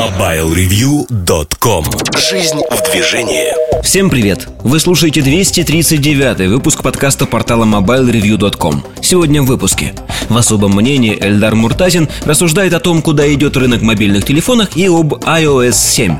MobileReview.com 0.00 1.84
Жизнь 2.16 2.58
в 2.70 2.90
движении 2.90 3.52
Всем 3.82 4.08
привет! 4.08 4.48
Вы 4.60 4.80
слушаете 4.80 5.20
239 5.20 6.48
выпуск 6.48 6.82
подкаста 6.82 7.26
портала 7.26 7.66
MobileReview.com 7.66 8.82
Сегодня 9.02 9.42
в 9.42 9.44
выпуске 9.44 9.92
В 10.30 10.36
особом 10.38 10.74
мнении 10.74 11.18
Эльдар 11.20 11.54
Муртазин 11.54 12.08
рассуждает 12.24 12.72
о 12.72 12.80
том, 12.80 13.02
куда 13.02 13.30
идет 13.30 13.58
рынок 13.58 13.82
мобильных 13.82 14.24
телефонов 14.24 14.74
и 14.74 14.86
об 14.86 15.12
iOS 15.16 15.74
7 15.74 16.16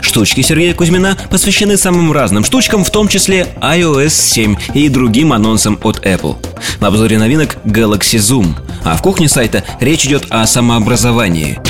Штучки 0.00 0.40
Сергея 0.40 0.74
Кузьмина 0.74 1.16
посвящены 1.30 1.76
самым 1.76 2.12
разным 2.12 2.44
штучкам, 2.44 2.84
в 2.84 2.90
том 2.90 3.08
числе 3.08 3.46
iOS 3.60 4.10
7 4.10 4.56
и 4.74 4.88
другим 4.88 5.32
анонсам 5.32 5.78
от 5.82 6.04
Apple. 6.04 6.36
В 6.80 6.84
обзоре 6.84 7.18
новинок 7.18 7.56
Galaxy 7.64 8.18
Zoom. 8.18 8.54
А 8.84 8.96
в 8.96 9.02
кухне 9.02 9.28
сайта 9.28 9.64
речь 9.80 10.04
идет 10.06 10.26
о 10.30 10.46
самообразовании. 10.46 11.60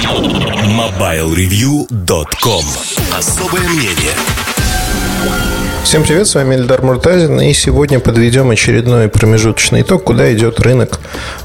MobileReview.com 1.42 2.64
Особое 3.18 3.68
мнение 3.68 4.12
Всем 5.82 6.04
привет, 6.04 6.28
с 6.28 6.36
вами 6.36 6.54
Эльдар 6.54 6.82
Муртазин, 6.82 7.40
и 7.40 7.52
сегодня 7.52 7.98
подведем 7.98 8.50
очередной 8.50 9.08
промежуточный 9.08 9.82
итог, 9.82 10.04
куда 10.04 10.32
идет 10.32 10.60
рынок 10.60 11.00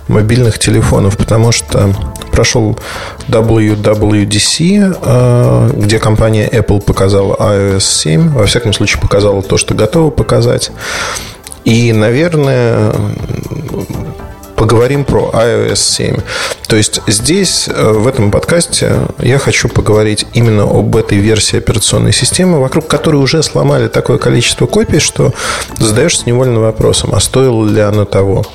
мобильных 0.07 0.59
телефонов, 0.59 1.17
потому 1.17 1.51
что 1.51 1.95
прошел 2.31 2.77
WWDC, 3.27 4.97
э, 5.01 5.71
где 5.77 5.97
компания 5.97 6.47
Apple 6.47 6.79
показала 6.79 7.35
iOS 7.35 7.79
7, 7.79 8.29
во 8.33 8.45
всяком 8.45 8.73
случае 8.73 9.01
показала 9.01 9.41
то, 9.41 9.57
что 9.57 9.73
готова 9.73 10.11
показать. 10.11 10.69
И, 11.65 11.91
наверное, 11.91 12.93
поговорим 14.57 15.05
про 15.05 15.29
iOS 15.33 15.75
7. 15.75 16.17
То 16.67 16.75
есть 16.75 16.99
здесь, 17.07 17.69
э, 17.69 17.91
в 17.91 18.07
этом 18.07 18.31
подкасте, 18.31 18.91
я 19.19 19.37
хочу 19.37 19.69
поговорить 19.69 20.25
именно 20.33 20.63
об 20.63 20.95
этой 20.95 21.19
версии 21.19 21.57
операционной 21.57 22.11
системы, 22.11 22.59
вокруг 22.59 22.87
которой 22.87 23.17
уже 23.17 23.41
сломали 23.43 23.87
такое 23.87 24.17
количество 24.17 24.65
копий, 24.65 24.99
что 24.99 25.31
задаешься 25.77 26.23
невольно 26.25 26.59
вопросом, 26.59 27.11
а 27.13 27.19
стоило 27.19 27.65
ли 27.69 27.79
оно 27.79 28.03
того. 28.05 28.45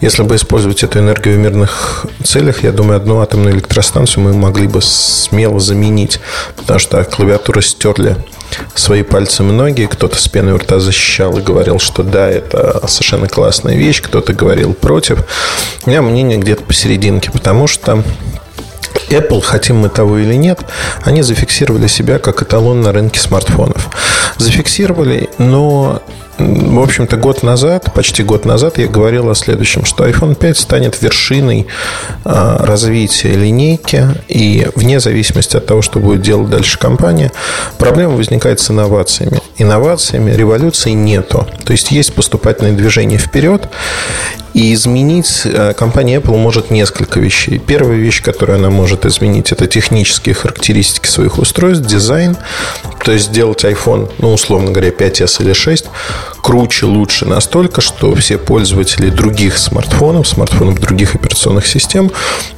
Если 0.00 0.24
бы 0.24 0.34
использовать 0.34 0.82
эту 0.82 0.98
энергию 0.98 1.36
в 1.36 1.38
мирных 1.38 2.06
целях, 2.24 2.64
я 2.64 2.72
думаю, 2.72 2.96
одну 2.96 3.20
атомную 3.20 3.54
электростанцию 3.54 4.24
мы 4.24 4.34
могли 4.34 4.66
бы 4.66 4.82
смело 4.82 5.60
заменить, 5.60 6.20
потому 6.56 6.80
что 6.80 7.02
клавиатуры 7.04 7.62
стерли 7.62 8.16
свои 8.74 9.02
пальцы 9.02 9.42
многие. 9.42 9.86
Кто-то 9.86 10.16
с 10.18 10.28
пеной 10.28 10.54
у 10.54 10.58
рта 10.58 10.78
защищал 10.78 11.36
и 11.38 11.42
говорил, 11.42 11.78
что 11.78 12.02
да, 12.02 12.28
это 12.28 12.86
совершенно 12.86 13.28
классная 13.28 13.76
вещь. 13.76 14.02
Кто-то 14.02 14.32
говорил 14.32 14.74
против. 14.74 15.24
У 15.84 15.90
меня 15.90 16.02
мнение 16.02 16.38
где-то 16.38 16.62
посерединке, 16.62 17.30
потому 17.30 17.66
что 17.66 18.02
Apple, 19.08 19.40
хотим 19.40 19.76
мы 19.76 19.88
того 19.88 20.18
или 20.18 20.34
нет, 20.34 20.60
они 21.04 21.22
зафиксировали 21.22 21.86
себя 21.86 22.18
как 22.18 22.42
эталон 22.42 22.80
на 22.80 22.92
рынке 22.92 23.20
смартфонов. 23.20 23.88
Зафиксировали, 24.38 25.30
но 25.38 26.02
в 26.38 26.82
общем-то, 26.82 27.16
год 27.16 27.42
назад, 27.42 27.92
почти 27.94 28.22
год 28.22 28.44
назад 28.44 28.76
я 28.76 28.88
говорил 28.88 29.30
о 29.30 29.34
следующем, 29.34 29.86
что 29.86 30.06
iPhone 30.06 30.34
5 30.34 30.58
станет 30.58 31.00
вершиной 31.00 31.66
а, 32.24 32.58
развития 32.64 33.30
линейки, 33.30 34.06
и 34.28 34.68
вне 34.74 35.00
зависимости 35.00 35.56
от 35.56 35.64
того, 35.64 35.80
что 35.80 35.98
будет 35.98 36.20
делать 36.20 36.50
дальше 36.50 36.78
компания, 36.78 37.32
проблема 37.78 38.16
возникает 38.16 38.60
с 38.60 38.70
инновациями. 38.70 39.40
Инновациями 39.56 40.32
революции 40.32 40.90
нету. 40.90 41.46
То 41.64 41.72
есть 41.72 41.90
есть 41.90 42.14
поступательное 42.14 42.72
движение 42.72 43.18
вперед, 43.18 43.68
и 44.56 44.72
изменить 44.72 45.42
э, 45.44 45.74
компания 45.74 46.16
Apple 46.16 46.38
может 46.38 46.70
несколько 46.70 47.20
вещей. 47.20 47.58
Первая 47.58 47.98
вещь, 47.98 48.22
которую 48.22 48.56
она 48.56 48.70
может 48.70 49.04
изменить, 49.04 49.52
это 49.52 49.66
технические 49.66 50.34
характеристики 50.34 51.08
своих 51.08 51.36
устройств, 51.36 51.86
дизайн. 51.86 52.38
То 53.04 53.12
есть 53.12 53.26
сделать 53.26 53.64
iPhone, 53.64 54.10
ну, 54.18 54.32
условно 54.32 54.70
говоря, 54.70 54.88
5s 54.88 55.42
или 55.42 55.52
6 55.52 55.84
круче, 56.40 56.86
лучше 56.86 57.26
настолько, 57.26 57.82
что 57.82 58.14
все 58.14 58.38
пользователи 58.38 59.10
других 59.10 59.58
смартфонов, 59.58 60.26
смартфонов 60.26 60.80
других 60.80 61.14
операционных 61.14 61.66
систем 61.66 62.10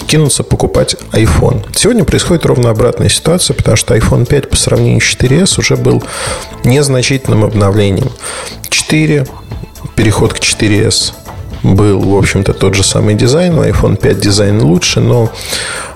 кинутся 0.07 0.45
покупать 0.45 0.95
iPhone. 1.11 1.67
Сегодня 1.75 2.05
происходит 2.05 2.47
ровно 2.47 2.71
обратная 2.71 3.09
ситуация, 3.09 3.55
потому 3.55 3.77
что 3.77 3.97
iPhone 3.97 4.25
5 4.25 4.49
по 4.49 4.55
сравнению 4.55 5.01
с 5.01 5.17
4s 5.17 5.59
уже 5.59 5.77
был 5.77 6.05
незначительным 6.63 7.43
обновлением. 7.43 8.13
4, 8.71 9.27
переход 9.97 10.33
к 10.33 10.39
4s 10.39 11.15
был, 11.63 12.01
в 12.01 12.17
общем-то, 12.17 12.53
тот 12.53 12.75
же 12.75 12.85
самый 12.85 13.15
дизайн. 13.15 13.59
У 13.59 13.63
iPhone 13.63 13.97
5 13.97 14.21
дизайн 14.21 14.63
лучше, 14.63 15.01
но 15.01 15.31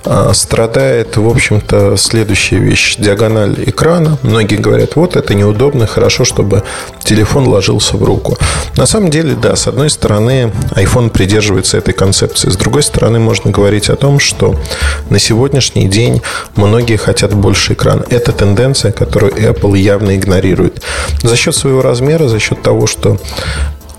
а, 0.04 0.32
страдает, 0.34 1.16
в 1.16 1.28
общем-то, 1.28 1.96
следующая 1.96 2.58
вещь. 2.58 2.96
Диагональ 2.98 3.62
экрана. 3.66 4.18
Многие 4.22 4.56
говорят, 4.56 4.96
вот 4.96 5.16
это 5.16 5.34
неудобно, 5.34 5.86
хорошо, 5.86 6.24
чтобы 6.24 6.62
телефон 7.04 7.46
ложился 7.46 7.96
в 7.96 8.02
руку. 8.02 8.36
На 8.76 8.86
самом 8.86 9.10
деле, 9.10 9.34
да, 9.34 9.54
с 9.54 9.68
одной 9.68 9.90
стороны, 9.90 10.50
iPhone 10.74 11.10
придерживается 11.10 11.78
этой 11.78 11.94
концепции. 11.94 12.50
С 12.50 12.56
другой 12.56 12.82
стороны, 12.82 13.20
можно 13.20 13.50
говорить 13.50 13.90
о 13.90 13.96
том, 13.96 14.18
что 14.18 14.56
на 15.08 15.18
сегодняшний 15.18 15.88
день 15.88 16.20
многие 16.56 16.96
хотят 16.96 17.32
больше 17.34 17.74
экран. 17.74 18.04
Это 18.10 18.32
тенденция, 18.32 18.90
которую 18.90 19.32
Apple 19.34 19.78
явно 19.78 20.16
игнорирует. 20.16 20.82
За 21.22 21.36
счет 21.36 21.54
своего 21.54 21.82
размера, 21.82 22.26
за 22.26 22.40
счет 22.40 22.62
того, 22.62 22.86
что 22.86 23.18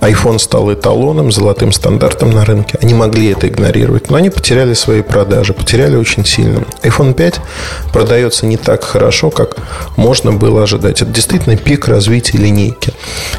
iPhone 0.04 0.38
стал 0.38 0.72
эталоном, 0.74 1.32
золотым 1.32 1.72
стандартом 1.72 2.32
на 2.32 2.44
рынке. 2.44 2.78
Они 2.82 2.94
могли 2.94 3.32
это 3.32 3.48
игнорировать, 3.48 4.10
но 4.10 4.18
они 4.18 4.30
потеряли 4.30 4.74
свои 4.74 5.02
продажи, 5.02 5.54
потеряли 5.54 5.96
очень 5.96 6.26
сильно. 6.26 6.66
iPhone 6.82 7.14
5 7.14 7.40
продается 7.94 8.46
не 8.46 8.58
так 8.58 8.84
хорошо, 8.84 9.30
как 9.30 9.56
можно 9.96 10.34
было 10.34 10.64
ожидать. 10.64 11.02
Это 11.02 11.12
действительно 11.12 11.56
пик 11.56 11.88
развития 11.88 12.38
линейки. 12.38 12.94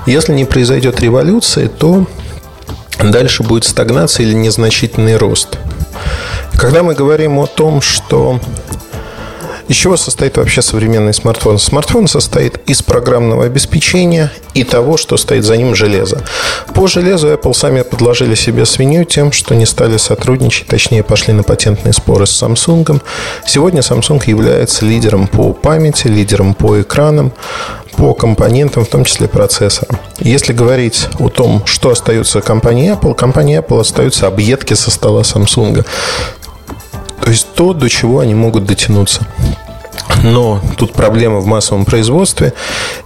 Если 0.06 0.32
не 0.32 0.46
произойдет 0.46 1.00
революции, 1.00 1.68
то 1.68 2.06
дальше 2.98 3.42
будет 3.42 3.64
стагнация 3.64 4.24
или 4.24 4.32
незначительный 4.32 5.16
рост. 5.18 5.58
Когда 6.54 6.82
мы 6.82 6.94
говорим 6.94 7.38
о 7.38 7.46
том, 7.46 7.82
что 7.82 8.40
из 9.68 9.76
чего 9.76 9.96
состоит 9.96 10.36
вообще 10.36 10.62
современный 10.62 11.14
смартфон? 11.14 11.58
Смартфон 11.58 12.08
состоит 12.08 12.58
из 12.68 12.82
программного 12.82 13.44
обеспечения 13.44 14.30
и 14.52 14.64
того, 14.64 14.96
что 14.96 15.16
стоит 15.16 15.44
за 15.44 15.56
ним 15.56 15.74
железо. 15.74 16.22
По 16.74 16.86
железу 16.86 17.28
Apple 17.28 17.54
сами 17.54 17.82
подложили 17.82 18.34
себе 18.34 18.66
свинью 18.66 19.04
тем, 19.04 19.32
что 19.32 19.54
не 19.54 19.66
стали 19.66 19.96
сотрудничать, 19.96 20.66
точнее 20.66 21.02
пошли 21.02 21.32
на 21.32 21.42
патентные 21.42 21.92
споры 21.92 22.26
с 22.26 22.42
Samsung. 22.42 23.00
Сегодня 23.46 23.80
Samsung 23.80 24.22
является 24.26 24.84
лидером 24.84 25.26
по 25.26 25.52
памяти, 25.52 26.08
лидером 26.08 26.54
по 26.54 26.80
экранам, 26.80 27.32
по 27.96 28.12
компонентам, 28.14 28.84
в 28.84 28.88
том 28.88 29.04
числе 29.04 29.28
процессорам. 29.28 29.98
Если 30.18 30.52
говорить 30.52 31.08
о 31.18 31.28
том, 31.28 31.62
что 31.64 31.90
остается 31.90 32.40
компании 32.40 32.92
Apple, 32.92 33.14
компания 33.14 33.60
Apple 33.60 33.80
остаются 33.80 34.26
объедки 34.26 34.74
со 34.74 34.90
стола 34.90 35.22
Samsung. 35.22 35.84
То 37.22 37.30
есть 37.30 37.54
то, 37.54 37.72
до 37.72 37.88
чего 37.88 38.20
они 38.20 38.34
могут 38.34 38.64
дотянуться. 38.64 39.26
Но 40.22 40.60
тут 40.76 40.92
проблема 40.92 41.40
в 41.40 41.46
массовом 41.46 41.84
производстве, 41.84 42.54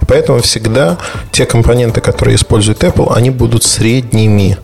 поэтому 0.07 0.41
всегда 0.41 0.97
те 1.31 1.45
компоненты, 1.45 2.01
которые 2.01 2.35
использует 2.35 2.83
Apple, 2.83 3.13
они 3.13 3.29
будут 3.29 3.63
средними. 3.63 4.57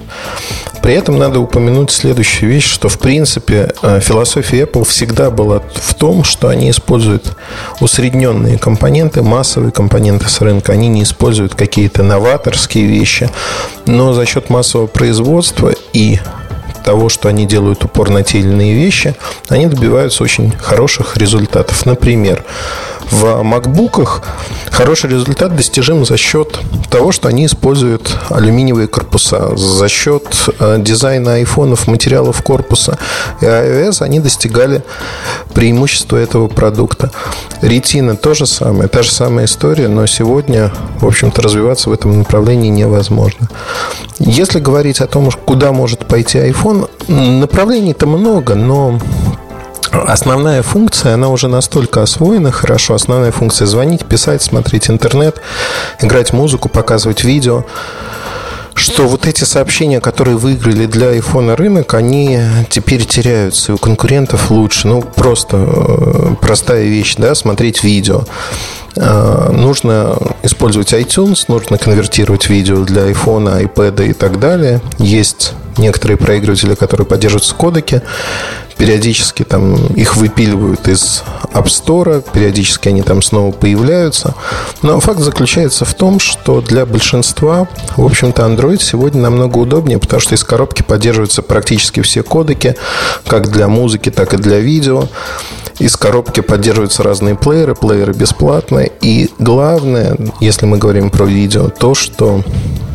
При 0.81 0.93
этом 0.93 1.17
надо 1.17 1.39
упомянуть 1.39 1.89
следующую 1.89 2.51
вещь, 2.51 2.71
что 2.71 2.89
в 2.89 2.99
принципе 2.99 3.73
э, 3.81 3.99
философия 3.99 4.63
Apple 4.63 4.85
всегда 4.85 5.31
была 5.31 5.63
в 5.73 5.95
том, 5.95 6.23
что 6.23 6.47
они 6.47 6.69
используют 6.69 7.35
усредненные 7.79 8.59
компоненты, 8.59 9.23
массовые 9.23 9.71
компоненты 9.71 10.29
с 10.29 10.41
рынка. 10.41 10.73
Они 10.73 10.87
не 10.87 11.01
используют 11.03 11.55
какие-то 11.55 12.03
новаторские 12.03 12.85
вещи, 12.85 13.29
но 13.87 14.13
за 14.13 14.27
счет 14.27 14.51
массового 14.51 14.85
производства 14.85 15.73
и 15.93 16.19
того, 16.85 17.09
что 17.09 17.27
они 17.27 17.45
делают 17.45 17.83
упор 17.83 18.09
на 18.09 18.23
те 18.23 18.39
или 18.39 18.47
иные 18.47 18.75
вещи, 18.75 19.15
они 19.49 19.65
добиваются 19.65 20.23
очень 20.23 20.51
хороших 20.51 21.17
результатов. 21.17 21.85
Например, 21.85 22.45
в 23.11 23.43
макбуках 23.43 24.21
хороший 24.71 25.09
результат 25.09 25.55
достижим 25.55 26.05
за 26.05 26.17
счет 26.17 26.59
того, 26.89 27.11
что 27.11 27.27
они 27.27 27.45
используют 27.45 28.17
алюминиевые 28.29 28.87
корпуса, 28.87 29.55
за 29.55 29.87
счет 29.89 30.23
э, 30.59 30.77
дизайна 30.79 31.35
айфонов, 31.35 31.87
материалов 31.87 32.41
корпуса 32.41 32.97
и 33.41 33.45
iOS 33.45 34.01
они 34.01 34.19
достигали 34.19 34.83
преимущества 35.53 36.17
этого 36.17 36.47
продукта. 36.47 37.11
Ретина 37.61 38.15
то 38.15 38.33
же 38.33 38.45
самое, 38.45 38.89
та 38.89 39.03
же 39.03 39.11
самая 39.11 39.45
история, 39.45 39.87
но 39.87 40.05
сегодня, 40.05 40.71
в 40.99 41.07
общем-то, 41.07 41.41
развиваться 41.41 41.89
в 41.89 41.93
этом 41.93 42.17
направлении 42.19 42.69
невозможно. 42.69 43.49
Если 44.19 44.59
говорить 44.59 45.01
о 45.01 45.07
том, 45.07 45.29
куда 45.31 45.71
может 45.71 46.05
пойти 46.05 46.37
iPhone, 46.37 46.89
направлений-то 47.07 48.07
много, 48.07 48.55
но 48.55 48.99
Основная 50.07 50.61
функция, 50.61 51.13
она 51.13 51.29
уже 51.29 51.47
настолько 51.47 52.01
освоена 52.01 52.51
хорошо. 52.51 52.93
Основная 52.93 53.31
функция 53.31 53.65
звонить, 53.65 54.05
писать, 54.05 54.41
смотреть 54.41 54.89
интернет, 54.89 55.41
играть 56.01 56.33
музыку, 56.33 56.69
показывать 56.69 57.23
видео 57.23 57.65
что 58.77 59.07
вот 59.07 59.25
эти 59.25 59.45
сообщения, 59.45 60.01
которые 60.01 60.35
выиграли 60.37 60.85
для 60.85 61.17
iPhone 61.17 61.55
рынок, 61.55 61.93
они 61.93 62.39
теперь 62.69 63.05
теряются, 63.05 63.73
у 63.73 63.77
конкурентов 63.77 64.51
лучше. 64.51 64.87
Ну, 64.87 65.01
просто 65.01 65.57
э, 65.57 66.35
простая 66.41 66.83
вещь, 66.83 67.15
да, 67.17 67.33
смотреть 67.35 67.83
видео. 67.83 68.25
Э, 68.95 69.49
нужно 69.51 70.17
использовать 70.43 70.93
iTunes, 70.93 71.45
нужно 71.47 71.77
конвертировать 71.77 72.49
видео 72.49 72.83
для 72.83 73.09
iPhone, 73.09 73.63
iPad 73.63 74.09
и 74.09 74.13
так 74.13 74.39
далее. 74.39 74.81
Есть 74.97 75.53
некоторые 75.77 76.17
проигрыватели, 76.17 76.75
которые 76.75 77.05
поддерживают 77.05 77.51
кодеки. 77.53 78.01
Периодически 78.77 79.43
там 79.43 79.75
их 79.87 80.17
выпиливают 80.17 80.87
из 80.89 81.23
App 81.53 81.65
Store, 81.65 82.23
периодически 82.33 82.89
они 82.89 83.03
там 83.03 83.21
снова 83.21 83.51
появляются. 83.53 84.35
Но 84.81 84.99
факт 84.99 85.21
заключается 85.21 85.85
в 85.85 85.93
том, 85.93 86.19
что 86.19 86.59
для 86.59 86.85
большинства, 86.85 87.69
в 87.95 88.05
общем-то, 88.05 88.43
Android 88.43 88.81
сегодня 88.81 89.21
намного 89.21 89.59
удобнее, 89.59 89.97
потому 89.97 90.19
что 90.19 90.35
из 90.35 90.43
коробки 90.43 90.81
поддерживаются 90.81 91.41
практически 91.41 92.01
все 92.01 92.21
кодеки, 92.21 92.75
как 93.25 93.49
для 93.49 93.69
музыки, 93.69 94.11
так 94.11 94.33
и 94.33 94.37
для 94.37 94.59
видео. 94.59 95.07
Из 95.79 95.97
коробки 95.97 96.39
поддерживаются 96.39 97.03
разные 97.03 97.35
плееры, 97.35 97.75
плееры 97.75 98.13
бесплатные. 98.13 98.91
И 99.01 99.29
главное, 99.39 100.17
если 100.39 100.65
мы 100.65 100.77
говорим 100.77 101.09
про 101.09 101.25
видео, 101.25 101.69
то, 101.69 101.93
что 101.93 102.43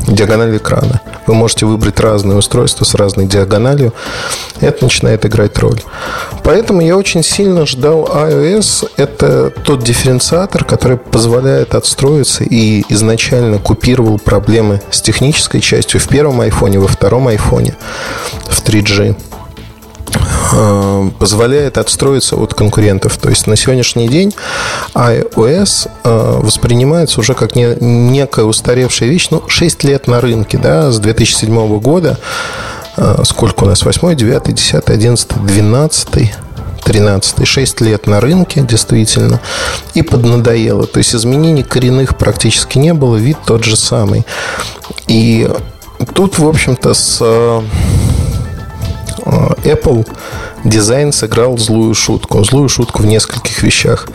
диагональ 0.08 0.56
экрана. 0.56 1.00
Вы 1.26 1.34
можете 1.34 1.66
выбрать 1.66 2.00
разные 2.00 2.38
устройства 2.38 2.84
с 2.84 2.94
разной 2.94 3.26
диагональю. 3.26 3.92
Это 4.60 4.84
начинает 4.84 5.26
играть 5.26 5.58
роль. 5.58 5.80
Поэтому 6.42 6.80
я 6.80 6.96
очень 6.96 7.22
сильно 7.22 7.66
ждал 7.66 8.06
iOS. 8.06 8.90
Это 8.96 9.50
тот 9.50 9.82
дифференциатор, 9.84 10.64
который 10.64 10.96
позволяет 10.96 11.74
отстроиться 11.74 12.44
и 12.44 12.82
изначально 12.88 13.58
купировал 13.58 14.18
проблемы 14.18 14.80
с 14.90 15.00
технической 15.00 15.60
частью 15.60 16.00
в 16.00 16.08
первом 16.08 16.40
iPhone, 16.40 16.78
во 16.78 16.88
втором 16.88 17.28
iPhone, 17.28 17.74
в 18.48 18.62
3G. 18.62 19.16
Э, 20.52 21.10
позволяет 21.18 21.78
отстроиться 21.78 22.36
от 22.36 22.54
конкурентов. 22.54 23.16
То 23.16 23.28
есть 23.28 23.46
на 23.46 23.56
сегодняшний 23.56 24.08
день 24.08 24.34
iOS 24.94 25.88
э, 26.02 26.40
воспринимается 26.42 27.20
уже 27.20 27.34
как 27.34 27.54
некая 27.54 28.44
устаревшая 28.44 29.08
вещь. 29.08 29.28
Ну, 29.30 29.42
6 29.46 29.84
лет 29.84 30.06
на 30.08 30.20
рынке, 30.20 30.58
да, 30.58 30.90
с 30.90 30.98
2007 30.98 31.78
года. 31.78 32.18
Э, 32.96 33.22
сколько 33.24 33.64
у 33.64 33.66
нас? 33.66 33.84
8, 33.84 34.16
9, 34.16 34.54
10, 34.54 34.88
11, 34.88 35.28
12 35.46 36.34
13 36.82 37.46
6 37.46 37.80
лет 37.82 38.06
на 38.06 38.20
рынке, 38.20 38.62
действительно, 38.62 39.40
и 39.94 40.02
поднадоело. 40.02 40.86
То 40.86 40.98
есть 40.98 41.14
изменений 41.14 41.62
коренных 41.62 42.16
практически 42.16 42.78
не 42.78 42.94
было, 42.94 43.16
вид 43.16 43.36
тот 43.46 43.64
же 43.64 43.76
самый. 43.76 44.24
И 45.06 45.48
тут, 46.14 46.38
в 46.38 46.48
общем-то, 46.48 46.94
с 46.94 47.62
Apple 49.64 50.06
дизайн 50.64 51.12
сыграл 51.12 51.58
злую 51.58 51.94
шутку. 51.94 52.44
Злую 52.44 52.68
шутку 52.68 53.02
в 53.02 53.06
нескольких 53.06 53.62
вещах. 53.62 54.08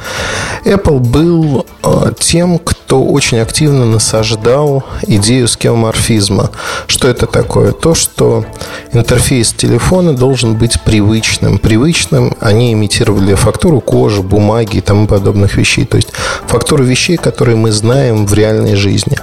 Apple 0.64 1.00
был 1.00 1.66
э, 1.84 2.12
тем, 2.20 2.60
кто 2.60 3.04
очень 3.04 3.40
активно 3.40 3.86
насаждал 3.86 4.84
идею 5.08 5.48
скеоморфизма. 5.48 6.52
Что 6.88 7.08
это 7.08 7.26
такое? 7.26 7.72
То, 7.72 7.96
что 7.96 8.46
интерфейс 8.94 9.54
телефона 9.54 10.14
должен 10.14 10.56
быть 10.56 10.82
привычным. 10.82 11.58
Привычным 11.58 12.36
они 12.40 12.74
имитировали 12.74 13.34
фактуру 13.36 13.82
кожи, 13.82 14.22
бумаги 14.22 14.78
и 14.78 14.82
тому 14.82 15.08
подобных 15.08 15.56
вещей. 15.56 15.86
То 15.86 15.98
есть 15.98 16.10
фактуру 16.48 16.84
вещей, 16.84 17.18
которые 17.18 17.56
мы 17.56 17.72
знаем 17.72 18.26
в 18.26 18.34
реальной 18.34 18.76
жизни. 18.76 19.18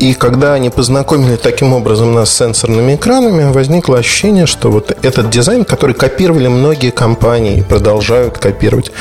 И 0.00 0.14
когда 0.14 0.54
они 0.54 0.70
познакомили 0.70 1.36
таким 1.36 1.74
образом 1.74 2.14
нас 2.14 2.30
с 2.30 2.38
сенсорными 2.38 2.94
экранами, 2.94 3.52
возникло 3.52 3.98
ощущение, 3.98 4.46
что 4.46 4.70
вот 4.70 4.96
этот 5.02 5.28
дизайн, 5.28 5.66
который 5.66 5.94
копировали 5.94 6.48
многие 6.48 6.90
компании 6.90 7.58
и 7.58 7.62
продолжают 7.62 8.38
копировать, 8.38 8.92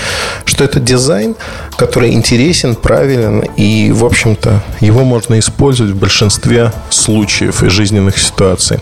что 0.44 0.66
это 0.66 0.81
дизайн, 0.81 1.38
который 1.78 2.12
интересен, 2.12 2.75
правилен, 2.75 3.40
и, 3.56 3.94
в 3.94 4.04
общем-то, 4.04 4.62
его 4.81 5.06
можно 5.06 5.40
использовать 5.40 5.94
в 5.94 5.98
большинстве 5.98 6.74
случаев 6.90 7.63
и 7.63 7.69
жизненных 7.69 8.18
ситуаций. 8.18 8.80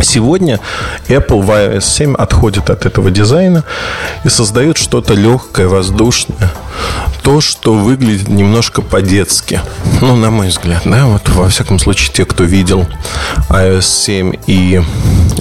Сегодня 0.00 0.60
Apple 1.08 1.42
в 1.42 1.50
iOS 1.50 1.80
7 1.82 2.14
отходит 2.14 2.70
от 2.70 2.86
этого 2.86 3.10
дизайна 3.10 3.64
и 4.24 4.28
создает 4.28 4.78
что-то 4.78 5.14
легкое, 5.14 5.68
воздушное. 5.68 6.50
То, 7.22 7.40
что 7.40 7.74
выглядит 7.74 8.28
немножко 8.28 8.82
по-детски. 8.82 9.60
Ну, 10.00 10.16
на 10.16 10.30
мой 10.30 10.48
взгляд, 10.48 10.82
да, 10.84 11.06
вот 11.06 11.28
во 11.28 11.48
всяком 11.48 11.78
случае, 11.78 12.12
те, 12.12 12.24
кто 12.24 12.44
видел 12.44 12.86
iOS 13.48 13.82
7 13.82 14.32
и 14.46 14.82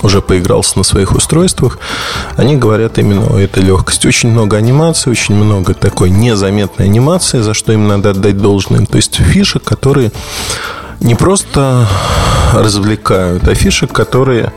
уже 0.04 0.22
поигрался 0.22 0.78
на 0.78 0.84
своих 0.84 1.14
устройствах, 1.14 1.80
они 2.36 2.56
говорят 2.56 2.98
именно 2.98 3.28
о 3.28 3.40
этой 3.40 3.64
легкости. 3.64 4.08
Очень 4.08 4.30
много 4.30 4.58
анимации, 4.58 5.10
очень 5.10 5.36
много 5.36 5.74
такой 5.74 6.10
незаметной 6.10 6.86
анимации, 6.86 7.40
за 7.40 7.54
что 7.54 7.72
им 7.72 7.88
надо 7.88 8.12
отдать 8.12 8.38
должное. 8.38 8.86
То 8.86 8.98
есть 8.98 9.16
фишек, 9.16 9.64
которые 9.64 10.12
не 11.02 11.16
просто 11.16 11.88
развлекают, 12.54 13.48
а 13.48 13.56
фишек, 13.56 13.92
которые 13.92 14.54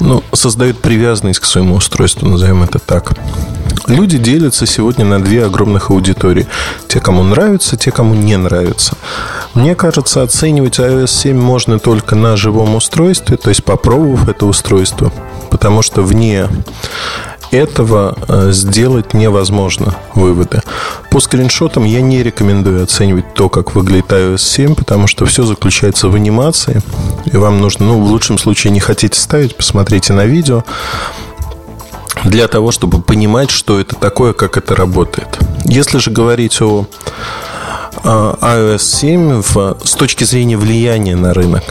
ну, 0.00 0.22
создают 0.32 0.78
привязанность 0.78 1.40
к 1.40 1.44
своему 1.44 1.76
устройству, 1.76 2.28
назовем 2.28 2.62
это 2.62 2.78
так. 2.78 3.12
Люди 3.86 4.18
делятся 4.18 4.66
сегодня 4.66 5.04
на 5.04 5.22
две 5.22 5.44
огромных 5.44 5.90
аудитории. 5.90 6.46
Те, 6.88 7.00
кому 7.00 7.22
нравится, 7.22 7.76
те, 7.76 7.90
кому 7.90 8.14
не 8.14 8.36
нравится. 8.36 8.96
Мне 9.54 9.74
кажется, 9.74 10.22
оценивать 10.22 10.78
iOS 10.78 11.06
7 11.06 11.38
можно 11.38 11.78
только 11.78 12.14
на 12.14 12.36
живом 12.36 12.74
устройстве, 12.74 13.36
то 13.36 13.48
есть 13.48 13.64
попробовав 13.64 14.28
это 14.28 14.46
устройство. 14.46 15.12
Потому 15.50 15.82
что 15.82 16.02
вне 16.02 16.48
этого 17.50 18.16
э, 18.28 18.50
сделать 18.52 19.14
невозможно 19.14 19.94
выводы. 20.14 20.60
По 21.10 21.20
скриншотам 21.20 21.84
я 21.84 22.00
не 22.00 22.22
рекомендую 22.22 22.82
оценивать 22.82 23.34
то, 23.34 23.48
как 23.48 23.74
выглядит 23.74 24.12
iOS 24.12 24.38
7, 24.38 24.74
потому 24.74 25.06
что 25.06 25.26
все 25.26 25.44
заключается 25.44 26.08
в 26.08 26.14
анимации, 26.14 26.82
и 27.26 27.36
вам 27.36 27.60
нужно, 27.60 27.86
ну, 27.86 28.00
в 28.00 28.10
лучшем 28.10 28.38
случае 28.38 28.72
не 28.72 28.80
хотите 28.80 29.18
ставить, 29.18 29.56
посмотрите 29.56 30.12
на 30.12 30.26
видео, 30.26 30.64
для 32.24 32.48
того, 32.48 32.72
чтобы 32.72 33.00
понимать, 33.00 33.50
что 33.50 33.80
это 33.80 33.94
такое, 33.94 34.32
как 34.32 34.56
это 34.56 34.74
работает. 34.74 35.38
Если 35.64 35.98
же 35.98 36.10
говорить 36.10 36.60
о 36.60 36.86
а, 38.04 38.36
iOS 38.40 38.78
7 38.78 39.42
в, 39.42 39.78
с 39.84 39.94
точки 39.94 40.24
зрения 40.24 40.56
влияния 40.56 41.16
на 41.16 41.34
рынок, 41.34 41.62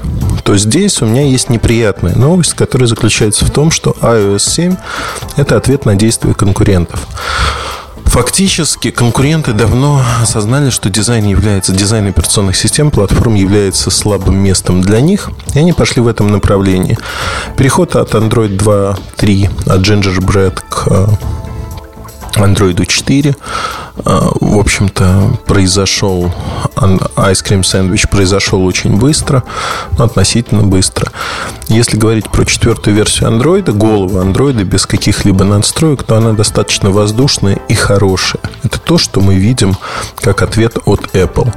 то 0.48 0.56
здесь 0.56 1.02
у 1.02 1.06
меня 1.06 1.24
есть 1.24 1.50
неприятная 1.50 2.16
новость, 2.16 2.54
которая 2.54 2.88
заключается 2.88 3.44
в 3.44 3.52
том, 3.52 3.70
что 3.70 3.92
iOS 4.00 4.40
7– 4.40 4.78
это 5.36 5.58
ответ 5.58 5.84
на 5.84 5.96
действия 5.96 6.34
конкурентов. 6.34 7.06
Фактически 8.06 8.92
конкуренты 8.92 9.52
давно 9.52 10.02
осознали, 10.22 10.70
что 10.70 10.90
дизайн 10.90 11.26
является 11.26 11.74
дизайн 11.74 12.08
операционных 12.08 12.56
систем, 12.56 12.92
платформ 12.92 13.36
является 13.36 13.92
слабым 13.92 14.38
местом 14.38 14.80
для 14.80 15.02
них, 15.02 15.32
и 15.54 15.60
они 15.60 15.74
пошли 15.74 16.02
в 16.02 16.08
этом 16.08 16.32
направлении. 16.32 16.98
Переход 17.58 17.98
от 17.98 18.14
Android 18.14 18.58
2.3, 18.58 19.70
от 19.70 19.82
Gingerbread 19.82 20.62
к 20.70 21.10
Android 22.38 22.86
4. 22.86 23.36
А, 24.06 24.30
в 24.40 24.58
общем-то, 24.58 25.38
произошел 25.46 26.32
Ice 26.76 27.44
Cream 27.44 27.62
Sandwich 27.62 28.08
произошел 28.10 28.64
очень 28.66 28.98
быстро, 28.98 29.44
но 29.98 30.06
относительно 30.06 30.64
быстро. 30.64 31.12
Если 31.68 31.98
говорить 31.98 32.30
про 32.30 32.46
четвертую 32.46 32.96
версию 32.96 33.30
Android, 33.30 33.72
голову 33.72 34.20
Android 34.20 34.64
без 34.64 34.86
каких-либо 34.86 35.44
надстроек, 35.44 36.04
то 36.04 36.18
она 36.18 36.34
достаточно 36.34 36.92
воздушная 36.92 37.60
и 37.68 37.74
хорошая. 37.74 38.42
Это 38.64 38.80
то, 38.80 38.98
что 38.98 39.22
мы 39.22 39.36
видим 39.36 39.76
как 40.18 40.42
ответ 40.42 40.78
от 40.86 41.02
Apple. 41.14 41.54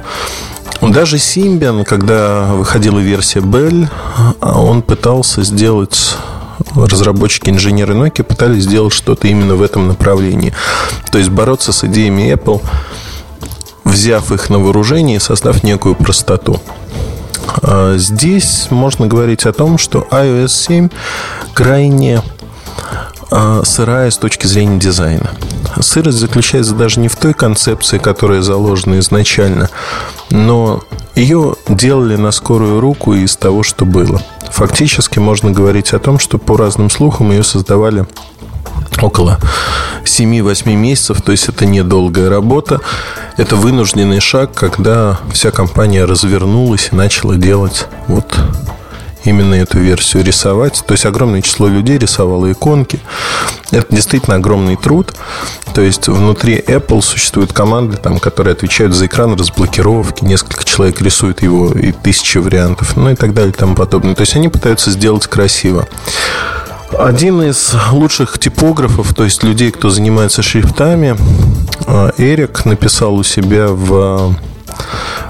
Даже 0.81 1.17
Symbian, 1.17 1.83
когда 1.83 2.45
выходила 2.53 2.99
версия 2.99 3.39
Bell, 3.39 3.87
он 4.41 4.81
пытался 4.81 5.43
сделать 5.43 6.17
разработчики, 6.75 7.49
инженеры 7.49 7.93
Nokia 7.93 8.23
пытались 8.23 8.63
сделать 8.63 8.93
что-то 8.93 9.27
именно 9.27 9.55
в 9.55 9.61
этом 9.61 9.87
направлении. 9.87 10.53
То 11.11 11.17
есть 11.17 11.29
бороться 11.29 11.71
с 11.71 11.83
идеями 11.83 12.33
Apple, 12.33 12.61
взяв 13.83 14.31
их 14.31 14.49
на 14.49 14.59
вооружение 14.59 15.17
и 15.17 15.19
создав 15.19 15.63
некую 15.63 15.95
простоту. 15.95 16.61
А 17.61 17.97
здесь 17.97 18.67
можно 18.69 19.07
говорить 19.07 19.45
о 19.45 19.53
том, 19.53 19.77
что 19.77 20.07
iOS 20.11 20.49
7 20.49 20.89
крайне 21.53 22.21
а, 23.29 23.63
сырая 23.63 24.11
с 24.11 24.17
точки 24.17 24.45
зрения 24.45 24.77
дизайна. 24.79 25.31
Сырость 25.79 26.17
заключается 26.17 26.73
даже 26.73 26.99
не 26.99 27.07
в 27.07 27.15
той 27.15 27.33
концепции, 27.33 27.97
которая 27.97 28.41
заложена 28.41 28.99
изначально, 28.99 29.69
но 30.31 30.81
ее 31.15 31.55
делали 31.67 32.15
на 32.15 32.31
скорую 32.31 32.79
руку 32.79 33.13
из 33.13 33.35
того, 33.35 33.63
что 33.63 33.85
было. 33.85 34.21
Фактически 34.51 35.19
можно 35.19 35.51
говорить 35.51 35.93
о 35.93 35.99
том, 35.99 36.19
что 36.19 36.37
по 36.37 36.57
разным 36.57 36.89
слухам 36.89 37.31
ее 37.31 37.43
создавали 37.43 38.05
около 39.01 39.39
7-8 40.03 40.75
месяцев, 40.75 41.21
то 41.21 41.31
есть 41.31 41.47
это 41.49 41.65
недолгая 41.65 42.29
работа. 42.29 42.81
Это 43.37 43.55
вынужденный 43.55 44.19
шаг, 44.19 44.53
когда 44.53 45.19
вся 45.31 45.51
компания 45.51 46.05
развернулась 46.05 46.89
и 46.91 46.95
начала 46.95 47.35
делать 47.35 47.87
вот 48.07 48.37
именно 49.23 49.55
эту 49.55 49.79
версию 49.79 50.23
рисовать. 50.23 50.83
То 50.85 50.93
есть 50.93 51.05
огромное 51.05 51.41
число 51.41 51.67
людей 51.67 51.97
рисовало 51.97 52.51
иконки. 52.51 52.99
Это 53.71 53.93
действительно 53.93 54.35
огромный 54.37 54.75
труд. 54.75 55.13
То 55.73 55.81
есть 55.81 56.07
внутри 56.07 56.59
Apple 56.59 57.01
существуют 57.01 57.53
команды, 57.53 57.97
там, 57.97 58.19
которые 58.19 58.53
отвечают 58.53 58.93
за 58.93 59.05
экран 59.05 59.35
разблокировки. 59.35 60.25
Несколько 60.25 60.63
человек 60.63 61.01
рисуют 61.01 61.41
его 61.41 61.71
и 61.71 61.91
тысячи 61.91 62.37
вариантов, 62.37 62.97
ну 62.97 63.09
и 63.09 63.15
так 63.15 63.33
далее 63.33 63.51
и 63.51 63.55
тому 63.55 63.75
подобное. 63.75 64.15
То 64.15 64.21
есть 64.21 64.35
они 64.35 64.49
пытаются 64.49 64.91
сделать 64.91 65.27
красиво. 65.27 65.87
Один 66.97 67.41
из 67.41 67.73
лучших 67.91 68.37
типографов, 68.37 69.13
то 69.13 69.23
есть 69.23 69.43
людей, 69.43 69.71
кто 69.71 69.89
занимается 69.89 70.41
шрифтами, 70.41 71.15
э, 71.87 72.11
Эрик 72.17 72.65
написал 72.65 73.15
у 73.15 73.23
себя 73.23 73.67
в 73.69 74.35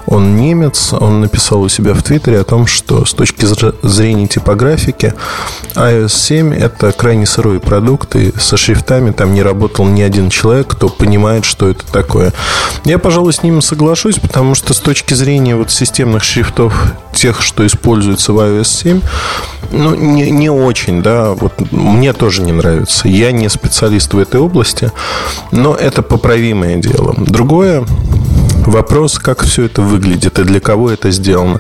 он 0.08 0.36
немец, 0.36 0.94
он 0.94 1.22
написал 1.22 1.62
у 1.62 1.70
себя 1.70 1.94
в 1.94 2.04
Твиттере 2.04 2.40
о 2.40 2.44
том, 2.44 2.68
что 2.68 3.06
с 3.06 3.14
точки 3.14 3.46
зрения 3.82 4.28
типографики 4.28 5.14
iOS 5.76 6.10
7 6.10 6.54
это 6.54 6.92
крайне 6.92 7.26
сырой 7.26 7.60
продукт, 7.60 8.16
и 8.16 8.32
со 8.38 8.58
шрифтами 8.58 9.12
там 9.12 9.34
не 9.34 9.42
работал 9.42 9.86
ни 9.86 10.02
один 10.02 10.30
человек, 10.30 10.68
кто 10.68 10.90
понимает, 10.90 11.46
что 11.46 11.70
это 11.70 11.86
такое. 11.92 12.34
Я, 12.86 13.00
пожалуй, 13.00 13.34
с 13.34 13.44
ним 13.44 13.62
соглашусь, 13.62 14.20
потому 14.20 14.56
что 14.56 14.74
с 14.74 14.80
точки 14.80 15.14
зрения 15.14 15.56
вот 15.56 15.72
системных 15.72 16.24
шрифтов, 16.24 16.74
тех, 17.14 17.42
что 17.42 17.66
используются 17.66 18.34
в 18.34 18.40
iOS 18.40 18.64
7, 18.64 19.02
ну, 19.72 19.96
не, 19.96 20.32
не 20.32 20.50
очень, 20.50 21.02
да, 21.02 21.32
вот 21.32 21.54
мне 21.72 22.14
тоже 22.14 22.42
не 22.42 22.52
нравится. 22.52 23.08
Я 23.08 23.32
не 23.32 23.50
специалист 23.50 24.14
в 24.14 24.18
этой 24.18 24.40
области, 24.40 24.92
но 25.52 25.76
это 25.76 26.02
поправимое 26.02 26.78
дело. 26.78 27.14
Другое, 27.18 27.86
Вопрос, 28.72 29.20
как 29.20 29.44
все 29.44 29.66
это 29.66 29.82
выглядит 29.82 30.40
и 30.40 30.44
для 30.44 30.62
кого 30.62 30.90
это 30.90 31.12
сделано. 31.12 31.60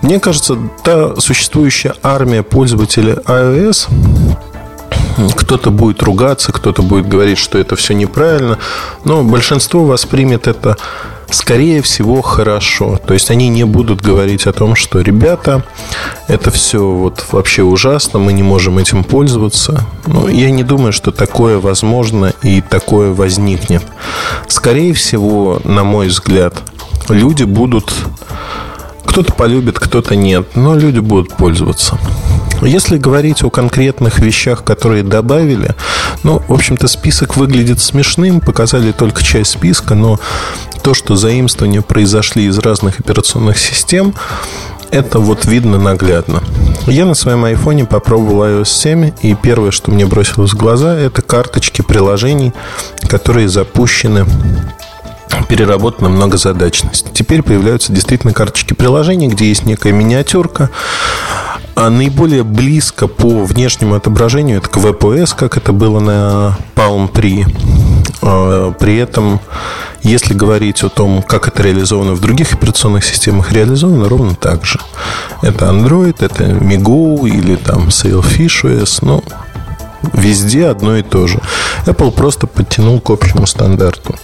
Мне 0.00 0.20
кажется, 0.20 0.56
та 0.84 1.16
существующая 1.20 1.94
армия 2.04 2.44
пользователей 2.44 3.14
iOS 3.14 3.88
кто-то 5.36 5.72
будет 5.72 6.04
ругаться, 6.04 6.52
кто-то 6.52 6.82
будет 6.82 7.08
говорить, 7.08 7.38
что 7.38 7.58
это 7.58 7.74
все 7.74 7.94
неправильно, 7.94 8.58
но 9.04 9.24
большинство 9.24 9.84
воспримет 9.84 10.46
это 10.46 10.76
скорее 11.32 11.82
всего, 11.82 12.22
хорошо. 12.22 12.98
То 13.04 13.14
есть 13.14 13.30
они 13.30 13.48
не 13.48 13.64
будут 13.64 14.00
говорить 14.00 14.46
о 14.46 14.52
том, 14.52 14.74
что 14.74 15.00
ребята, 15.00 15.64
это 16.28 16.50
все 16.50 16.84
вот 16.84 17.26
вообще 17.32 17.62
ужасно, 17.62 18.18
мы 18.18 18.32
не 18.32 18.42
можем 18.42 18.78
этим 18.78 19.04
пользоваться. 19.04 19.84
Ну, 20.06 20.28
я 20.28 20.50
не 20.50 20.62
думаю, 20.62 20.92
что 20.92 21.10
такое 21.10 21.58
возможно 21.58 22.32
и 22.42 22.60
такое 22.60 23.12
возникнет. 23.12 23.82
Скорее 24.46 24.92
всего, 24.94 25.60
на 25.64 25.84
мой 25.84 26.08
взгляд, 26.08 26.54
люди 27.08 27.44
будут... 27.44 27.92
Кто-то 29.06 29.32
полюбит, 29.32 29.78
кто-то 29.78 30.16
нет, 30.16 30.56
но 30.56 30.74
люди 30.74 31.00
будут 31.00 31.34
пользоваться. 31.36 31.98
Если 32.62 32.96
говорить 32.96 33.42
о 33.42 33.50
конкретных 33.50 34.20
вещах, 34.20 34.62
которые 34.62 35.02
добавили, 35.02 35.74
ну, 36.22 36.40
в 36.46 36.52
общем-то, 36.52 36.86
список 36.86 37.36
выглядит 37.36 37.80
смешным, 37.80 38.40
показали 38.40 38.92
только 38.92 39.22
часть 39.22 39.52
списка, 39.52 39.94
но 39.94 40.20
то, 40.82 40.94
что 40.94 41.16
заимствования 41.16 41.82
произошли 41.82 42.46
из 42.46 42.58
разных 42.58 43.00
операционных 43.00 43.58
систем, 43.58 44.14
это 44.92 45.18
вот 45.18 45.46
видно 45.46 45.78
наглядно. 45.78 46.42
Я 46.86 47.06
на 47.06 47.14
своем 47.14 47.44
айфоне 47.44 47.84
попробовал 47.84 48.44
iOS 48.44 48.66
7, 48.66 49.12
и 49.22 49.34
первое, 49.34 49.70
что 49.70 49.90
мне 49.90 50.06
бросилось 50.06 50.52
в 50.52 50.56
глаза, 50.56 50.94
это 50.94 51.22
карточки 51.22 51.82
приложений, 51.82 52.52
которые 53.08 53.48
запущены 53.48 54.26
переработана 55.48 56.08
многозадачность. 56.08 57.12
Теперь 57.12 57.42
появляются 57.42 57.92
действительно 57.92 58.32
карточки 58.32 58.74
приложений, 58.74 59.28
где 59.28 59.48
есть 59.48 59.64
некая 59.64 59.92
миниатюрка. 59.92 60.70
А 61.74 61.88
наиболее 61.88 62.42
близко 62.42 63.06
по 63.06 63.44
внешнему 63.44 63.94
отображению 63.94 64.58
это 64.58 64.68
к 64.68 64.76
WebOS, 64.76 65.34
как 65.34 65.56
это 65.56 65.72
было 65.72 66.00
на 66.00 66.58
Palm 66.74 67.10
Pre. 67.10 67.46
А, 68.20 68.72
при 68.72 68.98
этом, 68.98 69.40
если 70.02 70.34
говорить 70.34 70.82
о 70.82 70.90
том, 70.90 71.22
как 71.22 71.48
это 71.48 71.62
реализовано 71.62 72.12
в 72.12 72.20
других 72.20 72.52
операционных 72.52 73.04
системах, 73.04 73.52
реализовано 73.52 74.08
ровно 74.08 74.34
так 74.34 74.66
же. 74.66 74.80
Это 75.40 75.66
Android, 75.66 76.16
это 76.18 76.44
MiGo 76.44 77.26
или 77.26 77.56
там 77.56 77.88
Sailfish 77.88 78.64
OS, 78.64 78.98
ну, 79.00 79.24
Везде 80.12 80.66
одно 80.66 80.96
и 80.96 81.02
то 81.02 81.26
же. 81.26 81.40
Apple 81.86 82.10
просто 82.10 82.46
подтянул 82.46 83.00
к 83.00 83.10
общему 83.10 83.46
стандарту. 83.46 84.16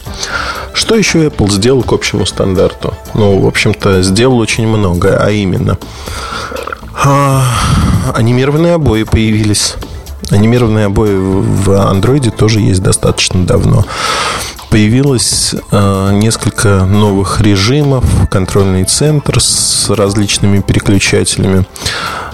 Что 0.73 0.95
еще 0.95 1.27
Apple 1.27 1.51
сделал 1.51 1.83
к 1.83 1.93
общему 1.93 2.27
стандарту? 2.27 2.95
Ну, 3.15 3.41
в 3.41 3.47
общем-то, 3.47 4.03
сделал 4.03 4.39
очень 4.39 4.67
много, 4.67 5.19
а 5.21 5.31
именно 5.31 5.79
а, 7.05 7.45
анимированные 8.15 8.75
обои 8.75 9.05
появились. 9.05 9.75
Анимированные 10.31 10.87
обои 10.87 11.15
в 11.15 11.71
Android 11.71 12.31
тоже 12.31 12.61
есть 12.61 12.83
достаточно 12.83 13.47
давно. 13.47 13.85
Появилось 14.69 15.55
э, 15.71 16.11
несколько 16.13 16.85
новых 16.85 17.41
режимов, 17.41 18.05
контрольный 18.31 18.85
центр 18.85 19.41
с 19.41 19.89
различными 19.89 20.61
переключателями, 20.61 21.65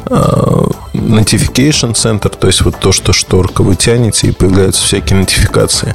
э, 0.06 0.66
notification 0.94 1.94
центр, 1.94 2.30
то 2.30 2.46
есть 2.46 2.62
вот 2.62 2.78
то, 2.78 2.92
что 2.92 3.12
шторка 3.12 3.62
вы 3.62 3.76
тянете 3.76 4.28
и 4.28 4.32
появляются 4.32 4.82
всякие 4.82 5.18
нотификации 5.18 5.94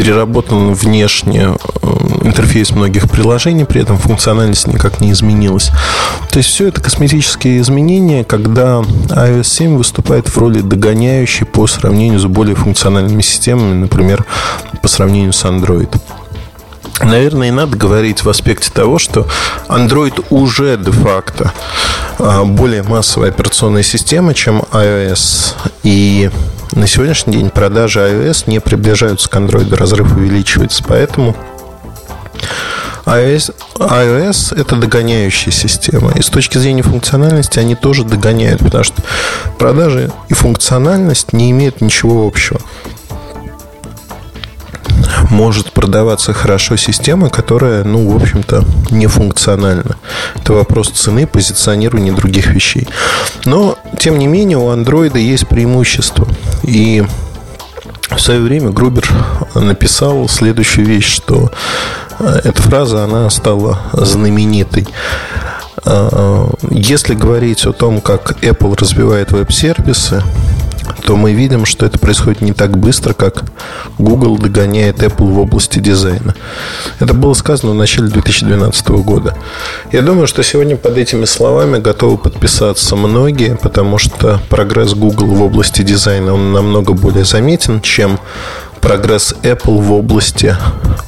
переработан 0.00 0.72
внешне 0.72 1.48
э, 1.82 1.86
интерфейс 2.24 2.70
многих 2.70 3.10
приложений, 3.10 3.66
при 3.66 3.82
этом 3.82 3.98
функциональность 3.98 4.66
никак 4.66 5.00
не 5.00 5.12
изменилась. 5.12 5.70
То 6.30 6.38
есть 6.38 6.48
все 6.48 6.68
это 6.68 6.80
косметические 6.80 7.60
изменения, 7.60 8.24
когда 8.24 8.80
iOS 8.80 9.44
7 9.44 9.76
выступает 9.76 10.28
в 10.28 10.38
роли 10.38 10.62
догоняющей 10.62 11.44
по 11.44 11.66
сравнению 11.66 12.18
с 12.18 12.24
более 12.24 12.56
функциональными 12.56 13.20
системами, 13.20 13.74
например, 13.74 14.24
по 14.80 14.88
сравнению 14.88 15.34
с 15.34 15.44
Android. 15.44 15.94
Наверное, 17.02 17.48
и 17.48 17.50
надо 17.50 17.76
говорить 17.76 18.24
в 18.24 18.28
аспекте 18.28 18.70
того, 18.70 18.98
что 18.98 19.26
Android 19.68 20.24
уже 20.30 20.76
де-факто 20.76 21.52
э, 22.18 22.44
более 22.44 22.82
массовая 22.82 23.30
операционная 23.30 23.82
система, 23.82 24.34
чем 24.34 24.62
iOS. 24.72 25.54
И 25.82 26.30
на 26.72 26.86
сегодняшний 26.86 27.34
день 27.34 27.50
продажи 27.50 28.00
iOS 28.00 28.44
не 28.46 28.60
приближаются 28.60 29.28
к 29.28 29.36
Android, 29.36 29.74
разрыв 29.74 30.14
увеличивается, 30.14 30.84
поэтому 30.86 31.34
iOS, 33.06 33.54
iOS 33.78 34.60
это 34.60 34.76
догоняющая 34.76 35.52
система. 35.52 36.12
И 36.12 36.22
с 36.22 36.26
точки 36.26 36.58
зрения 36.58 36.82
функциональности 36.82 37.58
они 37.58 37.76
тоже 37.76 38.04
догоняют, 38.04 38.60
потому 38.60 38.84
что 38.84 39.02
продажи 39.58 40.12
и 40.28 40.34
функциональность 40.34 41.32
не 41.32 41.50
имеют 41.50 41.80
ничего 41.80 42.26
общего 42.26 42.60
может 45.30 45.72
продаваться 45.72 46.32
хорошо 46.32 46.76
система, 46.76 47.30
которая, 47.30 47.84
ну, 47.84 48.08
в 48.08 48.16
общем-то, 48.16 48.64
не 48.90 49.06
функциональна. 49.06 49.96
Это 50.36 50.52
вопрос 50.52 50.90
цены, 50.90 51.26
позиционирования 51.26 52.12
других 52.12 52.48
вещей. 52.48 52.88
Но, 53.44 53.78
тем 53.98 54.18
не 54.18 54.26
менее, 54.26 54.58
у 54.58 54.68
андроида 54.68 55.18
есть 55.18 55.48
преимущество. 55.48 56.26
И 56.62 57.04
в 58.10 58.18
свое 58.18 58.40
время 58.40 58.70
Грубер 58.70 59.08
написал 59.54 60.28
следующую 60.28 60.86
вещь, 60.86 61.06
что 61.06 61.50
э, 62.18 62.40
эта 62.44 62.60
фраза, 62.62 63.04
она 63.04 63.30
стала 63.30 63.78
знаменитой. 63.92 64.86
Э, 65.84 66.48
если 66.70 67.14
говорить 67.14 67.66
о 67.66 67.72
том, 67.72 68.00
как 68.00 68.42
Apple 68.42 68.76
развивает 68.78 69.32
веб-сервисы, 69.32 70.22
то 71.04 71.16
мы 71.16 71.32
видим, 71.32 71.64
что 71.64 71.86
это 71.86 71.98
происходит 71.98 72.40
не 72.40 72.52
так 72.52 72.76
быстро, 72.76 73.12
как 73.12 73.44
Google 73.98 74.38
догоняет 74.38 75.02
Apple 75.02 75.32
в 75.32 75.38
области 75.38 75.78
дизайна. 75.78 76.34
Это 76.98 77.14
было 77.14 77.34
сказано 77.34 77.72
в 77.72 77.74
начале 77.74 78.08
2012 78.08 78.88
года. 78.88 79.36
Я 79.92 80.02
думаю, 80.02 80.26
что 80.26 80.42
сегодня 80.42 80.76
под 80.76 80.96
этими 80.98 81.24
словами 81.24 81.78
готовы 81.78 82.18
подписаться 82.18 82.96
многие, 82.96 83.56
потому 83.56 83.98
что 83.98 84.40
прогресс 84.48 84.94
Google 84.94 85.26
в 85.26 85.42
области 85.42 85.82
дизайна 85.82 86.34
он 86.34 86.52
намного 86.52 86.92
более 86.92 87.24
заметен, 87.24 87.80
чем 87.80 88.18
прогресс 88.80 89.34
Apple 89.42 89.80
в 89.80 89.92
области 89.92 90.56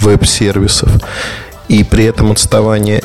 веб-сервисов. 0.01 0.91
И 1.69 1.85
при 1.85 2.05
этом 2.05 2.33
отставание 2.33 3.03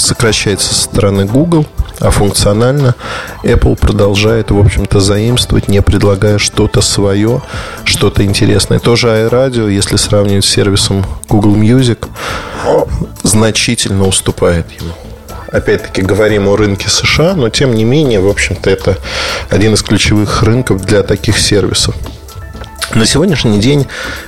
сокращается 0.00 0.74
со 0.74 0.82
стороны 0.82 1.24
Google– 1.24 1.66
а 2.00 2.10
функционально 2.10 2.94
Apple 3.42 3.76
продолжает, 3.76 4.50
в 4.50 4.58
общем-то, 4.58 5.00
заимствовать, 5.00 5.68
не 5.68 5.82
предлагая 5.82 6.38
что-то 6.38 6.80
свое, 6.80 7.42
что-то 7.84 8.24
интересное. 8.24 8.78
Тоже 8.78 9.08
iRadio, 9.08 9.70
если 9.70 9.96
сравнивать 9.96 10.44
с 10.44 10.48
сервисом 10.48 11.04
Google 11.28 11.56
Music, 11.56 12.06
значительно 13.22 14.06
уступает 14.06 14.66
ему. 14.80 14.92
Опять-таки 15.50 16.02
говорим 16.02 16.46
о 16.46 16.56
рынке 16.56 16.88
США, 16.90 17.34
но 17.34 17.48
тем 17.48 17.74
не 17.74 17.84
менее, 17.84 18.20
в 18.20 18.28
общем-то, 18.28 18.68
это 18.68 18.98
один 19.48 19.74
из 19.74 19.82
ключевых 19.82 20.42
рынков 20.42 20.84
для 20.84 21.02
таких 21.02 21.38
сервисов. 21.38 21.94
На 22.94 23.06
сегодняшний 23.06 23.58
день 23.58 23.86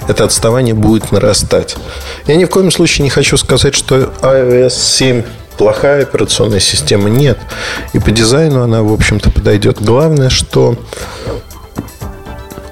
это 0.09 0.25
отставание 0.25 0.75
будет 0.75 1.13
нарастать. 1.13 1.77
Я 2.27 2.37
ни 2.37 2.45
в 2.45 2.49
коем 2.51 2.71
случае 2.71 3.05
не 3.05 3.11
хочу 3.11 3.37
сказать, 3.37 3.75
что 3.75 4.13
iOS 4.23 4.71
7 4.71 5.23
плохая 5.61 6.05
операционная 6.05 6.59
система. 6.59 7.11
Нет. 7.11 7.39
И 7.93 7.99
по 7.99 8.11
дизайну 8.11 8.63
она, 8.63 8.83
в 8.83 8.91
общем-то, 8.91 9.31
подойдет. 9.31 9.77
Главное, 9.79 10.31
что 10.31 10.75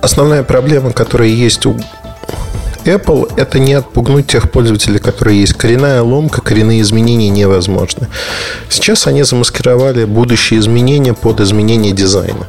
основная 0.00 0.42
проблема, 0.42 0.92
которая 0.92 1.28
есть 1.28 1.66
у 1.66 1.76
Apple, 2.86 3.30
это 3.36 3.58
не 3.58 3.74
отпугнуть 3.74 4.28
тех 4.28 4.50
пользователей, 4.50 5.00
которые 5.00 5.38
есть. 5.38 5.52
Коренная 5.52 6.00
ломка, 6.00 6.40
коренные 6.40 6.80
изменения 6.80 7.28
невозможны. 7.28 8.08
Сейчас 8.70 9.06
они 9.06 9.22
замаскировали 9.22 10.06
будущие 10.06 10.58
изменения 10.58 11.12
под 11.12 11.40
изменение 11.40 11.92
дизайна. 11.92 12.46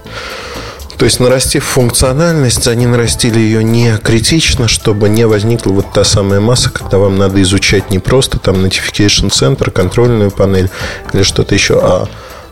То 1.00 1.06
есть, 1.06 1.22
нарастив 1.22 1.64
функциональность, 1.64 2.68
они 2.68 2.86
нарастили 2.86 3.40
ее 3.40 3.64
не 3.64 3.98
критично, 3.98 4.68
чтобы 4.68 5.08
не 5.08 5.26
возникла 5.26 5.72
вот 5.72 5.94
та 5.94 6.04
самая 6.04 6.42
масса, 6.42 6.70
когда 6.70 6.98
вам 6.98 7.18
надо 7.18 7.42
изучать 7.42 7.90
не 7.90 8.00
просто 8.00 8.38
там 8.38 8.56
Notification 8.58 9.30
Center, 9.30 9.72
контрольную 9.72 10.30
панель 10.30 10.70
или 11.14 11.24
что-то 11.24 11.56
еще, 11.56 11.80
а 11.82 12.10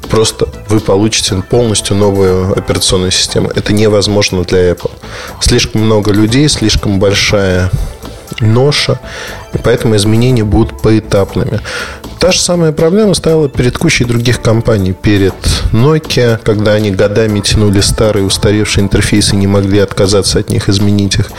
просто 0.10 0.48
вы 0.70 0.80
получите 0.80 1.36
полностью 1.50 1.98
новую 1.98 2.58
операционную 2.58 3.12
систему. 3.12 3.52
Это 3.54 3.74
невозможно 3.74 4.46
для 4.46 4.72
Apple. 4.72 4.92
Слишком 5.42 5.82
много 5.82 6.14
людей, 6.14 6.48
слишком 6.48 7.00
большая 7.00 7.70
ноша, 8.40 9.00
и 9.54 9.58
поэтому 9.58 9.96
изменения 9.96 10.44
будут 10.44 10.82
поэтапными. 10.82 11.60
Та 12.20 12.32
же 12.32 12.40
самая 12.40 12.72
проблема 12.72 13.14
стала 13.14 13.48
перед 13.48 13.78
кучей 13.78 14.06
других 14.06 14.42
компаний. 14.42 14.94
Перед 14.94 15.36
Nokia, 15.72 16.40
когда 16.44 16.74
они 16.74 16.92
годами 16.92 17.40
тянули 17.42 17.82
старые 17.82 18.26
устаревшие 18.26 18.84
интерфейсы 18.84 19.36
и 19.36 19.38
не 19.38 19.48
могли 19.48 19.80
отказаться 19.80 20.40
от 20.40 20.50
них, 20.50 20.68
изменить 20.68 21.16
их. 21.16 21.30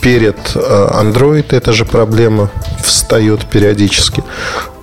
Перед 0.00 0.38
э, 0.54 0.88
Android 1.02 1.46
эта 1.50 1.72
же 1.72 1.84
проблема 1.84 2.50
встает 2.82 3.44
периодически. 3.46 4.24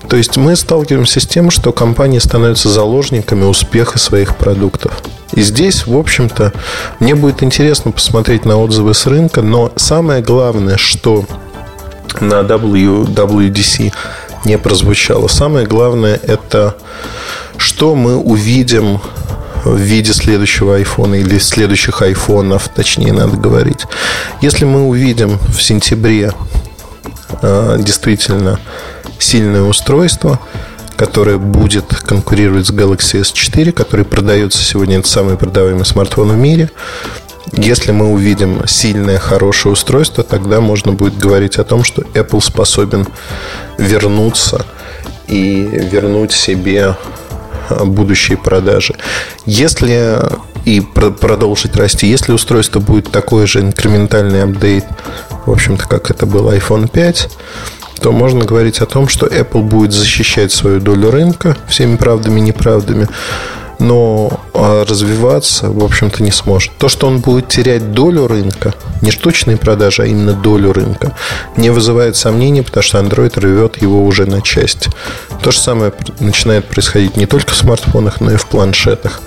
То 0.10 0.16
есть 0.16 0.38
мы 0.38 0.56
сталкиваемся 0.56 1.20
с 1.20 1.28
тем, 1.28 1.52
что 1.52 1.72
компании 1.72 2.20
становятся 2.20 2.70
заложниками 2.70 3.44
успеха 3.44 4.00
своих 4.00 4.36
продуктов. 4.38 5.02
И 5.34 5.42
здесь, 5.42 5.86
в 5.86 5.98
общем-то, 5.98 6.54
мне 7.00 7.16
будет 7.16 7.44
интересно 7.44 7.92
посмотреть 7.92 8.46
на 8.46 8.58
отзывы 8.58 8.94
с 8.94 9.06
рынка, 9.06 9.42
но 9.42 9.72
самое 9.76 10.22
главное, 10.22 10.78
что 10.78 11.26
на 12.22 12.42
WWDC 12.42 13.94
не 14.46 14.58
прозвучало, 14.58 15.28
самое 15.28 15.68
главное 15.68 16.20
это 16.24 16.76
что 17.58 17.96
мы 17.96 18.16
увидим 18.16 19.02
в 19.66 19.76
виде 19.78 20.14
следующего 20.14 20.76
айфона 20.76 21.16
или 21.16 21.38
следующих 21.40 22.02
айфонов, 22.02 22.70
точнее 22.70 23.12
надо 23.12 23.36
говорить. 23.36 23.86
Если 24.42 24.64
мы 24.64 24.84
увидим 24.84 25.40
в 25.50 25.62
сентябре 25.62 26.32
э, 27.42 27.78
действительно 27.80 28.60
сильное 29.19 29.63
устройство, 29.63 30.39
которое 30.95 31.38
будет 31.38 31.86
конкурировать 31.95 32.67
с 32.67 32.71
Galaxy 32.71 33.21
S4, 33.21 33.71
который 33.71 34.05
продается 34.05 34.63
сегодня, 34.63 35.00
это 35.00 35.07
самый 35.07 35.38
продаваемый 35.38 35.86
смартфон 35.86 36.29
в 36.29 36.38
мире. 36.38 36.71
Если 37.53 37.91
мы 37.91 38.12
увидим 38.12 38.67
сильное, 38.67 39.19
хорошее 39.19 39.74
устройство, 39.74 40.24
тогда 40.24 40.59
можно 40.59 40.91
будет 40.91 41.17
говорить 41.17 41.57
о 41.57 41.63
том, 41.63 41.83
что 41.83 42.01
Apple 42.01 42.41
способен 42.41 43.07
вернуться 43.77 44.65
и 45.27 45.62
вернуть 45.91 46.33
себе 46.33 46.97
а, 47.69 47.86
будущие 47.86 48.38
продажи. 48.38 48.95
Если 49.45 50.19
и 50.67 50.81
продолжить 50.81 51.77
расти. 51.77 52.07
Если 52.07 52.33
устройство 52.33 52.81
будет 52.81 53.09
такой 53.09 53.47
же 53.47 53.62
инкрементальный 53.62 54.43
апдейт, 54.43 54.83
в 55.45 55.51
общем-то, 55.51 55.88
как 55.88 56.12
это 56.12 56.25
был 56.25 56.51
iPhone 56.51 56.89
5, 56.89 57.29
то 58.00 58.12
можно 58.12 58.46
говорить 58.46 58.80
о 58.80 58.86
том, 58.86 59.08
что 59.08 59.27
Apple 59.27 59.62
будет 59.62 59.92
защищать 59.92 60.51
свою 60.51 60.80
долю 60.80 61.12
рынка 61.12 61.58
всеми 61.68 61.96
правдами 61.98 62.39
и 62.39 62.44
неправдами, 62.44 63.08
но 63.80 64.39
а, 64.54 64.86
развиваться, 64.86 65.70
в 65.70 65.84
общем-то, 65.84 66.24
не 66.24 66.32
сможет. 66.32 66.72
То, 66.77 66.89
что 66.89 67.08
он 67.08 67.20
будет 67.20 67.48
терять 67.48 67.92
долю 67.92 68.27
рынка, 68.27 68.74
не 69.01 69.12
штучные 69.12 69.58
продажи, 69.58 70.04
а 70.04 70.06
именно 70.06 70.34
долю 70.34 70.74
рынка, 70.74 71.13
не 71.56 71.70
вызывает 71.70 72.16
сомнений, 72.16 72.62
потому 72.62 72.84
что 72.84 73.00
Android 73.00 73.39
рвет 73.39 73.82
его 73.82 74.04
уже 74.04 74.25
на 74.25 74.42
части. 74.42 74.89
То 75.42 75.51
же 75.51 75.60
самое 75.60 75.94
начинает 76.20 76.65
происходить 76.65 77.17
не 77.17 77.26
только 77.26 77.54
в 77.54 77.58
смартфонах, 77.58 78.19
но 78.19 78.32
и 78.32 78.38
в 78.38 78.48
планшетах. 78.48 79.21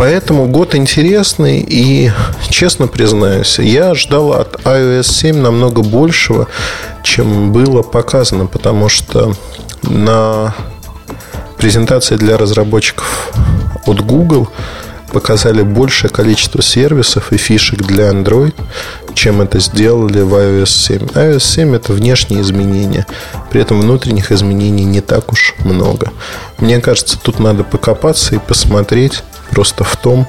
Поэтому 0.00 0.46
год 0.46 0.74
интересный 0.74 1.60
и, 1.60 2.10
честно 2.48 2.86
признаюсь, 2.86 3.58
я 3.58 3.94
ждал 3.94 4.32
от 4.32 4.54
iOS 4.64 5.02
7 5.02 5.36
намного 5.36 5.82
большего, 5.82 6.48
чем 7.02 7.52
было 7.52 7.82
показано, 7.82 8.46
потому 8.46 8.88
что 8.88 9.34
на 9.82 10.54
презентации 11.58 12.16
для 12.16 12.38
разработчиков 12.38 13.30
от 13.84 14.00
Google 14.00 14.48
показали 15.10 15.62
большее 15.62 16.10
количество 16.10 16.62
сервисов 16.62 17.32
и 17.32 17.36
фишек 17.36 17.82
для 17.82 18.10
Android, 18.10 18.54
чем 19.14 19.42
это 19.42 19.58
сделали 19.60 20.20
в 20.20 20.34
iOS 20.34 20.66
7. 20.66 20.98
iOS 21.06 21.40
7 21.40 21.74
это 21.74 21.92
внешние 21.92 22.40
изменения, 22.40 23.06
при 23.50 23.60
этом 23.60 23.80
внутренних 23.80 24.32
изменений 24.32 24.84
не 24.84 25.00
так 25.00 25.32
уж 25.32 25.54
много. 25.64 26.12
Мне 26.58 26.80
кажется, 26.80 27.18
тут 27.20 27.38
надо 27.38 27.64
покопаться 27.64 28.34
и 28.34 28.38
посмотреть, 28.38 29.22
просто 29.50 29.84
в 29.84 29.96
том, 29.96 30.26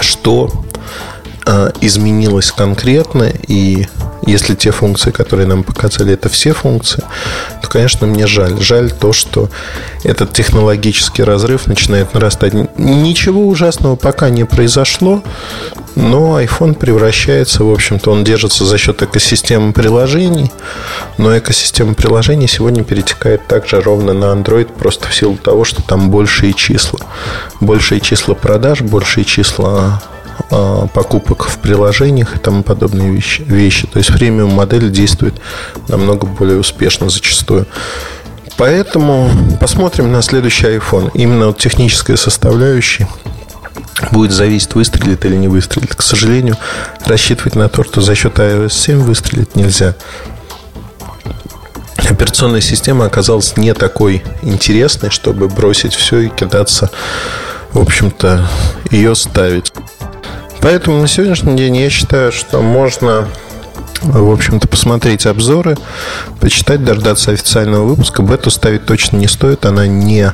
что 0.00 0.50
изменилось 1.80 2.50
конкретно, 2.50 3.30
и 3.46 3.86
если 4.26 4.56
те 4.56 4.72
функции, 4.72 5.12
которые 5.12 5.46
нам 5.46 5.62
показали, 5.62 6.12
это 6.12 6.28
все 6.28 6.52
функции, 6.52 7.04
то, 7.62 7.68
конечно, 7.68 8.06
мне 8.08 8.26
жаль. 8.26 8.60
Жаль 8.60 8.90
то, 8.90 9.12
что 9.12 9.48
этот 10.02 10.32
технологический 10.32 11.22
разрыв 11.22 11.68
начинает 11.68 12.12
нарастать. 12.12 12.52
Ничего 12.76 13.46
ужасного 13.46 13.94
пока 13.94 14.28
не 14.28 14.44
произошло, 14.44 15.22
но 15.94 16.40
iPhone 16.40 16.74
превращается, 16.74 17.62
в 17.62 17.72
общем-то, 17.72 18.10
он 18.10 18.24
держится 18.24 18.64
за 18.64 18.78
счет 18.78 19.00
экосистемы 19.02 19.72
приложений, 19.72 20.50
но 21.18 21.38
экосистема 21.38 21.94
приложений 21.94 22.48
сегодня 22.48 22.82
перетекает 22.82 23.46
также 23.46 23.80
ровно 23.80 24.12
на 24.12 24.24
Android, 24.24 24.72
просто 24.72 25.06
в 25.06 25.14
силу 25.14 25.36
того, 25.36 25.64
что 25.64 25.82
там 25.82 26.10
большие 26.10 26.52
числа. 26.52 26.98
Большие 27.60 28.00
числа 28.00 28.34
продаж, 28.34 28.80
большие 28.80 29.24
числа 29.24 30.02
покупок 30.48 31.48
в 31.48 31.58
приложениях 31.58 32.36
и 32.36 32.38
тому 32.38 32.62
подобные 32.62 33.10
вещи. 33.10 33.42
вещи. 33.42 33.86
То 33.86 33.98
есть 33.98 34.12
премиум 34.12 34.52
модель 34.52 34.90
действует 34.90 35.34
намного 35.88 36.26
более 36.26 36.58
успешно 36.58 37.08
зачастую. 37.08 37.66
Поэтому 38.56 39.30
посмотрим 39.60 40.12
на 40.12 40.22
следующий 40.22 40.66
iPhone. 40.66 41.10
Именно 41.14 41.48
от 41.48 41.58
технической 41.58 42.16
составляющей 42.16 43.06
будет 44.10 44.32
зависеть, 44.32 44.74
выстрелит 44.74 45.24
или 45.24 45.36
не 45.36 45.48
выстрелит. 45.48 45.94
К 45.94 46.02
сожалению, 46.02 46.56
рассчитывать 47.04 47.54
на 47.54 47.68
то, 47.68 47.84
что 47.84 48.00
за 48.00 48.14
счет 48.14 48.38
iOS 48.38 48.70
7 48.70 48.98
выстрелить 49.00 49.56
нельзя. 49.56 49.94
Операционная 52.08 52.60
система 52.60 53.06
оказалась 53.06 53.56
не 53.56 53.74
такой 53.74 54.22
интересной, 54.42 55.10
чтобы 55.10 55.48
бросить 55.48 55.94
все 55.94 56.20
и 56.20 56.28
кидаться, 56.28 56.90
в 57.72 57.80
общем-то, 57.80 58.48
ее 58.90 59.14
ставить. 59.14 59.72
Поэтому 60.66 61.00
на 61.00 61.06
сегодняшний 61.06 61.56
день 61.56 61.76
я 61.76 61.88
считаю, 61.90 62.32
что 62.32 62.60
можно 62.60 63.28
в 64.02 64.32
общем-то, 64.32 64.66
посмотреть 64.66 65.24
обзоры, 65.24 65.76
почитать, 66.40 66.82
дождаться 66.82 67.30
официального 67.30 67.84
выпуска. 67.84 68.20
Бету 68.22 68.50
ставить 68.50 68.84
точно 68.84 69.18
не 69.18 69.28
стоит, 69.28 69.64
она 69.64 69.86
не 69.86 70.32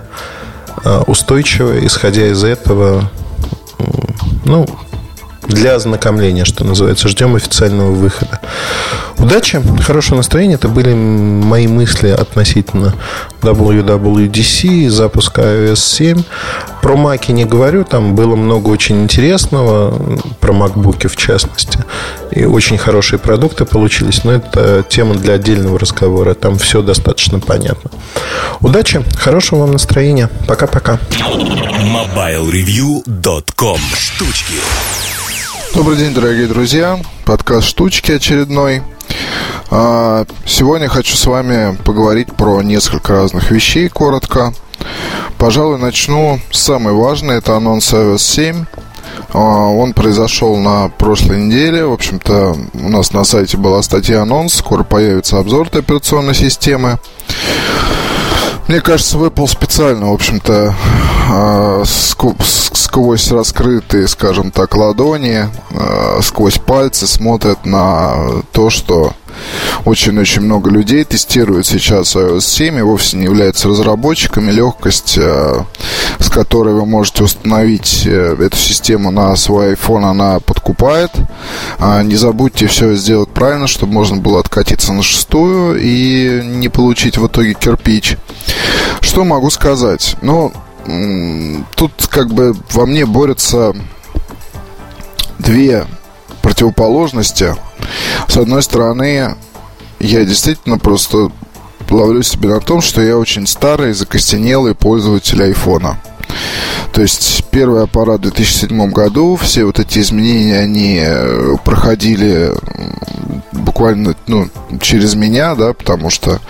а, 0.84 1.02
устойчивая. 1.06 1.84
Исходя 1.84 2.28
из 2.28 2.44
этого, 2.44 3.10
ну, 4.46 4.66
для 5.48 5.74
ознакомления, 5.74 6.46
что 6.46 6.64
называется. 6.64 7.08
Ждем 7.08 7.34
официального 7.34 7.92
выхода. 7.92 8.40
Удачи, 9.18 9.62
хорошего 9.82 10.16
настроения. 10.16 10.54
Это 10.54 10.68
были 10.68 10.94
мои 10.94 11.66
мысли 11.66 12.08
относительно 12.08 12.94
WWDC, 13.42 14.88
запуска 14.88 15.42
iOS 15.42 15.76
7. 15.76 16.22
Про 16.82 16.96
Маки 16.96 17.30
не 17.30 17.44
говорю, 17.44 17.84
там 17.84 18.16
было 18.16 18.34
много 18.34 18.68
очень 18.68 19.04
интересного, 19.04 19.94
про 20.40 20.52
MacBook 20.52 21.06
в 21.06 21.16
частности. 21.16 21.78
И 22.32 22.44
очень 22.44 22.76
хорошие 22.76 23.20
продукты 23.20 23.64
получились, 23.64 24.24
но 24.24 24.32
это 24.32 24.84
тема 24.88 25.14
для 25.14 25.34
отдельного 25.34 25.78
разговора. 25.78 26.34
Там 26.34 26.58
все 26.58 26.82
достаточно 26.82 27.38
понятно. 27.38 27.92
Удачи, 28.60 29.04
хорошего 29.16 29.60
вам 29.60 29.70
настроения. 29.72 30.28
Пока-пока. 30.48 30.98
MobileReview.com 31.20 33.78
Штучки 33.96 34.54
Добрый 35.74 35.96
день, 35.96 36.12
дорогие 36.12 36.48
друзья. 36.48 37.00
Подкаст 37.24 37.68
«Штучки» 37.68 38.12
очередной. 38.12 38.82
А, 39.70 40.26
сегодня 40.44 40.88
хочу 40.88 41.16
с 41.16 41.24
вами 41.26 41.78
поговорить 41.84 42.34
про 42.34 42.60
несколько 42.60 43.14
разных 43.14 43.50
вещей 43.50 43.88
коротко. 43.88 44.52
Пожалуй, 45.38 45.78
начну 45.78 46.40
с 46.50 46.61
самой 46.61 46.92
важной. 46.94 47.38
Это 47.38 47.56
анонс 47.56 47.92
iOS 47.92 48.18
7. 48.18 48.64
А, 49.32 49.38
он 49.38 49.92
произошел 49.92 50.56
на 50.56 50.88
прошлой 50.88 51.42
неделе. 51.44 51.85
В 51.85 51.92
общем-то, 51.92 52.56
у 52.74 52.88
нас 52.88 53.12
на 53.12 53.24
сайте 53.24 53.56
была 53.56 53.82
статья 53.82 54.22
анонс. 54.22 54.54
Скоро 54.54 54.82
появится 54.85 55.38
обзор 55.38 55.66
этой 55.68 55.80
операционной 55.80 56.35
системы. 56.35 56.98
Мне 58.68 58.80
кажется, 58.80 59.18
Apple 59.18 59.48
специально, 59.48 60.11
в 60.11 60.14
общем-то, 60.14 60.74
а, 61.30 61.82
сквозь 61.85 63.30
раскрытые, 63.30 64.06
скажем 64.06 64.50
так, 64.50 64.76
ладони, 64.76 65.48
а, 65.70 66.20
сквозь 66.22 66.58
пальцы 66.58 67.06
смотрят 67.06 67.66
на 67.66 68.42
то, 68.52 68.70
что 68.70 69.14
очень-очень 69.84 70.42
много 70.42 70.70
людей 70.70 71.04
тестируют 71.04 71.66
сейчас 71.66 72.14
iOS 72.16 72.40
7 72.40 72.78
и 72.78 72.82
вовсе 72.82 73.16
не 73.16 73.24
являются 73.24 73.68
разработчиками. 73.68 74.50
Легкость, 74.50 75.18
а, 75.18 75.66
с 76.18 76.28
которой 76.28 76.74
вы 76.74 76.86
можете 76.86 77.24
установить 77.24 78.02
э, 78.06 78.36
эту 78.38 78.56
систему 78.56 79.10
на 79.10 79.34
свой 79.36 79.74
iPhone, 79.74 80.04
она 80.04 80.40
подкупает. 80.40 81.10
Не 81.80 82.16
забудьте 82.16 82.66
все 82.66 82.94
сделать 82.94 83.28
правильно, 83.28 83.66
чтобы 83.66 83.92
можно 83.92 84.16
было 84.16 84.40
откатиться 84.40 84.92
на 84.92 85.02
шестую 85.02 85.80
и 85.80 86.42
не 86.44 86.68
получить 86.68 87.18
в 87.18 87.26
итоге 87.26 87.54
кирпич. 87.54 88.16
Что 89.00 89.24
могу 89.24 89.50
сказать? 89.50 90.16
Ну, 90.22 90.52
тут 91.74 91.92
как 92.08 92.32
бы 92.32 92.54
во 92.72 92.86
мне 92.86 93.06
борются 93.06 93.74
две 95.38 95.86
противоположности. 96.42 97.55
С 98.28 98.37
одной 98.37 98.62
стороны, 98.62 99.37
я 100.00 100.24
действительно 100.24 100.78
просто 100.78 101.31
ловлю 101.90 102.22
себя 102.22 102.50
на 102.50 102.61
том, 102.61 102.81
что 102.81 103.00
я 103.00 103.16
очень 103.18 103.46
старый, 103.46 103.92
закостенелый 103.92 104.74
пользователь 104.74 105.42
айфона. 105.42 105.98
То 106.92 107.00
есть 107.00 107.44
первый 107.50 107.85
аппарат 107.85 108.18
в 108.18 108.22
2007 108.22 108.90
году, 108.90 109.37
все 109.37 109.64
вот 109.64 109.78
эти 109.78 109.98
изменения, 109.98 110.59
они 110.59 110.98
э, 111.02 111.57
проходили 111.64 112.52
буквально 113.52 114.14
ну, 114.26 114.48
через 114.81 115.14
меня, 115.14 115.55
да, 115.55 115.72
потому 115.72 116.11
что 116.11 116.40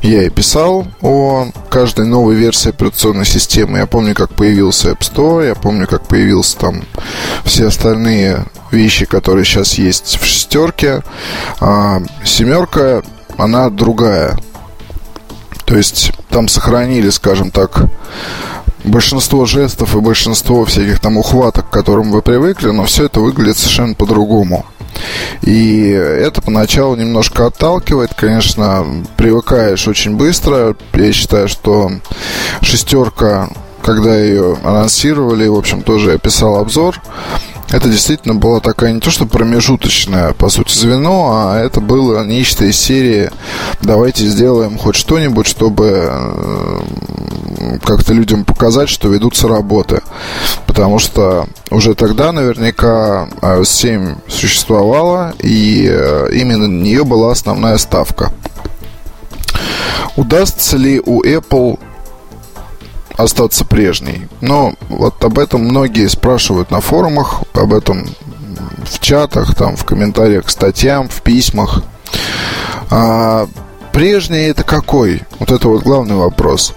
я 0.00 0.22
и 0.22 0.30
писал 0.30 0.86
о 1.02 1.48
каждой 1.68 2.06
новой 2.06 2.34
версии 2.34 2.70
операционной 2.70 3.26
системы. 3.26 3.78
Я 3.78 3.86
помню, 3.86 4.14
как 4.14 4.30
появился 4.30 4.90
App 4.90 5.00
Store, 5.00 5.46
я 5.46 5.54
помню, 5.54 5.86
как 5.86 6.06
появился 6.06 6.58
там 6.58 6.82
все 7.44 7.66
остальные 7.66 8.46
вещи, 8.72 9.04
которые 9.06 9.44
сейчас 9.44 9.74
есть 9.74 10.18
в 10.20 10.24
шестерке. 10.24 11.02
А 11.60 12.02
семерка, 12.24 13.02
она 13.36 13.70
другая. 13.70 14.36
То 15.64 15.76
есть 15.76 16.12
там 16.28 16.48
сохранили, 16.48 17.10
скажем 17.10 17.50
так, 17.50 17.84
большинство 18.84 19.46
жестов 19.46 19.94
и 19.94 20.00
большинство 20.00 20.64
всяких 20.64 21.00
там 21.00 21.16
ухваток, 21.16 21.68
к 21.68 21.72
которым 21.72 22.10
вы 22.10 22.22
привыкли, 22.22 22.70
но 22.70 22.84
все 22.84 23.06
это 23.06 23.20
выглядит 23.20 23.56
совершенно 23.56 23.94
по-другому. 23.94 24.66
И 25.42 25.88
это 25.88 26.42
поначалу 26.42 26.96
немножко 26.96 27.46
отталкивает, 27.46 28.14
конечно, 28.14 28.84
привыкаешь 29.16 29.88
очень 29.88 30.16
быстро. 30.16 30.76
Я 30.92 31.12
считаю, 31.12 31.48
что 31.48 31.90
шестерка, 32.60 33.48
когда 33.82 34.16
ее 34.16 34.58
анонсировали, 34.62 35.48
в 35.48 35.56
общем, 35.56 35.82
тоже 35.82 36.12
я 36.12 36.18
писал 36.18 36.56
обзор, 36.56 37.00
это 37.70 37.88
действительно 37.88 38.34
была 38.34 38.60
такая 38.60 38.92
не 38.92 39.00
то 39.00 39.10
что 39.10 39.26
промежуточная, 39.26 40.32
по 40.34 40.48
сути, 40.48 40.72
звено, 40.76 41.30
а 41.32 41.58
это 41.58 41.80
было 41.80 42.24
нечто 42.24 42.64
из 42.64 42.78
серии 42.78 43.30
«давайте 43.80 44.26
сделаем 44.26 44.78
хоть 44.78 44.96
что-нибудь, 44.96 45.46
чтобы 45.46 46.12
как-то 47.82 48.12
людям 48.12 48.44
показать, 48.44 48.88
что 48.88 49.08
ведутся 49.08 49.48
работы». 49.48 50.02
Потому 50.66 50.98
что 50.98 51.46
уже 51.70 51.94
тогда 51.94 52.32
наверняка 52.32 53.28
iOS 53.40 53.64
7 53.64 54.14
существовала, 54.26 55.34
и 55.38 55.86
э, 55.88 56.28
именно 56.32 56.66
на 56.66 56.82
нее 56.82 57.04
была 57.04 57.32
основная 57.32 57.76
ставка. 57.78 58.32
Удастся 60.16 60.76
ли 60.76 61.00
у 61.04 61.22
Apple 61.22 61.78
остаться 63.16 63.64
прежней. 63.64 64.28
Но 64.40 64.74
вот 64.88 65.22
об 65.24 65.38
этом 65.38 65.62
многие 65.62 66.08
спрашивают 66.08 66.70
на 66.70 66.80
форумах, 66.80 67.42
об 67.54 67.72
этом 67.72 68.06
в 68.84 69.00
чатах, 69.00 69.54
там, 69.54 69.76
в 69.76 69.84
комментариях 69.84 70.46
к 70.46 70.50
статьям, 70.50 71.08
в 71.08 71.22
письмах. 71.22 71.82
А, 72.90 73.46
прежний 73.92 74.48
это 74.48 74.64
какой? 74.64 75.22
Вот 75.38 75.50
это 75.50 75.68
вот 75.68 75.82
главный 75.82 76.16
вопрос. 76.16 76.74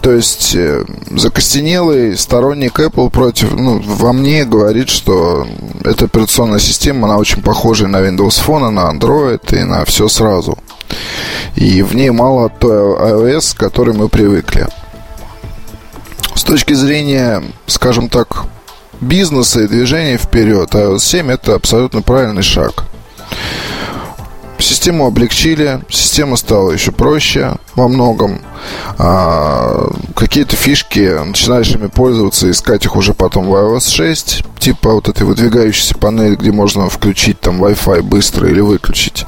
То 0.00 0.12
есть 0.12 0.54
э, 0.54 0.84
закостенелый 1.12 2.14
сторонник 2.18 2.78
Apple 2.78 3.08
против, 3.08 3.52
ну, 3.52 3.80
во 3.82 4.12
мне 4.12 4.44
говорит, 4.44 4.90
что 4.90 5.46
эта 5.82 6.04
операционная 6.04 6.58
система, 6.58 7.08
она 7.08 7.16
очень 7.16 7.40
похожа 7.40 7.86
на 7.86 8.02
Windows 8.02 8.44
Phone, 8.44 8.68
на 8.68 8.92
Android 8.92 9.58
и 9.58 9.64
на 9.64 9.86
все 9.86 10.08
сразу. 10.08 10.58
И 11.56 11.82
в 11.82 11.94
ней 11.96 12.10
мало 12.10 12.50
той 12.50 12.76
iOS, 12.76 13.56
к 13.56 13.60
которой 13.60 13.94
мы 13.94 14.10
привыкли. 14.10 14.66
С 16.34 16.42
точки 16.42 16.72
зрения, 16.72 17.42
скажем 17.66 18.08
так, 18.08 18.44
бизнеса 19.00 19.62
и 19.62 19.68
движения 19.68 20.18
вперед, 20.18 20.74
iOS 20.74 20.98
7 20.98 21.30
это 21.30 21.54
абсолютно 21.54 22.02
правильный 22.02 22.42
шаг. 22.42 22.84
Систему 24.58 25.06
облегчили, 25.06 25.80
система 25.90 26.36
стала 26.36 26.70
еще 26.70 26.90
проще 26.90 27.56
во 27.74 27.86
многом. 27.86 28.40
А, 28.98 29.90
какие-то 30.16 30.56
фишки, 30.56 31.22
начинаешь 31.24 31.70
ими 31.70 31.88
пользоваться, 31.88 32.50
искать 32.50 32.84
их 32.84 32.96
уже 32.96 33.14
потом 33.14 33.46
в 33.46 33.54
iOS 33.54 33.90
6, 33.90 34.44
типа 34.58 34.94
вот 34.94 35.08
этой 35.08 35.24
выдвигающейся 35.24 35.94
панели, 35.96 36.34
где 36.34 36.50
можно 36.50 36.88
включить 36.88 37.40
там 37.40 37.62
Wi-Fi 37.62 38.02
быстро 38.02 38.48
или 38.48 38.60
выключить. 38.60 39.26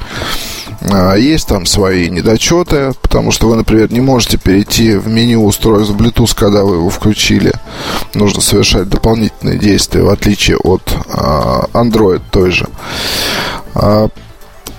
А, 0.81 1.15
есть 1.15 1.49
там 1.49 1.67
свои 1.67 2.09
недочеты, 2.11 2.93
потому 3.03 3.33
что 3.33 3.49
вы, 3.49 3.57
например, 3.57 3.93
не 3.93 4.01
можете 4.01 4.39
перейти 4.39 4.97
в 4.97 5.09
меню 5.09 5.45
устройств 5.45 5.95
Bluetooth, 5.95 6.35
когда 6.35 6.65
вы 6.65 6.77
его 6.77 6.91
включили. 6.91 7.53
Нужно 8.15 8.41
совершать 8.41 8.89
дополнительные 8.89 9.59
действия, 9.59 10.03
в 10.03 10.11
отличие 10.11 10.57
от 10.59 10.95
а, 11.09 11.67
Android 11.73 12.23
той 12.31 12.51
же. 12.51 12.69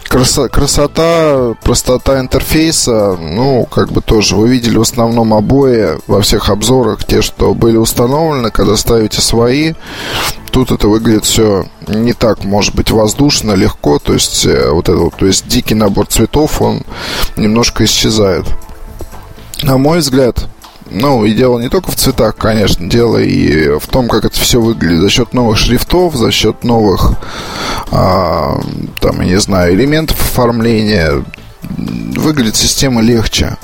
А, 0.10 0.50
Красота, 0.50 1.56
простота 1.64 2.20
интерфейса, 2.20 3.18
ну, 3.20 3.66
как 3.66 3.92
бы 3.92 4.02
тоже. 4.02 4.36
Вы 4.36 4.50
видели 4.50 4.78
в 4.78 4.82
основном 4.82 5.34
обои 5.34 5.98
во 6.08 6.22
всех 6.22 6.50
обзорах, 6.50 7.06
те, 7.06 7.22
что 7.22 7.54
были 7.54 7.78
установлены, 7.78 8.52
когда 8.52 8.78
ставите 8.78 9.22
свои. 9.22 9.74
Тут 10.52 10.72
это 10.72 10.88
выглядит 10.88 11.26
все 11.26 11.66
не 11.88 12.14
так, 12.14 12.44
может 12.44 12.74
быть, 12.74 12.92
воздушно, 12.92 13.54
легко. 13.54 14.00
То 14.00 14.14
есть, 14.14 14.46
э, 14.46 14.70
вот 14.72 14.90
это 14.90 15.10
то 15.10 15.26
есть 15.26 15.48
дикий 15.48 15.76
набор 15.76 16.08
цветов, 16.08 16.62
он 16.62 16.82
немножко 17.36 17.86
исчезает. 17.86 18.46
На 19.64 19.78
мой 19.78 20.00
взгляд, 20.00 20.48
ну, 20.92 21.26
и 21.26 21.34
дело 21.34 21.60
не 21.60 21.70
только 21.70 21.92
в 21.92 21.96
цветах, 21.96 22.36
конечно, 22.36 22.90
дело 22.90 23.18
и 23.18 23.78
в 23.80 23.88
том, 23.88 24.08
как 24.08 24.26
это 24.26 24.40
все 24.40 24.60
выглядит. 24.62 25.02
За 25.02 25.10
счет 25.10 25.34
новых 25.34 25.58
шрифтов, 25.58 26.16
за 26.16 26.32
счет 26.32 26.64
новых, 26.64 27.14
а, 27.92 28.60
там, 29.02 29.22
я 29.22 29.28
не 29.28 29.40
знаю, 29.40 29.74
элементов 29.74 30.20
оформления 30.20 31.24
выглядит 31.78 32.56
система 32.56 33.02
легче. 33.02 33.58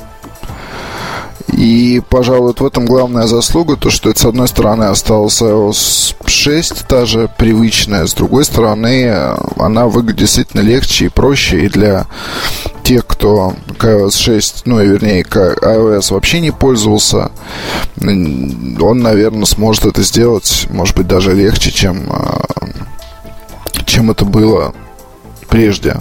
И, 1.58 2.02
пожалуй, 2.10 2.48
вот 2.48 2.62
в 2.62 2.66
этом 2.66 2.86
главная 2.86 3.28
заслуга, 3.28 3.76
то, 3.76 3.90
что 3.90 4.10
это, 4.10 4.20
с 4.20 4.26
одной 4.26 4.48
стороны, 4.48 4.86
осталась 4.86 5.42
iOS 5.42 6.16
6, 6.26 6.88
та 6.88 7.06
же 7.06 7.30
привычная, 7.38 8.08
с 8.08 8.14
другой 8.14 8.44
стороны, 8.46 9.14
она 9.58 9.88
выглядит 9.88 10.22
действительно 10.22 10.62
легче 10.62 11.06
и 11.06 11.10
проще, 11.10 11.66
и 11.66 11.70
для 11.70 12.08
тех, 12.84 13.06
кто 13.06 13.54
к 13.78 13.86
iOS 13.86 14.18
6, 14.18 14.64
ну, 14.66 14.82
и 14.82 14.88
вернее, 14.88 15.24
к 15.24 15.38
iOS 15.38 16.14
вообще 16.14 16.42
не 16.42 16.52
пользовался, 16.52 17.32
он, 18.02 19.00
наверное, 19.00 19.46
сможет 19.46 19.86
это 19.86 20.02
сделать, 20.02 20.68
может 20.70 20.96
быть, 20.96 21.08
даже 21.08 21.34
легче, 21.34 21.72
чем, 21.72 22.08
а, 22.10 22.46
чем 23.86 24.10
это 24.10 24.26
было 24.26 24.74
прежде. 25.50 25.98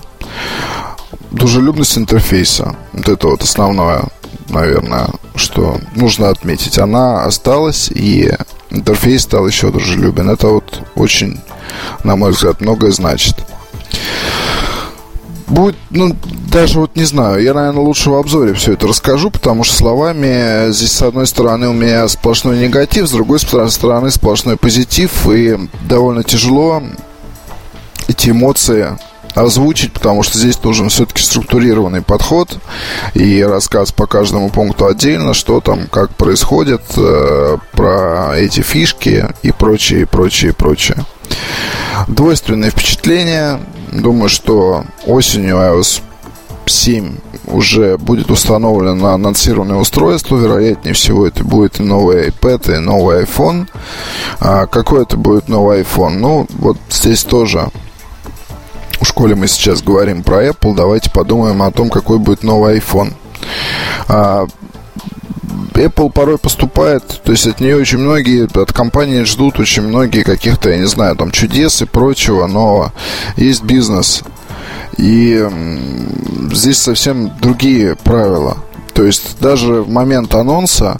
Дружелюбность 1.33 1.99
интерфейса. 1.99 2.77
Вот 2.93 3.09
это 3.09 3.27
вот 3.27 3.43
основное 3.43 4.05
наверное, 4.53 5.09
что 5.35 5.81
нужно 5.95 6.29
отметить. 6.29 6.79
Она 6.79 7.25
осталась, 7.25 7.91
и 7.91 8.33
интерфейс 8.71 9.23
стал 9.23 9.47
еще 9.47 9.71
дружелюбен. 9.71 10.31
Это 10.31 10.49
вот 10.49 10.83
очень, 10.95 11.41
на 12.05 12.17
мой 12.17 12.33
взгляд, 12.33 12.61
многое 12.61 12.93
значит. 12.93 13.37
Будет, 15.47 15.77
ну, 15.91 16.17
даже 16.51 16.81
вот 16.81 16.97
не 16.97 17.05
знаю, 17.05 17.43
я, 17.43 17.53
наверное, 17.53 17.83
лучше 17.83 18.09
в 18.09 18.15
обзоре 18.15 18.55
все 18.55 18.73
это 18.73 18.87
расскажу, 18.87 19.31
потому 19.31 19.65
что 19.65 19.75
словами 19.75 20.73
здесь, 20.73 20.93
с 20.93 21.03
одной 21.03 21.27
стороны, 21.27 21.69
у 21.69 21.75
меня 21.75 22.09
сплошной 22.09 22.59
негатив, 22.59 23.07
с 23.07 23.11
другой 23.11 23.39
стороны, 23.39 24.11
сплошной 24.11 24.57
позитив, 24.57 25.29
и 25.29 25.59
довольно 25.87 26.23
тяжело 26.23 26.83
эти 28.09 28.31
эмоции 28.31 28.97
озвучить, 29.35 29.93
потому 29.93 30.23
что 30.23 30.39
здесь 30.39 30.63
нужен 30.63 30.89
все-таки 30.89 31.23
структурированный 31.23 32.03
подход 32.03 32.59
и 33.15 33.43
рассказ 33.43 33.93
по 33.93 34.07
каждому 34.07 34.51
пункту 34.51 34.87
отдельно, 34.87 35.35
что 35.35 35.61
там, 35.61 35.87
как 35.89 36.15
происходит, 36.15 36.83
э, 36.97 37.57
про 37.73 38.37
эти 38.37 38.61
фишки 38.61 39.29
и 39.43 39.53
прочее, 39.53 40.07
прочее, 40.07 40.53
прочее. 40.53 41.05
Двойственные 42.09 42.71
впечатления. 42.71 43.61
Думаю, 43.93 44.29
что 44.29 44.85
осенью 45.07 45.57
iOS 45.57 46.03
7 46.67 47.17
уже 47.47 47.99
будет 47.99 48.31
установлено 48.31 48.95
на 48.95 49.15
анонсированное 49.15 49.77
устройство. 49.77 50.37
Вероятнее 50.37 50.95
всего, 50.95 51.27
это 51.27 51.45
будет 51.45 51.81
и 51.81 51.83
новый 51.83 52.29
iPad, 52.29 52.77
и 52.77 52.79
новый 52.79 53.25
iPhone. 53.25 53.69
А 54.41 54.67
какой 54.67 55.03
это 55.03 55.17
будет 55.17 55.49
новый 55.49 55.83
iPhone? 55.83 56.19
Ну, 56.19 56.47
вот 56.51 56.79
здесь 56.89 57.25
тоже 57.25 57.69
в 59.05 59.09
школе 59.09 59.35
мы 59.35 59.49
сейчас 59.49 59.83
говорим 59.83 60.23
про 60.23 60.47
Apple, 60.47 60.75
давайте 60.75 61.11
подумаем 61.11 61.63
о 61.63 61.71
том, 61.71 61.91
какой 61.91 62.19
будет 62.19 62.43
новый 62.43 62.79
iPhone. 62.79 63.13
А, 64.09 64.47
Apple 65.75 66.13
порой 66.13 66.39
поступает, 66.39 67.21
то 67.25 67.33
есть 67.33 67.47
от 67.47 67.61
нее 67.61 67.77
очень 67.77 67.99
многие, 67.99 68.45
от 68.61 68.73
компании 68.73 69.23
ждут 69.25 69.59
очень 69.59 69.83
многие 69.83 70.23
каких-то, 70.23 70.71
я 70.71 70.79
не 70.79 70.87
знаю, 70.87 71.17
там 71.17 71.31
чудес 71.31 71.83
и 71.83 71.85
прочего, 71.85 72.47
но 72.47 72.93
есть 73.37 73.63
бизнес. 73.63 74.23
И 74.99 75.49
здесь 76.53 76.79
совсем 76.79 77.33
другие 77.41 77.97
правила. 77.97 78.59
То 78.93 79.05
есть 79.05 79.41
даже 79.41 79.83
в 79.83 79.89
момент 79.89 80.35
анонса, 80.35 80.99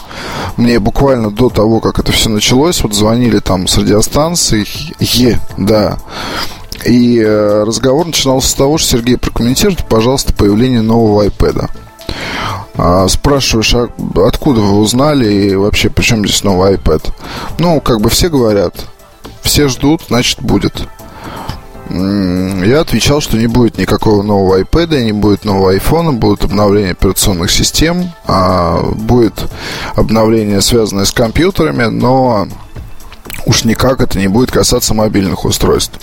мне 0.57 0.79
буквально 0.79 1.31
до 1.31 1.51
того, 1.51 1.81
как 1.81 1.99
это 1.99 2.11
все 2.11 2.31
началось, 2.31 2.83
вот 2.83 2.95
звонили 2.95 3.39
там 3.39 3.69
с 3.69 3.77
радиостанции, 3.77 4.67
е, 4.99 5.39
да, 5.59 5.99
и 6.85 7.19
э, 7.19 7.65
разговор 7.65 8.07
начинался 8.07 8.49
с 8.49 8.55
того, 8.55 8.79
что 8.79 8.91
Сергей, 8.91 9.17
прокомментируйте, 9.17 9.85
пожалуйста, 9.89 10.33
появление 10.33 10.83
нового 10.83 11.27
iPad. 11.27 11.71
А, 12.75 13.07
спрашиваешь, 13.09 13.75
а 13.75 13.89
откуда 14.27 14.61
вы 14.61 14.79
узнали 14.79 15.33
и 15.33 15.55
вообще 15.55 15.91
при 15.91 16.03
чем 16.03 16.25
здесь 16.27 16.43
новый 16.43 16.75
iPad? 16.75 17.13
Ну, 17.59 17.81
как 17.81 18.01
бы 18.01 18.09
все 18.11 18.29
говорят, 18.29 18.75
все 19.43 19.69
ждут, 19.69 20.03
значит 20.09 20.41
будет. 20.41 20.89
Я 21.91 22.81
отвечал, 22.81 23.21
что 23.21 23.37
не 23.37 23.49
будет 23.49 23.77
никакого 23.77 24.23
нового 24.23 24.61
iPad, 24.63 25.03
не 25.03 25.13
будет 25.13 25.45
нового 25.45 25.77
iPhone, 25.77 26.13
будут 26.13 26.45
обновления 26.45 26.93
операционных 26.93 27.51
систем, 27.51 28.13
а 28.27 28.81
будет 28.95 29.35
обновление, 29.95 30.63
связанное 30.63 31.05
с 31.05 31.13
компьютерами, 31.13 31.85
но 31.85 32.47
уж 33.47 33.65
никак 33.65 34.01
это 34.01 34.19
не 34.19 34.29
будет 34.29 34.51
касаться 34.51 34.95
мобильных 34.95 35.45
устройств. 35.45 35.99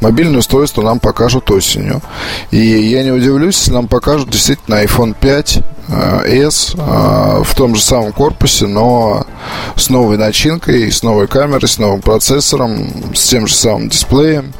Мобильные 0.00 0.38
устройства 0.38 0.82
нам 0.82 1.00
покажут 1.00 1.50
осенью. 1.50 2.00
И 2.50 2.58
я 2.58 3.02
не 3.02 3.10
удивлюсь, 3.10 3.58
если 3.58 3.72
нам 3.72 3.88
покажут 3.88 4.30
действительно 4.30 4.82
iPhone 4.82 5.14
5 5.18 5.58
э, 5.88 6.46
S 6.46 6.74
э, 6.76 7.42
в 7.44 7.54
том 7.54 7.74
же 7.74 7.82
самом 7.82 8.12
корпусе, 8.12 8.66
но 8.66 9.26
с 9.76 9.90
новой 9.90 10.16
начинкой, 10.16 10.90
с 10.90 11.02
новой 11.02 11.26
камерой, 11.26 11.68
с 11.68 11.78
новым 11.78 12.00
процессором, 12.00 13.14
с 13.14 13.28
тем 13.28 13.46
же 13.46 13.54
самым 13.54 13.88
дисплеем. 13.88 14.52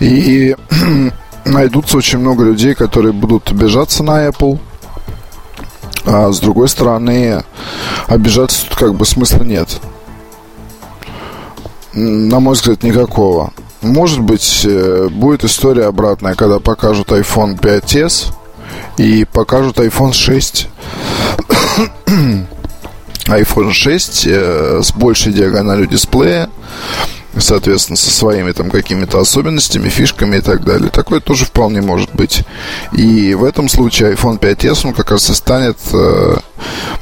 И 0.00 0.56
найдутся 1.44 1.96
очень 1.96 2.18
много 2.18 2.44
людей, 2.44 2.74
которые 2.74 3.12
будут 3.12 3.50
обижаться 3.50 4.02
на 4.02 4.26
Apple. 4.26 4.58
А 6.06 6.30
с 6.30 6.38
другой 6.38 6.68
стороны, 6.68 7.42
обижаться 8.08 8.66
тут 8.68 8.78
как 8.78 8.94
бы 8.94 9.06
смысла 9.06 9.42
нет 9.42 9.80
на 11.94 12.40
мой 12.40 12.54
взгляд, 12.54 12.82
никакого. 12.82 13.52
Может 13.80 14.20
быть, 14.20 14.62
э, 14.64 15.08
будет 15.10 15.44
история 15.44 15.86
обратная, 15.86 16.34
когда 16.34 16.58
покажут 16.58 17.10
iPhone 17.10 17.58
5s 17.58 18.32
и 18.96 19.24
покажут 19.24 19.78
iPhone 19.78 20.12
6. 20.12 20.68
iPhone 23.26 23.72
6 23.72 24.26
э, 24.26 24.80
с 24.82 24.92
большей 24.92 25.32
диагональю 25.32 25.86
дисплея, 25.86 26.50
соответственно, 27.40 27.96
со 27.96 28.10
своими 28.10 28.52
там 28.52 28.70
какими-то 28.70 29.20
особенностями, 29.20 29.88
фишками 29.88 30.36
и 30.36 30.40
так 30.40 30.64
далее. 30.64 30.90
Такое 30.90 31.20
тоже 31.20 31.44
вполне 31.44 31.80
может 31.80 32.14
быть. 32.14 32.44
И 32.92 33.34
в 33.34 33.44
этом 33.44 33.68
случае 33.68 34.14
iPhone 34.14 34.38
5s, 34.38 34.86
он 34.86 34.94
как 34.94 35.10
раз 35.10 35.30
и 35.30 35.34
станет 35.34 35.78
э, 35.92 36.36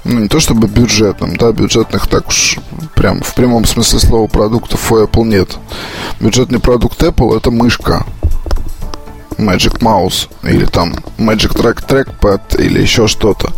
ну, 0.05 0.21
не 0.21 0.29
то 0.29 0.41
чтобы 0.41 0.69
бюджетным, 0.69 1.37
да, 1.37 1.53
бюджетных 1.53 2.07
так 2.07 2.29
уж 2.29 2.59
прям 2.95 3.23
в 3.23 3.35
прямом 3.35 3.65
смысле 3.65 3.99
слова 3.99 4.27
продуктов 4.27 4.91
у 4.93 4.99
Apple 4.99 5.25
нет. 5.25 5.57
Бюджетный 6.21 6.61
продукт 6.61 7.03
Apple 7.03 7.37
это 7.37 7.51
мышка. 7.51 8.05
Magic 9.39 9.79
Mouse 9.81 10.29
или 10.43 10.67
там 10.67 10.95
Magic 11.19 11.55
Track 11.55 11.87
Trackpad 11.87 12.63
или 12.63 12.81
еще 12.81 13.07
что-то. 13.07 13.51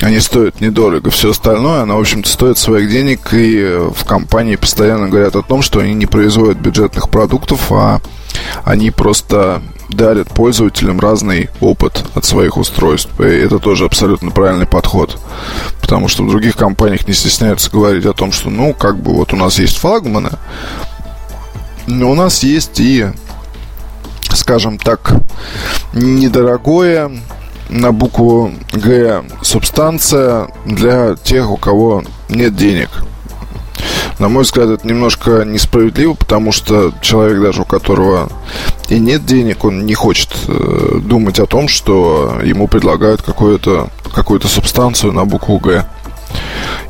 Они 0.00 0.18
стоят 0.20 0.60
недорого. 0.60 1.10
Все 1.10 1.30
остальное, 1.30 1.82
оно, 1.82 1.96
в 1.96 2.00
общем-то, 2.00 2.28
стоит 2.28 2.56
своих 2.56 2.90
денег. 2.90 3.32
И 3.32 3.78
в 3.94 4.04
компании 4.04 4.56
постоянно 4.56 5.08
говорят 5.08 5.36
о 5.36 5.42
том, 5.42 5.60
что 5.62 5.80
они 5.80 5.92
не 5.92 6.06
производят 6.06 6.58
бюджетных 6.58 7.10
продуктов, 7.10 7.70
а 7.70 8.00
они 8.64 8.90
просто 8.90 9.62
дарят 9.90 10.28
пользователям 10.28 11.00
разный 11.00 11.50
опыт 11.60 12.04
от 12.14 12.24
своих 12.24 12.56
устройств. 12.56 13.20
И 13.20 13.24
это 13.24 13.58
тоже 13.58 13.84
абсолютно 13.84 14.30
правильный 14.30 14.66
подход. 14.66 15.18
Потому 15.82 16.08
что 16.08 16.24
в 16.24 16.30
других 16.30 16.56
компаниях 16.56 17.06
не 17.06 17.12
стесняются 17.12 17.70
говорить 17.70 18.06
о 18.06 18.12
том, 18.12 18.32
что, 18.32 18.48
ну, 18.48 18.72
как 18.72 18.98
бы 18.98 19.12
вот 19.12 19.32
у 19.32 19.36
нас 19.36 19.58
есть 19.58 19.76
флагманы, 19.78 20.30
но 21.86 22.10
у 22.10 22.14
нас 22.14 22.42
есть 22.42 22.78
и, 22.80 23.06
скажем 24.32 24.78
так, 24.78 25.12
недорогое 25.92 27.10
на 27.70 27.92
букву 27.92 28.52
Г 28.72 29.22
субстанция 29.42 30.48
для 30.66 31.16
тех, 31.16 31.50
у 31.50 31.56
кого 31.56 32.02
нет 32.28 32.56
денег. 32.56 32.90
На 34.18 34.28
мой 34.28 34.42
взгляд, 34.42 34.68
это 34.68 34.86
немножко 34.86 35.44
несправедливо, 35.44 36.12
потому 36.12 36.52
что 36.52 36.92
человек, 37.00 37.40
даже 37.40 37.62
у 37.62 37.64
которого 37.64 38.28
и 38.90 38.98
нет 38.98 39.24
денег, 39.24 39.64
он 39.64 39.86
не 39.86 39.94
хочет 39.94 40.30
э, 40.46 40.98
думать 41.00 41.38
о 41.38 41.46
том, 41.46 41.68
что 41.68 42.38
ему 42.44 42.68
предлагают 42.68 43.22
какую-то 43.22 43.88
какую 44.12 44.40
субстанцию 44.42 45.12
на 45.12 45.24
букву 45.24 45.58
Г. 45.58 45.86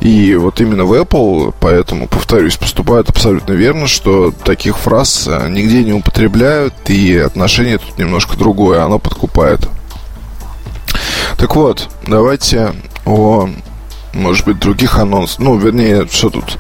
И 0.01 0.35
вот 0.35 0.61
именно 0.61 0.85
в 0.85 0.93
Apple, 0.95 1.55
поэтому, 1.61 2.09
повторюсь, 2.09 2.57
поступают 2.57 3.11
абсолютно 3.11 3.53
верно, 3.53 3.87
что 3.87 4.33
таких 4.45 4.79
фраз 4.79 5.29
э, 5.29 5.49
нигде 5.51 5.85
не 5.85 5.93
употребляют, 5.93 6.75
и 6.89 7.17
отношение 7.17 7.79
тут 7.79 7.99
немножко 7.99 8.37
другое, 8.37 8.83
оно 8.83 8.99
подкупает. 8.99 9.69
Так 11.37 11.57
вот, 11.57 11.89
давайте 12.07 12.73
о, 13.07 13.49
может 14.13 14.47
быть, 14.47 14.59
других 14.59 14.99
анонсов. 14.99 15.39
Ну, 15.39 15.57
вернее, 15.57 16.07
что 16.11 16.31
тут 16.31 16.59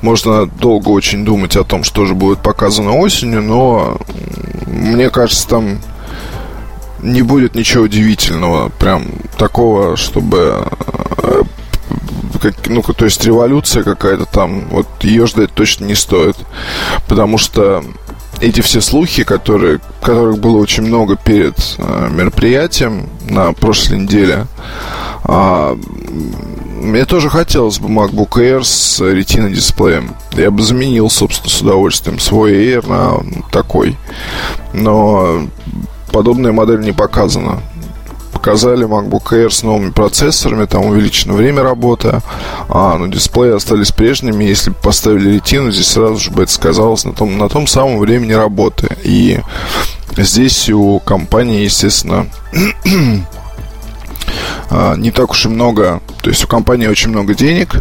можно 0.00 0.46
долго 0.46 0.88
очень 0.88 1.24
думать 1.24 1.56
о 1.56 1.64
том, 1.64 1.84
что 1.84 2.06
же 2.06 2.14
будет 2.14 2.40
показано 2.40 2.96
осенью, 2.96 3.42
но 3.42 3.98
мне 4.66 5.10
кажется, 5.10 5.48
там 5.48 5.78
не 7.02 7.22
будет 7.22 7.54
ничего 7.54 7.84
удивительного, 7.84 8.68
прям 8.68 9.04
такого, 9.36 9.96
чтобы 9.96 10.68
э, 11.18 11.42
ну, 12.66 12.82
то 12.82 13.04
есть 13.04 13.24
революция 13.24 13.82
какая-то 13.82 14.24
там, 14.26 14.68
вот 14.68 14.86
ее 15.02 15.26
ждать 15.26 15.52
точно 15.52 15.84
не 15.84 15.94
стоит, 15.94 16.36
потому 17.08 17.38
что 17.38 17.84
эти 18.42 18.60
все 18.60 18.80
слухи, 18.80 19.22
которые, 19.22 19.80
которых 20.00 20.38
было 20.38 20.58
очень 20.58 20.82
много 20.82 21.16
перед 21.16 21.54
э, 21.78 22.08
мероприятием 22.10 23.08
на 23.28 23.52
прошлой 23.52 24.00
неделе, 24.00 24.46
э, 25.24 25.76
мне 26.80 27.04
тоже 27.04 27.30
хотелось 27.30 27.78
бы 27.78 27.88
MacBook 27.88 28.32
Air 28.32 28.64
с 28.64 29.00
Retina 29.00 29.48
дисплеем. 29.48 30.16
Я 30.32 30.50
бы 30.50 30.60
заменил, 30.60 31.08
собственно, 31.08 31.50
с 31.50 31.62
удовольствием 31.62 32.18
свой 32.18 32.52
Air 32.52 32.88
на 32.88 33.24
такой. 33.52 33.96
Но 34.72 35.46
подобная 36.10 36.50
модель 36.50 36.80
не 36.80 36.92
показана 36.92 37.60
показали 38.42 38.84
MacBook 38.88 39.30
Air 39.30 39.50
с 39.50 39.62
новыми 39.62 39.90
процессорами, 39.90 40.66
там 40.66 40.86
увеличено 40.86 41.34
время 41.34 41.62
работы, 41.62 42.20
а, 42.68 42.98
но 42.98 43.06
дисплеи 43.06 43.54
остались 43.54 43.92
прежними. 43.92 44.42
Если 44.42 44.70
бы 44.70 44.76
поставили 44.82 45.34
ретину, 45.34 45.70
здесь 45.70 45.86
сразу 45.86 46.16
же 46.16 46.32
бы 46.32 46.42
это 46.42 46.50
сказалось 46.50 47.04
на 47.04 47.12
том, 47.12 47.38
на 47.38 47.48
том 47.48 47.68
самом 47.68 48.00
времени 48.00 48.32
работы. 48.32 48.96
И 49.04 49.38
здесь 50.16 50.68
у 50.70 50.98
компании, 50.98 51.62
естественно, 51.62 52.26
а, 54.70 54.96
не 54.96 55.12
так 55.12 55.30
уж 55.30 55.46
и 55.46 55.48
много, 55.48 56.00
то 56.20 56.28
есть 56.28 56.44
у 56.44 56.48
компании 56.48 56.88
очень 56.88 57.10
много 57.10 57.34
денег, 57.34 57.80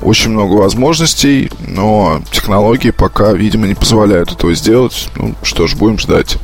очень 0.00 0.30
много 0.30 0.54
возможностей, 0.54 1.50
но 1.68 2.22
технологии 2.32 2.90
пока, 2.90 3.34
видимо, 3.34 3.66
не 3.66 3.74
позволяют 3.74 4.32
этого 4.32 4.54
сделать. 4.54 5.10
Ну, 5.16 5.34
что 5.42 5.66
ж, 5.66 5.74
будем 5.74 5.98
ждать. 5.98 6.38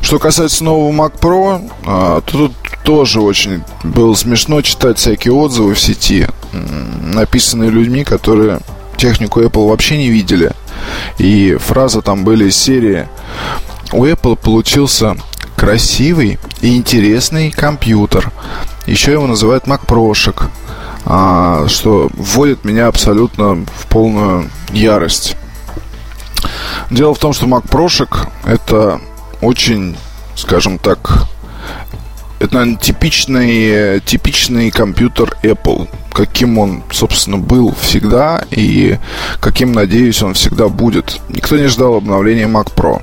Что 0.00 0.18
касается 0.18 0.64
нового 0.64 0.92
Mac 0.92 1.18
Pro, 1.18 1.70
а, 1.84 2.20
то 2.20 2.38
тут 2.38 2.52
тоже 2.84 3.20
очень 3.20 3.64
было 3.82 4.14
смешно 4.14 4.62
читать 4.62 4.98
всякие 4.98 5.32
отзывы 5.32 5.74
в 5.74 5.80
сети, 5.80 6.28
написанные 6.52 7.70
людьми, 7.70 8.04
которые 8.04 8.60
технику 8.96 9.40
Apple 9.40 9.68
вообще 9.68 9.98
не 9.98 10.08
видели. 10.08 10.52
И 11.18 11.56
фразы 11.56 12.02
там 12.02 12.24
были 12.24 12.48
из 12.48 12.56
серии 12.56 13.08
«У 13.92 14.04
Apple 14.04 14.36
получился 14.36 15.16
красивый 15.56 16.38
и 16.60 16.76
интересный 16.76 17.50
компьютер. 17.50 18.30
Еще 18.86 19.12
его 19.12 19.26
называют 19.26 19.64
Mac 19.64 19.86
Прошек, 19.86 20.50
а, 21.04 21.66
что 21.68 22.08
вводит 22.14 22.64
меня 22.64 22.88
абсолютно 22.88 23.64
в 23.74 23.86
полную 23.88 24.50
ярость. 24.70 25.36
Дело 26.90 27.14
в 27.14 27.18
том, 27.18 27.32
что 27.32 27.46
Mac 27.46 27.68
Прошек 27.68 28.28
это 28.44 29.00
очень, 29.40 29.96
скажем 30.34 30.78
так, 30.78 31.26
это, 32.38 32.54
наверное, 32.54 32.78
типичный, 32.78 34.00
типичный 34.00 34.70
компьютер 34.70 35.36
Apple. 35.42 35.88
Каким 36.12 36.58
он, 36.58 36.82
собственно, 36.90 37.38
был 37.38 37.74
всегда 37.80 38.44
и 38.50 38.98
каким, 39.40 39.72
надеюсь, 39.72 40.22
он 40.22 40.34
всегда 40.34 40.68
будет. 40.68 41.20
Никто 41.28 41.56
не 41.56 41.66
ждал 41.66 41.94
обновления 41.94 42.46
Mac 42.46 42.72
Pro. 42.74 43.02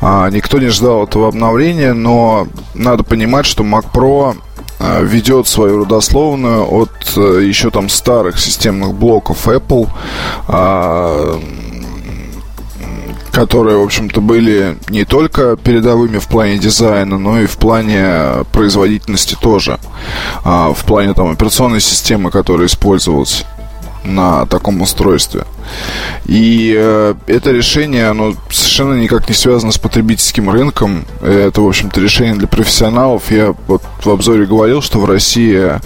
А, 0.00 0.30
никто 0.30 0.58
не 0.58 0.68
ждал 0.68 1.04
этого 1.04 1.28
обновления, 1.28 1.92
но 1.92 2.48
надо 2.74 3.02
понимать, 3.02 3.46
что 3.46 3.64
Mac 3.64 3.86
Pro 3.92 4.36
а, 4.78 5.02
ведет 5.02 5.46
свою 5.46 5.80
родословную 5.80 6.64
от 6.64 6.90
а, 7.16 7.38
еще 7.38 7.70
там 7.70 7.88
старых 7.88 8.38
системных 8.38 8.94
блоков 8.94 9.46
Apple. 9.46 9.88
А, 10.48 11.40
которые, 13.32 13.78
в 13.78 13.82
общем-то, 13.82 14.20
были 14.20 14.76
не 14.88 15.04
только 15.04 15.56
передовыми 15.56 16.18
в 16.18 16.28
плане 16.28 16.58
дизайна, 16.58 17.18
но 17.18 17.40
и 17.40 17.46
в 17.46 17.56
плане 17.56 18.44
производительности 18.52 19.36
тоже. 19.40 19.78
А, 20.44 20.72
в 20.72 20.84
плане 20.84 21.14
там 21.14 21.30
операционной 21.30 21.80
системы, 21.80 22.30
которая 22.30 22.66
использовалась 22.66 23.44
на 24.04 24.46
таком 24.46 24.80
устройстве. 24.82 25.44
И 26.26 26.74
э, 26.76 27.14
это 27.26 27.50
решение, 27.50 28.08
оно 28.08 28.34
совершенно 28.50 28.94
никак 28.94 29.28
не 29.28 29.34
связано 29.34 29.72
с 29.72 29.78
потребительским 29.78 30.50
рынком. 30.50 31.04
Это, 31.22 31.60
в 31.60 31.68
общем-то, 31.68 32.00
решение 32.00 32.34
для 32.34 32.48
профессионалов. 32.48 33.30
Я 33.30 33.54
вот 33.66 33.82
в 34.04 34.10
обзоре 34.10 34.46
говорил, 34.46 34.82
что 34.82 34.98
в 34.98 35.04
России 35.04 35.80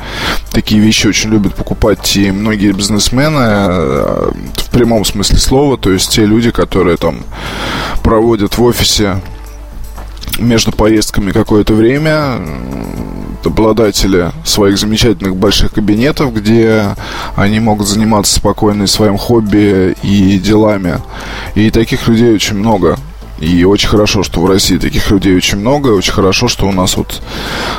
такие 0.50 0.81
вещи 0.81 1.07
очень 1.07 1.31
любят 1.31 1.55
покупать 1.55 2.16
и 2.16 2.31
многие 2.31 2.72
бизнесмены 2.72 3.38
э, 3.38 4.31
в 4.57 4.70
прямом 4.70 5.05
смысле 5.05 5.38
слова. 5.38 5.77
То 5.77 5.90
есть 5.90 6.11
те 6.11 6.24
люди, 6.24 6.50
которые 6.50 6.96
там 6.96 7.24
проводят 8.03 8.57
в 8.57 8.62
офисе 8.62 9.20
между 10.38 10.73
поездками 10.73 11.33
какое-то 11.33 11.75
время 11.75 12.38
обладатели 13.44 14.33
своих 14.44 14.79
замечательных 14.79 15.37
больших 15.37 15.73
кабинетов, 15.73 16.35
где 16.35 16.97
они 17.37 17.61
могут 17.61 17.87
заниматься 17.87 18.37
спокойно 18.37 18.87
своим 18.87 19.18
хобби 19.18 19.94
и 20.03 20.38
делами. 20.38 21.01
И 21.55 21.70
таких 21.70 22.09
людей 22.09 22.35
очень 22.35 22.57
много. 22.57 22.97
И 23.38 23.64
очень 23.64 23.88
хорошо, 23.88 24.23
что 24.23 24.40
в 24.40 24.47
России 24.47 24.79
таких 24.79 25.11
людей 25.11 25.37
очень 25.37 25.59
много. 25.59 25.88
Очень 25.88 26.12
хорошо, 26.12 26.49
что 26.49 26.66
у 26.66 26.73
нас 26.73 26.97
вот 26.97 27.20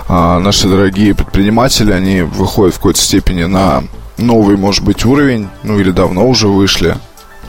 а, 0.07 0.39
наши 0.39 0.67
дорогие 0.67 1.15
предприниматели, 1.15 1.91
они 1.91 2.21
выходят 2.21 2.75
в 2.75 2.77
какой-то 2.77 2.99
степени 2.99 3.45
на 3.45 3.83
новый, 4.17 4.57
может 4.57 4.83
быть, 4.83 5.05
уровень. 5.05 5.47
Ну, 5.63 5.79
или 5.79 5.91
давно 5.91 6.27
уже 6.27 6.47
вышли. 6.47 6.95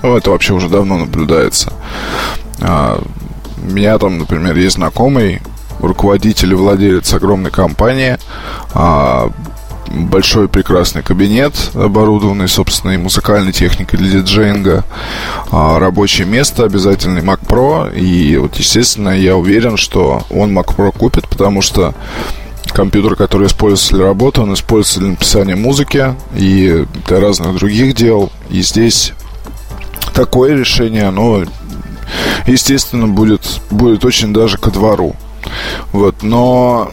Ну, 0.03 0.16
это 0.16 0.31
вообще 0.31 0.55
уже 0.55 0.69
давно 0.69 0.99
наблюдается. 0.99 1.73
А, 2.61 3.03
меня 3.67 3.99
там, 3.99 4.19
например, 4.19 4.57
есть 4.57 4.77
знакомый, 4.77 5.41
руководитель 5.81 6.53
и 6.53 6.55
владелец 6.55 7.13
огромной 7.13 7.51
компании, 7.51 8.19
а, 8.75 9.31
большой 9.89 10.49
прекрасный 10.49 11.03
кабинет, 11.03 11.55
оборудованный 11.75 12.49
собственной 12.49 12.99
музыкальной 12.99 13.53
техникой 13.53 13.99
для 13.99 14.21
диджеинга, 14.21 14.85
а, 15.51 15.79
рабочее 15.79 16.27
место, 16.27 16.65
обязательный 16.65 17.23
Mac 17.23 17.41
Pro. 17.47 17.97
И 17.97 18.37
вот, 18.37 18.57
естественно, 18.57 19.11
я 19.11 19.37
уверен, 19.37 19.77
что 19.77 20.25
он 20.31 20.57
Mac 20.57 20.75
Pro 20.77 20.97
купит, 20.97 21.29
потому 21.29 21.63
что 21.63 21.95
компьютер, 22.73 23.17
который 23.17 23.47
используется 23.47 23.95
для 23.95 24.07
работы, 24.07 24.41
он 24.41 24.55
используется 24.55 25.01
для 25.01 25.11
написания 25.11 25.57
музыки 25.57 26.15
и 26.35 26.85
для 27.07 27.21
разных 27.21 27.57
других 27.57 27.95
дел. 27.95 28.31
И 28.51 28.63
здесь 28.63 29.13
такое 30.15 30.57
решение, 30.57 31.05
оно, 31.05 31.45
естественно, 32.47 33.09
будет, 33.09 33.61
будет 33.71 34.05
очень 34.05 34.33
даже 34.33 34.59
ко 34.59 34.71
двору. 34.71 35.16
Вот, 35.92 36.23
но 36.23 36.92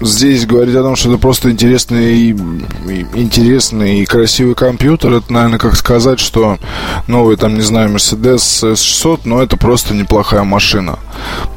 здесь 0.00 0.46
говорить 0.46 0.74
о 0.74 0.82
том, 0.82 0.96
что 0.96 1.10
это 1.10 1.18
просто 1.18 1.50
интересный, 1.50 2.30
интересный 2.30 4.00
и 4.00 4.04
красивый 4.04 4.54
компьютер, 4.54 5.14
это, 5.14 5.32
наверное, 5.32 5.58
как 5.58 5.76
сказать, 5.76 6.20
что 6.20 6.58
новый, 7.06 7.36
там, 7.36 7.54
не 7.54 7.62
знаю, 7.62 7.90
Mercedes 7.90 8.72
S600, 8.74 9.20
но 9.24 9.42
это 9.42 9.56
просто 9.56 9.94
неплохая 9.94 10.44
машина. 10.44 10.98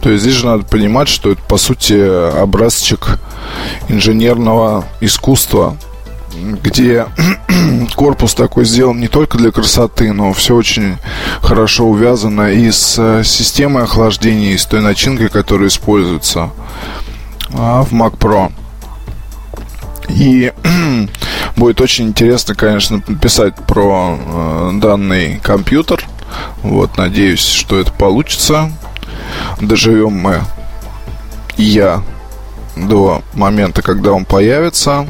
То 0.01 0.09
есть 0.09 0.23
здесь 0.23 0.35
же 0.35 0.45
надо 0.45 0.63
понимать, 0.63 1.07
что 1.07 1.31
это, 1.31 1.41
по 1.43 1.57
сути, 1.57 1.93
образчик 2.41 3.19
инженерного 3.89 4.85
искусства, 5.01 5.77
где 6.63 7.07
корпус 7.95 8.33
такой 8.33 8.65
сделан 8.65 8.99
не 8.99 9.07
только 9.07 9.37
для 9.37 9.51
красоты, 9.51 10.13
но 10.13 10.33
все 10.33 10.55
очень 10.55 10.97
хорошо 11.41 11.85
увязано 11.85 12.51
и 12.51 12.71
с 12.71 12.95
э, 12.97 13.23
системой 13.23 13.83
охлаждения, 13.83 14.53
и 14.53 14.57
с 14.57 14.65
той 14.65 14.81
начинкой, 14.81 15.29
которая 15.29 15.67
используется 15.69 16.49
а, 17.53 17.83
в 17.83 17.93
Mac 17.93 18.17
Pro. 18.17 18.51
И 20.09 20.53
будет 21.55 21.81
очень 21.81 22.07
интересно, 22.07 22.55
конечно, 22.55 23.01
писать 23.01 23.55
про 23.55 24.17
э, 24.19 24.71
данный 24.75 25.39
компьютер. 25.39 26.05
Вот, 26.61 26.97
надеюсь, 26.97 27.45
что 27.45 27.79
это 27.79 27.91
получится. 27.91 28.71
Доживем 29.61 30.13
мы 30.13 30.41
я 31.57 32.03
до 32.87 33.21
момента, 33.33 33.81
когда 33.81 34.11
он 34.11 34.25
появится. 34.25 35.07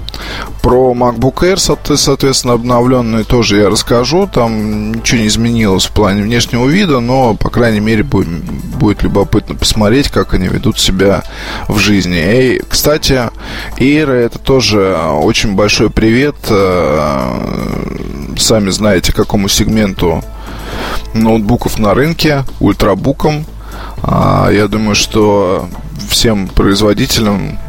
Про 0.62 0.94
MacBook 0.94 1.36
Air, 1.42 1.96
соответственно, 1.98 2.54
обновленный 2.54 3.24
тоже 3.24 3.58
я 3.58 3.70
расскажу. 3.70 4.28
Там 4.28 4.94
ничего 4.94 5.22
не 5.22 5.28
изменилось 5.28 5.86
в 5.86 5.92
плане 5.92 6.24
внешнего 6.24 6.68
вида, 6.68 7.00
но, 7.00 7.34
по 7.36 7.50
крайней 7.50 7.80
мере, 7.80 8.04
будет, 8.04 8.28
будет 8.28 9.04
любопытно 9.04 9.56
посмотреть, 9.56 10.10
как 10.10 10.34
они 10.34 10.48
ведут 10.48 10.80
себя 10.80 11.24
в 11.68 11.78
жизни. 11.80 12.18
И, 12.18 12.62
кстати, 12.68 13.30
Air 13.78 14.12
это 14.12 14.40
тоже 14.40 14.98
очень 15.22 15.56
большой 15.56 15.90
привет. 15.90 16.36
Э, 16.50 18.36
сами 18.38 18.70
знаете, 18.70 19.14
какому 19.14 19.48
сегменту 19.48 20.24
ноутбуков 21.14 21.80
на 21.80 21.94
рынке, 21.94 22.44
ультрабукам. 22.60 23.46
А, 24.04 24.50
я 24.52 24.68
думаю, 24.68 24.96
что 24.96 25.68
всем 26.10 26.48
производителям 26.48 27.60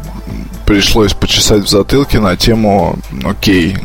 пришлось 0.65 1.13
почесать 1.13 1.63
в 1.63 1.67
затылке 1.67 2.19
на 2.19 2.37
тему 2.37 2.97
«Окей, 3.23 3.77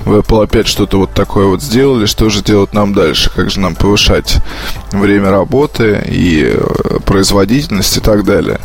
в 0.00 0.14
Apple 0.14 0.44
опять 0.44 0.68
что-то 0.68 0.98
вот 0.98 1.12
такое 1.12 1.46
вот 1.46 1.62
сделали, 1.62 2.06
что 2.06 2.30
же 2.30 2.42
делать 2.42 2.72
нам 2.72 2.94
дальше? 2.94 3.30
Как 3.34 3.50
же 3.50 3.60
нам 3.60 3.74
повышать 3.74 4.38
время 4.90 5.30
работы 5.30 6.02
и 6.08 6.54
э, 6.54 6.98
производительность 7.04 7.96
и 7.96 8.00
так 8.00 8.24
далее?» 8.24 8.60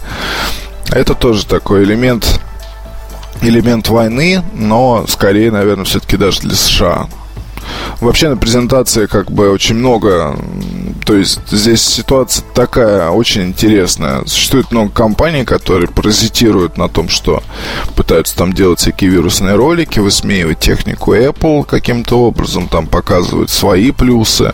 Это 0.89 1.15
тоже 1.15 1.45
такой 1.45 1.83
элемент 1.83 2.39
элемент 3.41 3.89
войны, 3.89 4.41
но 4.53 5.05
скорее, 5.07 5.51
наверное, 5.51 5.85
все-таки 5.85 6.17
даже 6.17 6.41
для 6.41 6.55
США. 6.55 7.07
Вообще 8.01 8.29
на 8.29 8.37
презентации 8.37 9.05
как 9.05 9.31
бы 9.31 9.49
очень 9.49 9.75
много 9.75 10.37
то 11.05 11.15
есть 11.15 11.39
здесь 11.51 11.83
ситуация 11.83 12.43
такая 12.55 13.09
очень 13.09 13.43
интересная. 13.43 14.25
Существует 14.25 14.71
много 14.71 14.91
компаний, 14.91 15.45
которые 15.45 15.87
паразитируют 15.87 16.77
на 16.77 16.89
том, 16.89 17.09
что 17.09 17.43
пытаются 17.95 18.35
там 18.35 18.53
делать 18.53 18.79
всякие 18.79 19.11
вирусные 19.11 19.53
ролики, 19.53 19.99
высмеивать 19.99 20.59
технику 20.59 21.13
Apple 21.13 21.63
каким-то 21.63 22.21
образом, 22.21 22.67
там 22.67 22.87
показывают 22.87 23.51
свои 23.51 23.91
плюсы. 23.91 24.53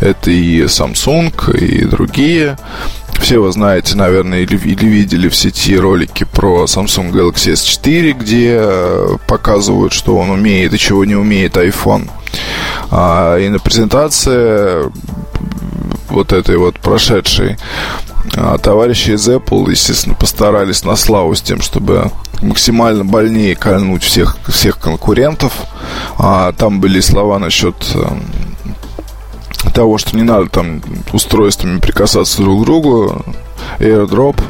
Это 0.00 0.32
и 0.32 0.62
Samsung, 0.62 1.56
и 1.56 1.84
другие. 1.84 2.58
Все 3.20 3.38
вы 3.38 3.52
знаете, 3.52 3.96
наверное, 3.96 4.40
или, 4.40 4.56
или 4.56 4.86
видели 4.86 5.28
в 5.28 5.36
сети 5.36 5.76
ролики 5.76 6.24
про 6.24 6.64
Samsung 6.64 7.12
Galaxy 7.12 7.52
S4, 7.52 8.12
где 8.12 8.58
э, 8.60 9.16
показывают, 9.26 9.92
что 9.92 10.16
он 10.16 10.30
умеет 10.30 10.74
и 10.74 10.78
чего 10.78 11.04
не 11.04 11.14
умеет 11.14 11.56
iPhone. 11.56 12.10
А, 12.90 13.38
и 13.38 13.48
на 13.48 13.58
презентации 13.58 14.90
вот 16.08 16.32
этой 16.32 16.56
вот 16.56 16.78
прошедшей 16.78 17.56
а, 18.36 18.58
товарищи 18.58 19.10
из 19.10 19.28
Apple, 19.28 19.70
естественно, 19.70 20.14
постарались 20.14 20.84
на 20.84 20.96
славу 20.96 21.34
с 21.34 21.42
тем, 21.42 21.60
чтобы 21.60 22.10
максимально 22.40 23.04
больнее 23.04 23.56
кольнуть 23.56 24.02
всех, 24.02 24.36
всех 24.48 24.78
конкурентов. 24.78 25.52
А, 26.18 26.52
там 26.52 26.80
были 26.80 27.00
слова 27.00 27.38
насчет 27.38 27.74
э, 27.94 28.04
того, 29.74 29.98
что 29.98 30.16
не 30.16 30.22
надо 30.22 30.48
там 30.48 30.82
устройствами 31.12 31.78
прикасаться 31.78 32.42
друг 32.42 32.62
к 32.62 32.64
другу, 32.64 33.24
airdrop. 33.78 34.42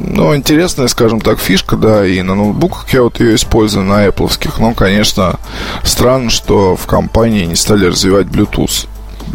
Ну, 0.00 0.34
интересная, 0.34 0.88
скажем 0.88 1.20
так, 1.20 1.38
фишка, 1.38 1.76
да, 1.76 2.06
и 2.06 2.22
на 2.22 2.34
ноутбуках 2.34 2.92
я 2.92 3.02
вот 3.02 3.20
ее 3.20 3.34
использую, 3.34 3.84
на 3.84 4.06
Apple. 4.06 4.30
Но, 4.58 4.74
конечно, 4.74 5.38
странно, 5.84 6.30
что 6.30 6.76
в 6.76 6.86
компании 6.86 7.44
не 7.44 7.56
стали 7.56 7.86
развивать 7.86 8.26
Bluetooth. 8.26 8.86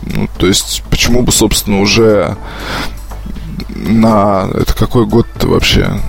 Ну, 0.08 0.28
то 0.38 0.48
есть, 0.48 0.84
почему 0.90 1.22
бы, 1.22 1.32
собственно, 1.32 1.80
уже 1.80 2.36
на... 3.70 4.50
Это 4.54 4.74
какой 4.74 5.06
год 5.06 5.28
вообще? 5.42 6.00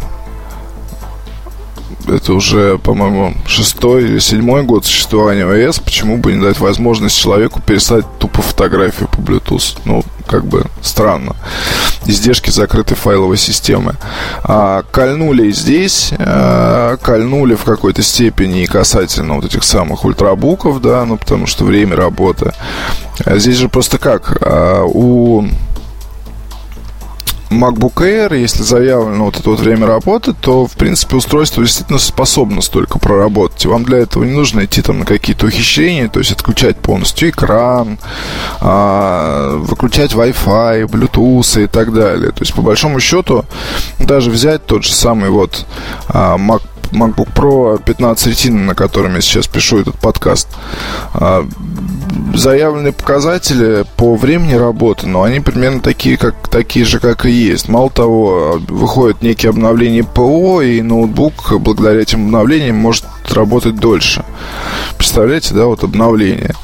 Это 2.08 2.32
уже, 2.32 2.78
по-моему, 2.78 3.34
шестой 3.46 4.04
или 4.04 4.18
седьмой 4.18 4.62
год 4.62 4.84
существования 4.84 5.46
ОС, 5.46 5.78
почему 5.78 6.18
бы 6.18 6.32
не 6.32 6.40
дать 6.40 6.58
возможность 6.58 7.18
человеку 7.18 7.60
переслать 7.60 8.04
тупо 8.18 8.42
фотографию 8.42 9.08
по 9.08 9.16
Bluetooth? 9.16 9.78
Ну, 9.84 10.04
как 10.26 10.46
бы 10.46 10.64
странно. 10.82 11.36
издержки 12.06 12.50
закрытой 12.50 12.94
файловой 12.94 13.36
системы. 13.36 13.94
А 14.42 14.82
кольнули 14.90 15.50
здесь, 15.52 16.12
а, 16.18 16.96
кольнули 16.98 17.54
в 17.54 17.64
какой-то 17.64 18.02
степени 18.02 18.62
и 18.62 18.66
касательно 18.66 19.36
вот 19.36 19.44
этих 19.44 19.64
самых 19.64 20.04
ультрабуков, 20.04 20.80
да, 20.80 21.04
ну 21.04 21.16
потому 21.16 21.46
что 21.46 21.64
время 21.64 21.96
работы. 21.96 22.52
А 23.24 23.38
здесь 23.38 23.56
же 23.56 23.68
просто 23.68 23.98
как? 23.98 24.38
А, 24.40 24.84
у 24.84 25.46
MacBook 27.54 27.94
Air, 27.96 28.38
если 28.38 28.62
заявлено 28.62 29.26
вот 29.26 29.38
это 29.38 29.50
вот 29.50 29.60
время 29.60 29.86
работы, 29.86 30.32
то, 30.32 30.66
в 30.66 30.72
принципе, 30.72 31.16
устройство 31.16 31.62
действительно 31.62 31.98
способно 31.98 32.60
столько 32.60 32.98
проработать. 32.98 33.64
Вам 33.66 33.84
для 33.84 33.98
этого 33.98 34.24
не 34.24 34.32
нужно 34.32 34.64
идти 34.64 34.82
там 34.82 35.00
на 35.00 35.04
какие-то 35.04 35.46
ухищрения, 35.46 36.08
то 36.08 36.18
есть 36.18 36.32
отключать 36.32 36.76
полностью 36.76 37.30
экран, 37.30 37.98
а, 38.60 39.56
выключать 39.56 40.12
Wi-Fi, 40.12 40.86
Bluetooth 40.86 41.64
и 41.64 41.66
так 41.66 41.92
далее. 41.92 42.32
То 42.32 42.40
есть, 42.40 42.54
по 42.54 42.62
большому 42.62 43.00
счету, 43.00 43.44
даже 43.98 44.30
взять 44.30 44.66
тот 44.66 44.84
же 44.84 44.92
самый 44.92 45.30
вот 45.30 45.66
а, 46.08 46.36
Mac 46.36 46.62
MacBook 46.94 47.32
Pro 47.34 47.82
15 47.82 48.26
Retina, 48.28 48.60
на 48.64 48.74
котором 48.74 49.14
я 49.16 49.20
сейчас 49.20 49.46
пишу 49.46 49.80
этот 49.80 49.98
подкаст. 49.98 50.48
А, 51.12 51.46
заявленные 52.34 52.92
показатели 52.92 53.84
по 53.96 54.14
времени 54.16 54.54
работы, 54.54 55.06
но 55.06 55.22
они 55.22 55.40
примерно 55.40 55.80
такие, 55.80 56.16
как, 56.16 56.48
такие 56.48 56.84
же, 56.84 57.00
как 57.00 57.26
и 57.26 57.43
есть. 57.46 57.68
Мало 57.68 57.90
того, 57.90 58.60
выходят 58.68 59.22
некие 59.22 59.50
обновления 59.50 60.04
ПО, 60.04 60.62
и 60.62 60.80
ноутбук 60.82 61.52
благодаря 61.60 62.00
этим 62.00 62.26
обновлениям 62.26 62.76
может 62.76 63.04
работать 63.30 63.76
дольше. 63.76 64.24
Представляете, 64.96 65.54
да, 65.54 65.66
вот 65.66 65.84
обновление. 65.84 66.54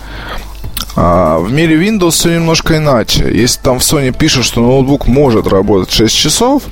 А 1.02 1.38
в 1.38 1.50
мире 1.50 1.76
Windows 1.76 2.10
все 2.10 2.34
немножко 2.34 2.76
иначе. 2.76 3.24
Если 3.32 3.58
там 3.62 3.78
в 3.78 3.82
Sony 3.82 4.12
пишут, 4.12 4.44
что 4.44 4.60
ноутбук 4.60 5.06
может 5.06 5.46
работать 5.48 5.90
6 5.90 6.14
часов, 6.14 6.64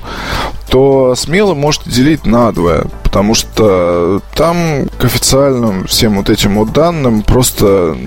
то 0.69 1.15
смело 1.15 1.55
можете 1.55 1.89
делить 1.89 2.27
на 2.27 2.51
двое, 2.51 2.83
потому 3.03 3.33
что 3.33 4.21
там 4.35 4.87
к 4.99 5.05
официальным 5.05 5.87
всем 5.87 6.17
вот 6.17 6.29
этим 6.29 6.59
вот 6.59 6.71
данным 6.73 7.23
просто, 7.23 7.97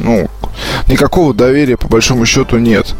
ну, 0.00 0.28
никакого 0.88 1.32
доверия 1.32 1.76
по 1.76 1.86
большому 1.86 2.26
счету 2.26 2.58
нет. 2.58 2.96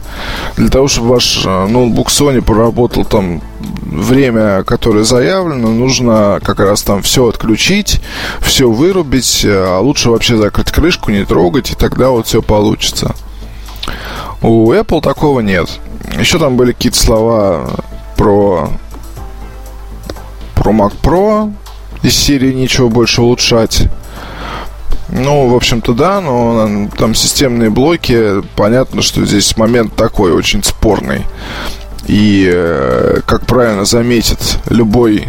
Для 0.57 0.69
того, 0.69 0.87
чтобы 0.87 1.09
ваш 1.09 1.45
э, 1.45 1.67
ноутбук 1.67 2.11
Sony 2.11 2.43
проработал 2.43 3.05
там 3.05 3.43
время, 3.61 4.63
которое 4.65 5.05
заявлено, 5.05 5.69
нужно 5.69 6.41
как 6.43 6.61
раз 6.61 6.83
там 6.83 7.03
все 7.03 7.29
отключить, 7.29 8.01
все 8.41 8.71
вырубить, 8.71 9.45
а 9.45 9.81
лучше 9.81 10.11
вообще 10.11 10.37
закрыть 10.37 10.71
крышку, 10.71 11.11
не 11.11 11.25
трогать, 11.25 11.71
и 11.71 11.75
тогда 11.75 12.11
вот 12.11 12.27
все 12.27 12.43
получится. 12.43 13.15
У 14.43 14.73
Apple 14.73 15.01
такого 15.01 15.41
нет. 15.41 15.69
Еще 16.19 16.39
там 16.39 16.57
были 16.57 16.73
какие-то 16.73 16.99
слова 16.99 17.71
про 18.17 18.71
про 20.55 20.73
Mac 20.73 20.93
Pro 21.03 21.53
из 22.03 22.15
серии 22.17 22.53
ничего 22.53 22.89
больше 22.89 23.23
улучшать. 23.23 23.89
Ну, 25.11 25.49
в 25.49 25.55
общем-то, 25.55 25.95
да, 25.95 26.21
но 26.21 26.89
там 26.99 27.15
системные 27.15 27.71
блоки, 27.71 28.43
понятно, 28.57 29.01
что 29.01 29.25
здесь 29.25 29.57
момент 29.57 29.97
такой 29.97 30.33
очень 30.33 30.63
спорный. 30.63 31.25
И, 32.09 32.51
э, 32.53 33.21
как 33.27 33.47
правильно 33.47 33.85
заметит 33.85 34.59
любой 34.69 35.29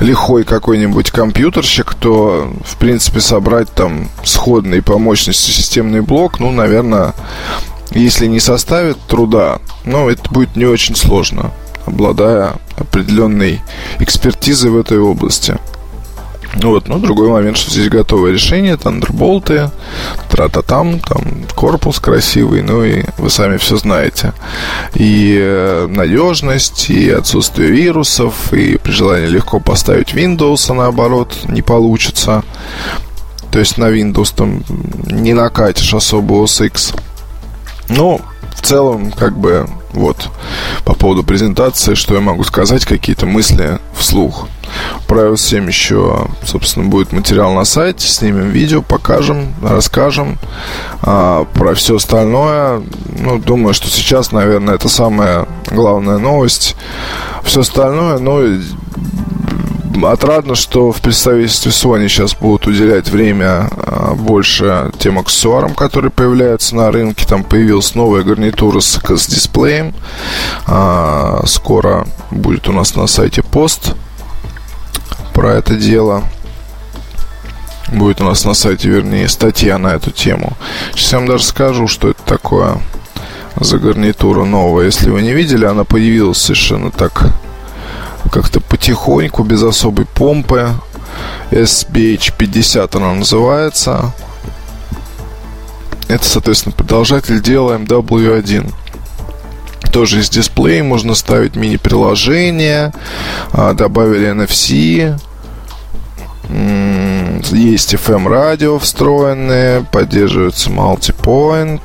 лихой 0.00 0.44
какой-нибудь 0.44 1.10
компьютерщик, 1.10 1.94
то, 1.94 2.52
в 2.64 2.76
принципе, 2.76 3.20
собрать 3.20 3.70
там 3.72 4.08
сходный 4.24 4.82
по 4.82 4.98
мощности 4.98 5.50
системный 5.50 6.00
блок, 6.00 6.40
ну, 6.40 6.50
наверное, 6.50 7.14
если 7.90 8.26
не 8.26 8.40
составит 8.40 8.98
труда, 9.08 9.60
ну, 9.84 10.08
это 10.08 10.30
будет 10.30 10.56
не 10.56 10.64
очень 10.64 10.96
сложно, 10.96 11.50
обладая 11.84 12.54
определенной 12.76 13.60
экспертизой 13.98 14.70
в 14.70 14.78
этой 14.78 14.98
области. 14.98 15.58
Вот, 16.54 16.88
ну, 16.88 16.98
другой 16.98 17.28
момент, 17.28 17.56
что 17.56 17.70
здесь 17.70 17.88
готовое 17.88 18.32
решение, 18.32 18.76
тандерболты, 18.76 19.70
тра-та-там, 20.30 20.98
там 21.00 21.22
корпус 21.54 22.00
красивый, 22.00 22.62
ну 22.62 22.82
и 22.82 23.04
вы 23.18 23.30
сами 23.30 23.58
все 23.58 23.76
знаете. 23.76 24.32
И 24.94 25.36
э, 25.38 25.86
надежность, 25.88 26.90
и 26.90 27.10
отсутствие 27.10 27.70
вирусов, 27.70 28.52
и 28.52 28.78
при 28.78 28.90
желании 28.90 29.26
легко 29.26 29.60
поставить 29.60 30.14
Windows, 30.14 30.70
а 30.70 30.74
наоборот 30.74 31.36
не 31.48 31.62
получится. 31.62 32.42
То 33.50 33.58
есть 33.58 33.78
на 33.78 33.90
Windows 33.90 34.34
там 34.34 34.62
не 35.06 35.34
накатишь 35.34 35.94
особо 35.94 36.36
OS 36.36 36.66
X. 36.66 36.94
Ну, 37.88 38.20
в 38.54 38.62
целом, 38.62 39.12
как 39.12 39.36
бы, 39.38 39.66
вот, 39.92 40.30
по 40.84 40.94
поводу 40.94 41.22
презентации, 41.22 41.94
что 41.94 42.14
я 42.14 42.20
могу 42.20 42.44
сказать, 42.44 42.84
какие-то 42.84 43.26
мысли 43.26 43.78
вслух. 43.94 44.48
Про 45.06 45.28
iOS 45.28 45.36
7 45.38 45.66
еще, 45.68 46.28
собственно, 46.44 46.88
будет 46.88 47.12
материал 47.12 47.54
на 47.54 47.64
сайте. 47.64 48.06
Снимем 48.06 48.50
видео, 48.50 48.82
покажем, 48.82 49.54
расскажем. 49.62 50.38
А, 51.02 51.44
про 51.54 51.74
все 51.74 51.96
остальное, 51.96 52.82
ну, 53.18 53.38
думаю, 53.38 53.74
что 53.74 53.88
сейчас, 53.88 54.32
наверное, 54.32 54.74
это 54.74 54.88
самая 54.88 55.46
главная 55.70 56.18
новость. 56.18 56.76
Все 57.44 57.60
остальное, 57.60 58.18
ну, 58.18 58.60
отрадно, 60.04 60.54
что 60.54 60.92
в 60.92 61.00
представительстве 61.00 61.72
Sony 61.72 62.08
сейчас 62.08 62.34
будут 62.34 62.66
уделять 62.66 63.08
время 63.08 63.68
а, 63.70 64.14
больше 64.14 64.90
тем 64.98 65.18
аксессуарам, 65.18 65.74
которые 65.74 66.10
появляются 66.10 66.76
на 66.76 66.90
рынке. 66.90 67.26
Там 67.26 67.44
появилась 67.44 67.94
новая 67.94 68.22
гарнитура 68.22 68.80
с, 68.80 69.00
с 69.02 69.26
дисплеем. 69.26 69.94
А, 70.66 71.42
скоро 71.46 72.06
будет 72.30 72.68
у 72.68 72.72
нас 72.72 72.94
на 72.96 73.06
сайте 73.06 73.42
пост 73.42 73.94
про 75.34 75.54
это 75.54 75.74
дело. 75.74 76.24
Будет 77.88 78.20
у 78.20 78.24
нас 78.24 78.44
на 78.44 78.54
сайте, 78.54 78.88
вернее, 78.88 79.28
статья 79.28 79.78
на 79.78 79.94
эту 79.94 80.10
тему. 80.10 80.52
Сейчас 80.94 81.12
я 81.12 81.18
вам 81.18 81.28
даже 81.28 81.44
скажу, 81.44 81.88
что 81.88 82.10
это 82.10 82.22
такое 82.24 82.82
за 83.60 83.78
гарнитура 83.78 84.44
новая. 84.44 84.86
Если 84.86 85.10
вы 85.10 85.22
не 85.22 85.32
видели, 85.32 85.64
она 85.64 85.84
появилась 85.84 86.38
совершенно 86.38 86.90
так 86.90 87.32
как-то 88.28 88.60
потихоньку, 88.60 89.42
без 89.42 89.62
особой 89.62 90.06
помпы. 90.06 90.70
SBH50 91.50 92.96
она 92.96 93.14
называется. 93.14 94.12
Это, 96.08 96.24
соответственно, 96.24 96.74
продолжатель 96.74 97.42
дела 97.42 97.76
MW1 97.76 98.72
тоже 99.92 100.18
есть 100.18 100.32
дисплей, 100.32 100.82
можно 100.82 101.14
ставить 101.14 101.56
мини-приложение, 101.56 102.92
а, 103.52 103.72
добавили 103.72 104.28
NFC, 104.30 105.18
есть 107.52 107.94
FM 107.94 108.28
радио 108.28 108.78
встроенные, 108.78 109.84
поддерживается 109.90 110.70
multipoint. 110.70 111.80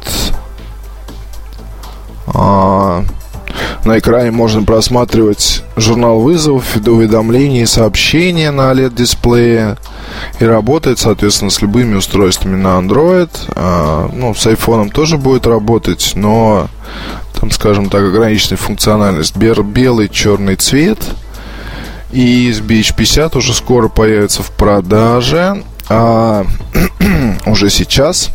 На 3.85 3.99
экране 3.99 4.31
можно 4.31 4.63
просматривать 4.63 5.61
журнал 5.75 6.21
вызовов, 6.21 6.75
уведомления 6.77 7.63
и 7.63 7.65
сообщения 7.65 8.49
на 8.51 8.71
OLED-дисплее. 8.71 9.77
И 10.39 10.45
работает, 10.45 10.99
соответственно, 10.99 11.51
с 11.51 11.61
любыми 11.61 11.95
устройствами 11.95 12.55
на 12.55 12.79
Android. 12.79 13.29
А, 13.55 14.09
ну, 14.13 14.33
с 14.33 14.47
iPhone 14.47 14.89
тоже 14.89 15.17
будет 15.17 15.47
работать, 15.47 16.13
но 16.15 16.69
там, 17.37 17.51
скажем 17.51 17.89
так, 17.89 18.03
ограниченная 18.03 18.57
функциональность. 18.57 19.35
Белый, 19.35 20.07
черный 20.07 20.55
цвет. 20.55 20.99
И 22.13 22.51
SBH50 22.51 23.37
уже 23.37 23.53
скоро 23.53 23.89
появится 23.89 24.43
в 24.43 24.51
продаже. 24.51 25.61
А 25.89 26.45
уже 27.45 27.69
сейчас 27.69 28.29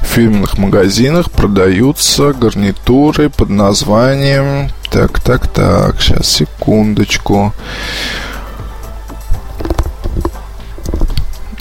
в 0.00 0.04
фирменных 0.04 0.58
магазинах 0.58 1.30
продаются 1.30 2.32
гарнитуры 2.32 3.30
под 3.30 3.50
названием... 3.50 4.70
Так, 4.90 5.20
так, 5.20 5.48
так, 5.48 6.02
сейчас, 6.02 6.28
секундочку. 6.28 7.54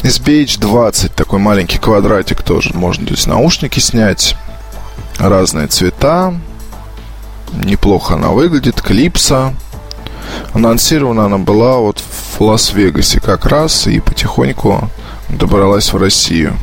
SBH20, 0.04 1.12
такой 1.16 1.40
маленький 1.40 1.78
квадратик 1.78 2.42
тоже. 2.42 2.72
Можно 2.74 3.06
здесь 3.06 3.28
наушники 3.28 3.80
снять. 3.80 4.36
Разные 5.18 5.68
цвета. 5.68 6.34
Неплохо 7.54 8.16
она 8.16 8.30
выглядит. 8.30 8.82
Клипса. 8.82 9.54
Анонсирована 10.54 11.26
она 11.26 11.38
была 11.38 11.78
вот 11.78 12.00
в 12.00 12.42
Лас-Вегасе 12.42 13.20
как 13.20 13.46
раз 13.46 13.88
и 13.88 14.00
потихоньку 14.00 14.90
добралась 15.30 15.94
в 15.94 15.98
Россию. 15.98 16.58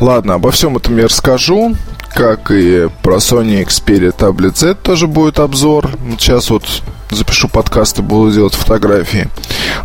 Ладно, 0.00 0.34
обо 0.34 0.50
всем 0.50 0.76
этом 0.76 0.96
я 0.96 1.04
расскажу. 1.04 1.76
Как 2.14 2.50
и 2.50 2.88
про 3.02 3.16
Sony 3.16 3.64
Xperia 3.64 4.16
Tablet 4.16 4.56
Z 4.56 4.74
тоже 4.74 5.06
будет 5.06 5.38
обзор. 5.38 5.90
Сейчас 6.18 6.50
вот 6.50 6.64
запишу 7.10 7.48
подкаст 7.48 7.98
и 7.98 8.02
буду 8.02 8.32
делать 8.32 8.54
фотографии. 8.54 9.28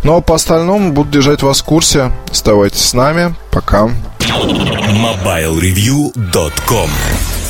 Ну 0.02 0.16
а 0.16 0.22
по 0.22 0.34
остальному 0.34 0.92
буду 0.92 1.10
держать 1.10 1.42
вас 1.42 1.60
в 1.60 1.64
курсе. 1.64 2.10
Оставайтесь 2.30 2.82
с 2.82 2.94
нами. 2.94 3.34
Пока. 3.50 3.90
MobileReview.com 4.20 6.90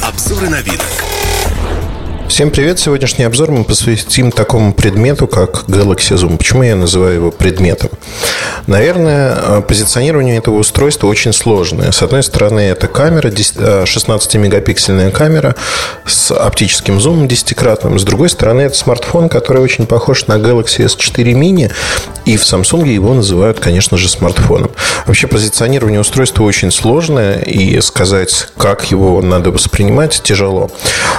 Обзоры 0.02 0.48
на 0.48 0.60
вид. 0.60 0.82
Всем 2.28 2.50
привет! 2.50 2.78
Сегодняшний 2.80 3.24
обзор 3.24 3.52
мы 3.52 3.62
посвятим 3.64 4.32
такому 4.32 4.74
предмету, 4.74 5.26
как 5.28 5.64
Galaxy 5.68 6.16
Zoom. 6.16 6.36
Почему 6.36 6.64
я 6.64 6.74
называю 6.74 7.14
его 7.14 7.30
предметом? 7.30 7.90
Наверное, 8.66 9.60
позиционирование 9.60 10.36
этого 10.36 10.56
устройства 10.56 11.06
очень 11.06 11.32
сложное. 11.32 11.92
С 11.92 12.02
одной 12.02 12.24
стороны, 12.24 12.60
это 12.60 12.88
камера, 12.88 13.28
16-мегапиксельная 13.28 15.12
камера 15.12 15.54
с 16.04 16.32
оптическим 16.32 17.00
зумом 17.00 17.26
10-кратным. 17.26 17.98
С 17.98 18.02
другой 18.02 18.28
стороны, 18.28 18.62
это 18.62 18.76
смартфон, 18.76 19.28
который 19.28 19.62
очень 19.62 19.86
похож 19.86 20.26
на 20.26 20.34
Galaxy 20.34 20.84
S4 20.84 21.32
mini. 21.32 21.72
И 22.24 22.36
в 22.36 22.42
Samsung 22.42 22.88
его 22.88 23.14
называют, 23.14 23.60
конечно 23.60 23.96
же, 23.96 24.08
смартфоном. 24.08 24.72
Вообще, 25.06 25.28
позиционирование 25.28 26.00
устройства 26.00 26.42
очень 26.42 26.72
сложное. 26.72 27.38
И 27.38 27.80
сказать, 27.80 28.48
как 28.58 28.90
его 28.90 29.22
надо 29.22 29.52
воспринимать, 29.52 30.20
тяжело. 30.24 30.70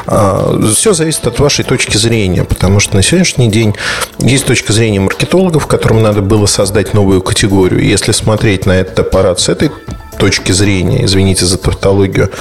А, 0.06 0.60
Все 0.76 0.94
зависит 0.98 1.26
от 1.28 1.40
вашей 1.40 1.64
точки 1.64 1.98
зрения, 1.98 2.44
потому 2.44 2.80
что 2.80 2.96
на 2.96 3.04
сегодняшний 3.04 3.50
день 3.50 3.76
есть 4.20 4.46
точка 4.46 4.74
зрения 4.74 5.00
маркетологов, 5.00 5.68
которым 5.68 6.02
надо 6.02 6.22
было 6.22 6.46
создать 6.46 6.94
новую 6.94 7.22
категорию. 7.22 7.84
Если 7.84 8.12
смотреть 8.12 8.66
на 8.66 8.74
этот 8.74 9.00
аппарат 9.00 9.40
с 9.40 9.50
этой 9.50 9.72
точки 10.20 10.52
зрения, 10.52 11.06
извините 11.06 11.46
за 11.46 11.58
тавтологию, 11.58 12.32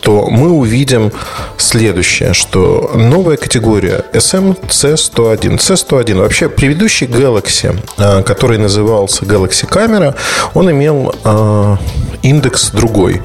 то 0.00 0.26
мы 0.28 0.50
увидим 0.50 1.12
следующее, 1.56 2.34
что 2.34 2.90
новая 2.94 3.36
категория 3.36 4.04
SMC101. 4.12 5.58
C101. 5.58 6.18
Вообще, 6.18 6.48
предыдущий 6.48 7.06
Galaxy, 7.06 7.78
а, 7.98 8.22
который 8.22 8.58
назывался 8.58 9.24
Galaxy 9.24 9.68
Camera, 9.68 10.14
он 10.54 10.70
имел 10.70 11.14
а, 11.24 11.78
индекс 12.22 12.70
другой. 12.70 13.22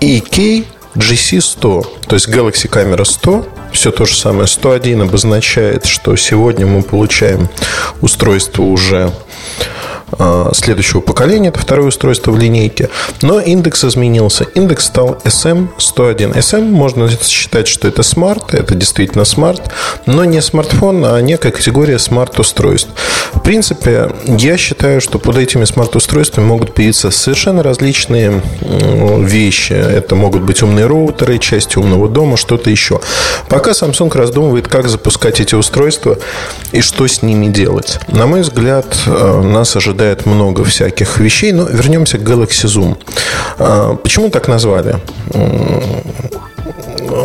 EK 0.00 0.66
GC100, 0.96 1.86
то 2.08 2.14
есть 2.14 2.28
Galaxy 2.28 2.68
Camera 2.68 3.04
100, 3.04 3.48
все 3.72 3.90
то 3.90 4.04
же 4.04 4.16
самое. 4.16 4.46
101 4.46 5.02
обозначает, 5.02 5.86
что 5.86 6.16
сегодня 6.16 6.66
мы 6.66 6.82
получаем 6.82 7.48
устройство 8.00 8.62
уже 8.62 9.12
следующего 10.52 11.00
поколения. 11.00 11.48
Это 11.48 11.58
второе 11.58 11.88
устройство 11.88 12.30
в 12.30 12.38
линейке. 12.38 12.90
Но 13.22 13.40
индекс 13.40 13.84
изменился. 13.84 14.44
Индекс 14.54 14.86
стал 14.86 15.18
SM101. 15.24 16.36
SM 16.36 16.62
можно 16.62 17.08
считать, 17.10 17.66
что 17.66 17.88
это 17.88 18.02
smart. 18.02 18.54
Это 18.54 18.74
действительно 18.74 19.24
smart. 19.24 19.70
Но 20.06 20.24
не 20.24 20.40
смартфон, 20.40 21.04
а 21.04 21.20
некая 21.20 21.50
категория 21.50 21.98
смарт-устройств. 21.98 22.90
В 23.34 23.40
принципе, 23.40 24.10
я 24.24 24.56
считаю, 24.56 25.00
что 25.00 25.18
под 25.18 25.38
этими 25.38 25.64
смарт-устройствами 25.64 26.46
могут 26.46 26.74
появиться 26.74 27.10
совершенно 27.10 27.62
различные 27.62 28.42
вещи. 29.18 29.72
Это 29.72 30.14
могут 30.14 30.42
быть 30.42 30.62
умные 30.62 30.86
роутеры, 30.86 31.38
части 31.38 31.78
умного 31.78 32.08
дома, 32.08 32.36
что-то 32.36 32.70
еще. 32.70 33.00
Пока 33.48 33.72
Samsung 33.72 34.16
раздумывает, 34.16 34.68
как 34.68 34.88
запускать 34.88 35.40
эти 35.40 35.54
устройства 35.54 36.18
и 36.72 36.80
что 36.80 37.06
с 37.06 37.22
ними 37.22 37.48
делать. 37.48 37.98
На 38.08 38.26
мой 38.26 38.42
взгляд, 38.42 38.96
э, 39.06 39.40
нас 39.42 39.74
ожидает 39.76 39.95
ожидает 39.96 40.26
много 40.26 40.62
всяких 40.64 41.18
вещей. 41.18 41.52
Но 41.52 41.64
вернемся 41.64 42.18
к 42.18 42.22
Galaxy 42.22 42.66
Zoom. 42.66 42.96
А, 43.58 43.94
почему 43.94 44.28
так 44.28 44.48
назвали? 44.48 44.96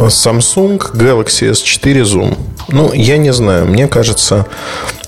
Samsung 0.07 0.79
Galaxy 0.93 1.51
S4 1.51 2.03
Zoom. 2.03 2.37
Ну, 2.69 2.93
я 2.93 3.17
не 3.17 3.33
знаю. 3.33 3.65
Мне 3.65 3.87
кажется, 3.87 4.45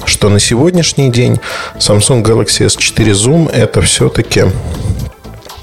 что 0.06 0.30
на 0.30 0.40
сегодняшний 0.40 1.10
день 1.10 1.40
Samsung 1.80 2.22
Galaxy 2.22 2.66
S4 2.66 3.12
Zoom 3.12 3.50
это 3.50 3.82
все-таки 3.82 4.44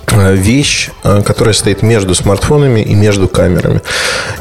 а, 0.06 0.32
вещь, 0.32 0.88
а, 1.02 1.20
которая 1.20 1.52
стоит 1.52 1.82
между 1.82 2.14
смартфонами 2.14 2.80
и 2.80 2.94
между 2.94 3.28
камерами. 3.28 3.82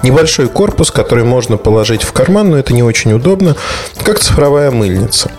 Небольшой 0.01 0.47
корпус, 0.47 0.91
который 0.91 1.25
можно 1.25 1.57
положить 1.57 2.03
в 2.03 2.13
карман, 2.13 2.51
но 2.51 2.57
это 2.57 2.73
не 2.73 2.83
очень 2.83 3.11
удобно, 3.11 3.57
как 4.05 4.19
цифровая 4.19 4.71
мыльница. 4.71 5.29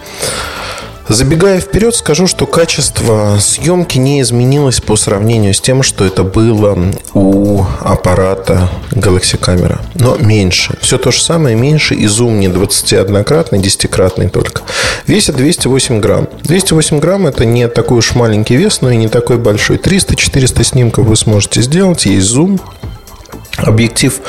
Забегая 1.10 1.58
вперед, 1.58 1.92
скажу, 1.96 2.28
что 2.28 2.46
качество 2.46 3.36
съемки 3.40 3.98
не 3.98 4.20
изменилось 4.20 4.80
по 4.80 4.94
сравнению 4.94 5.54
с 5.54 5.60
тем, 5.60 5.82
что 5.82 6.04
это 6.04 6.22
было 6.22 6.78
у 7.14 7.64
аппарата 7.80 8.70
Galaxy 8.92 9.36
Camera. 9.36 9.80
Но 9.96 10.16
меньше. 10.18 10.78
Все 10.80 10.98
то 10.98 11.10
же 11.10 11.20
самое, 11.20 11.56
меньше. 11.56 11.96
И 11.96 12.06
зум 12.06 12.38
не 12.38 12.46
21-кратный, 12.46 13.58
10-кратный 13.58 14.28
только. 14.28 14.62
Весит 15.08 15.34
208 15.34 15.98
грамм. 15.98 16.28
208 16.44 17.00
грамм 17.00 17.26
это 17.26 17.44
не 17.44 17.66
такой 17.66 17.98
уж 17.98 18.14
маленький 18.14 18.54
вес, 18.54 18.80
но 18.80 18.92
и 18.92 18.96
не 18.96 19.08
такой 19.08 19.38
большой. 19.38 19.78
300-400 19.78 20.62
снимков 20.62 21.06
вы 21.06 21.16
сможете 21.16 21.60
сделать. 21.60 22.06
Есть 22.06 22.28
зум, 22.28 22.60
Объектив 23.62 24.20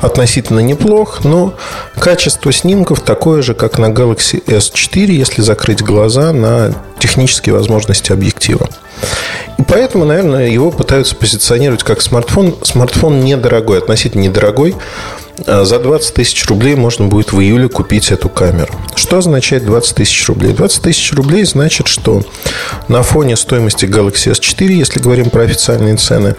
относительно 0.00 0.60
неплох, 0.60 1.24
но 1.24 1.54
качество 1.98 2.52
снимков 2.52 3.00
такое 3.00 3.42
же, 3.42 3.54
как 3.54 3.78
на 3.78 3.86
Galaxy 3.86 4.44
S4, 4.44 5.06
если 5.06 5.42
закрыть 5.42 5.82
глаза 5.82 6.32
на 6.32 6.72
технические 6.98 7.54
возможности 7.54 8.12
объектива. 8.12 8.68
И 9.58 9.62
поэтому, 9.62 10.04
наверное, 10.04 10.48
его 10.48 10.70
пытаются 10.70 11.14
позиционировать 11.14 11.82
как 11.82 12.02
смартфон. 12.02 12.56
Смартфон 12.62 13.20
недорогой, 13.20 13.78
относительно 13.78 14.22
недорогой. 14.22 14.74
А 15.46 15.64
за 15.64 15.78
20 15.78 16.14
тысяч 16.14 16.46
рублей 16.46 16.74
можно 16.76 17.06
будет 17.06 17.32
в 17.32 17.40
июле 17.40 17.68
купить 17.68 18.12
эту 18.12 18.28
камеру. 18.28 18.72
Что 18.94 19.18
означает 19.18 19.64
20 19.64 19.96
тысяч 19.96 20.28
рублей? 20.28 20.52
20 20.52 20.82
тысяч 20.82 21.12
рублей 21.12 21.44
значит, 21.44 21.88
что 21.88 22.22
на 22.88 23.02
фоне 23.02 23.36
стоимости 23.36 23.84
Galaxy 23.84 24.32
S4, 24.32 24.72
если 24.72 25.00
говорим 25.00 25.30
про 25.30 25.42
официальные 25.42 25.96
цены, 25.96 26.36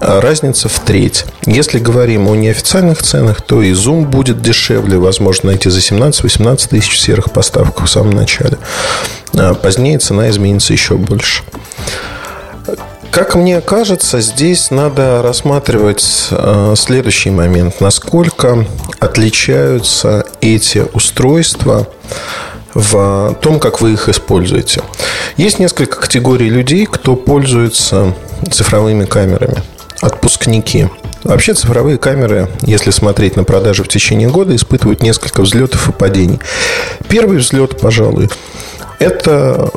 а 0.00 0.20
разница 0.20 0.68
в 0.68 0.80
треть. 0.80 1.26
Если 1.44 1.78
говорим 1.78 2.28
о 2.28 2.34
неофициальных 2.34 3.02
ценах, 3.02 3.42
то 3.42 3.60
и 3.60 3.72
Zoom 3.72 4.06
будет 4.06 4.40
дешевле, 4.40 4.96
возможно, 4.96 5.50
найти 5.50 5.68
за 5.68 5.80
17-18 5.80 6.68
тысяч 6.70 6.94
в 6.94 6.98
серых 6.98 7.32
поставках 7.32 7.84
в 7.84 7.90
самом 7.90 8.12
начале. 8.12 8.56
А 9.34 9.54
позднее 9.54 9.98
цена 9.98 10.30
изменится 10.30 10.72
еще 10.72 10.96
больше. 10.96 11.42
Как 13.10 13.34
мне 13.34 13.60
кажется, 13.60 14.20
здесь 14.20 14.70
надо 14.70 15.20
рассматривать 15.20 16.28
э, 16.30 16.74
следующий 16.76 17.30
момент. 17.30 17.80
Насколько 17.80 18.64
отличаются 19.00 20.24
эти 20.40 20.86
устройства 20.92 21.88
в 22.72 23.36
том, 23.40 23.58
как 23.58 23.80
вы 23.80 23.94
их 23.94 24.08
используете. 24.08 24.82
Есть 25.36 25.58
несколько 25.58 26.00
категорий 26.00 26.48
людей, 26.48 26.86
кто 26.86 27.16
пользуется 27.16 28.14
цифровыми 28.50 29.06
камерами. 29.06 29.62
Отпускники. 30.00 30.88
Вообще 31.24 31.52
цифровые 31.52 31.98
камеры, 31.98 32.48
если 32.62 32.90
смотреть 32.90 33.36
на 33.36 33.42
продажи 33.42 33.82
в 33.82 33.88
течение 33.88 34.28
года, 34.28 34.54
испытывают 34.54 35.02
несколько 35.02 35.42
взлетов 35.42 35.88
и 35.88 35.92
падений. 35.92 36.38
Первый 37.08 37.38
взлет, 37.38 37.80
пожалуй, 37.80 38.30
это 39.00 39.70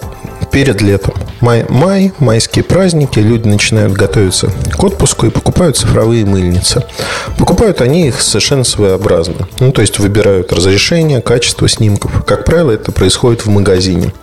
перед 0.54 0.82
летом. 0.82 1.16
Май, 1.42 1.66
май, 1.68 2.14
майские 2.20 2.64
праздники, 2.64 3.20
люди 3.20 3.48
начинают 3.48 3.94
готовиться 3.94 4.52
к 4.78 4.84
отпуску 4.84 5.26
и 5.26 5.32
покупают 5.32 5.76
цифровые 5.76 6.26
мыльницы. 6.26 6.86
Покупают 7.38 7.82
они 7.82 8.08
их 8.08 8.22
совершенно 8.22 8.64
своеобразно. 8.64 9.48
Ну, 9.60 9.72
то 9.72 9.82
есть 9.82 9.98
выбирают 9.98 10.54
разрешение, 10.54 11.22
качество 11.22 11.68
снимков. 11.68 12.24
Как 12.26 12.46
правило, 12.46 12.72
это 12.72 12.92
происходит 12.92 13.46
в 13.46 13.50
магазине. 13.50 14.14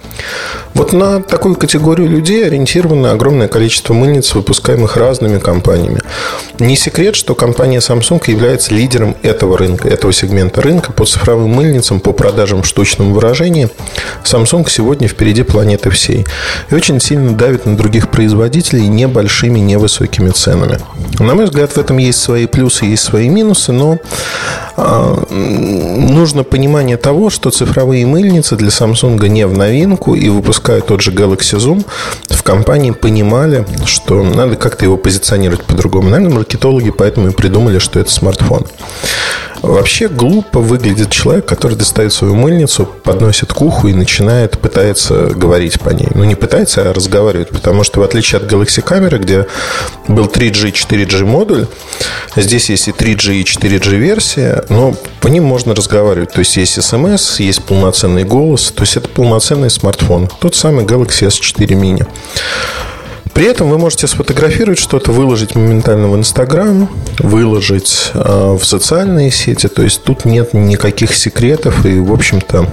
Вот 0.75 0.93
на 0.93 1.23
такую 1.23 1.57
категорию 1.57 2.09
людей 2.09 2.47
ориентировано 2.47 3.13
огромное 3.13 3.49
количество 3.49 3.93
мыльниц, 3.93 4.35
выпускаемых 4.35 4.97
разными 4.97 5.39
компаниями. 5.39 6.01
Не 6.59 6.77
секрет, 6.77 7.17
что 7.17 7.35
компания 7.35 7.79
Samsung 7.79 8.23
является 8.31 8.75
лидером 8.75 9.17
этого 9.23 9.59
рынка, 9.59 9.89
этого 9.89 10.13
сегмента 10.13 10.61
рынка 10.61 10.93
по 10.93 11.05
цифровым 11.05 11.51
мыльницам, 11.51 12.01
по 12.01 12.13
продажам 12.13 12.63
в 12.63 12.67
штучном 12.67 13.13
выражении. 13.13 13.69
Samsung 14.25 14.69
сегодня 14.69 15.09
впереди 15.09 15.43
планеты 15.43 15.91
всей. 15.91 16.27
И 16.71 16.75
очень 16.75 17.01
сильно 17.01 17.33
давит 17.33 17.67
на 17.67 17.77
других 17.77 18.11
производителей 18.11 18.87
небольшими, 18.87 19.59
невысокими 19.59 20.31
ценами. 20.31 20.79
На 21.19 21.35
мой 21.35 21.45
взгляд, 21.45 21.73
в 21.73 21.79
этом 21.79 21.99
есть 21.99 22.21
свои 22.21 22.47
плюсы, 22.47 22.87
есть 22.87 23.03
свои 23.03 23.29
минусы, 23.29 23.73
но 23.73 23.99
нужно 25.31 26.45
понимание 26.45 26.97
того, 26.97 27.31
что 27.31 27.51
цифровые 27.51 28.07
мыльницы 28.07 28.57
для 28.57 28.69
Samsung 28.69 29.29
не 29.29 29.47
в 29.47 29.57
новинку, 29.57 30.15
и 30.15 30.29
выпуская 30.29 30.81
тот 30.81 31.01
же 31.01 31.13
Galaxy 31.13 31.59
Zoom, 31.59 31.85
в 32.29 32.43
компании 32.43 32.91
понимали, 32.91 33.67
что 33.85 34.23
надо 34.23 34.57
как-то 34.57 34.85
его 34.85 34.97
позиционировать 34.97 35.65
по-другому. 35.65 36.11
Наверное, 36.11 36.37
маркетологи 36.37 36.91
поэтому 36.91 37.29
и 37.29 37.33
придумали, 37.33 37.79
что 37.79 38.01
это 38.01 38.11
смартфон. 38.11 38.67
Вообще 39.63 40.09
глупо 40.09 40.61
выглядит 40.61 41.11
человек, 41.11 41.45
который 41.47 41.77
достает 41.77 42.13
свою 42.13 42.35
мыльницу, 42.35 42.87
подносит 42.87 43.53
к 43.53 43.61
уху 43.61 43.89
и 43.89 43.93
начинает, 43.93 44.59
пытается 44.59 45.27
говорить 45.27 45.79
по 45.81 45.91
ней. 45.91 46.09
Ну, 46.15 46.25
не 46.25 46.35
пытается, 46.35 46.89
а 46.89 46.95
разговаривает, 46.95 47.51
потому 47.51 47.85
что 47.85 48.01
в 48.01 48.03
отличие 48.03 48.41
от 48.41 48.51
Galaxy 48.51 48.81
камеры, 48.81 49.19
где 49.19 49.47
был 50.09 50.27
3G, 50.27 50.73
4G 50.73 51.25
модуль, 51.25 51.67
здесь 52.37 52.71
есть 52.71 52.89
и 52.89 52.93
3G, 52.93 53.35
и 53.35 53.45
4G 53.45 53.97
версия, 53.97 54.65
но 54.71 54.95
по 55.21 55.29
ним 55.29 55.45
можно 55.45 55.75
разговаривать. 55.75 56.33
То 56.33 56.39
есть 56.39 56.57
есть 56.57 56.79
SMS, 56.79 57.43
есть 57.43 57.63
полноценный 57.65 58.25
голос, 58.25 58.73
то 58.73 58.83
есть 58.83 58.97
это 58.97 59.09
полноценный 59.09 59.71
смартфон. 59.71 60.31
Тот 60.41 60.55
самый 60.55 60.87
Galaxy 60.87 61.27
S4 61.29 61.67
mini. 61.69 62.07
При 63.33 63.47
этом 63.47 63.71
вы 63.71 63.79
можете 63.79 64.07
сфотографировать 64.07 64.79
что-то, 64.79 65.13
выложить 65.13 65.55
моментально 65.55 66.09
в 66.09 66.17
Инстаграм, 66.17 66.89
выложить 67.19 68.11
э, 68.15 68.57
в 68.61 68.65
социальные 68.65 69.31
сети. 69.31 69.69
То 69.69 69.83
есть 69.83 70.03
тут 70.03 70.25
нет 70.25 70.53
никаких 70.53 71.15
секретов 71.15 71.87
и, 71.87 72.01
в 72.01 72.13
общем-то, 72.13 72.67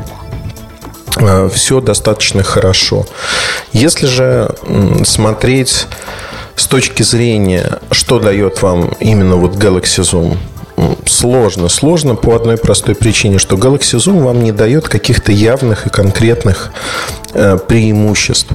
э, 1.19 1.49
все 1.53 1.79
достаточно 1.81 2.43
хорошо. 2.43 3.05
Если 3.71 4.07
же 4.07 4.55
смотреть 5.05 5.87
с 6.55 6.65
точки 6.67 7.03
зрения, 7.03 7.79
что 7.91 8.19
дает 8.19 8.61
вам 8.61 8.95
именно 8.99 9.35
вот 9.35 9.55
Galaxy 9.55 10.01
Zoom, 10.01 10.37
сложно. 11.05 11.69
Сложно 11.69 12.15
по 12.15 12.35
одной 12.35 12.57
простой 12.57 12.95
причине, 12.95 13.39
что 13.39 13.55
Galaxy 13.55 13.97
Zoom 13.97 14.23
вам 14.23 14.43
не 14.43 14.51
дает 14.51 14.89
каких-то 14.89 15.31
явных 15.31 15.87
и 15.87 15.89
конкретных 15.89 16.71
э, 17.33 17.57
преимуществ. 17.57 18.51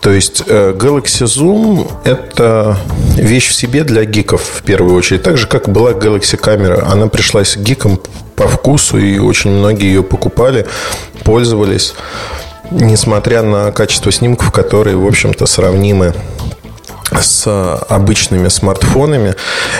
То 0.00 0.10
есть 0.10 0.42
э, 0.46 0.72
Galaxy 0.72 1.24
Zoom– 1.24 1.90
это 2.04 2.76
вещь 3.16 3.48
в 3.48 3.54
себе 3.54 3.84
для 3.84 4.04
гиков 4.04 4.42
в 4.42 4.62
первую 4.62 4.94
очередь. 4.94 5.22
Так 5.22 5.36
же, 5.36 5.46
как 5.46 5.68
была 5.68 5.92
Galaxy 5.92 6.36
камера. 6.36 6.86
Она 6.90 7.08
пришлась 7.08 7.56
гикам 7.56 8.00
по 8.36 8.46
вкусу, 8.46 8.98
и 8.98 9.18
очень 9.18 9.50
многие 9.50 9.86
ее 9.86 10.02
покупали, 10.04 10.66
пользовались, 11.24 11.94
несмотря 12.70 13.42
на 13.42 13.72
качество 13.72 14.12
снимков, 14.12 14.52
которые, 14.52 14.96
в 14.96 15.06
общем-то, 15.06 15.46
сравнимы 15.46 16.14
с 17.20 17.46
обычными 17.88 18.48
смартфонами. 18.48 19.34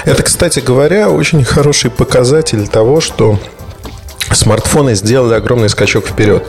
Это, 0.04 0.22
кстати 0.22 0.60
говоря, 0.60 1.10
очень 1.10 1.44
хороший 1.44 1.90
показатель 1.90 2.66
того, 2.66 3.00
что 3.00 3.38
смартфоны 4.32 4.94
сделали 4.94 5.34
огромный 5.34 5.68
скачок 5.68 6.06
вперед. 6.06 6.44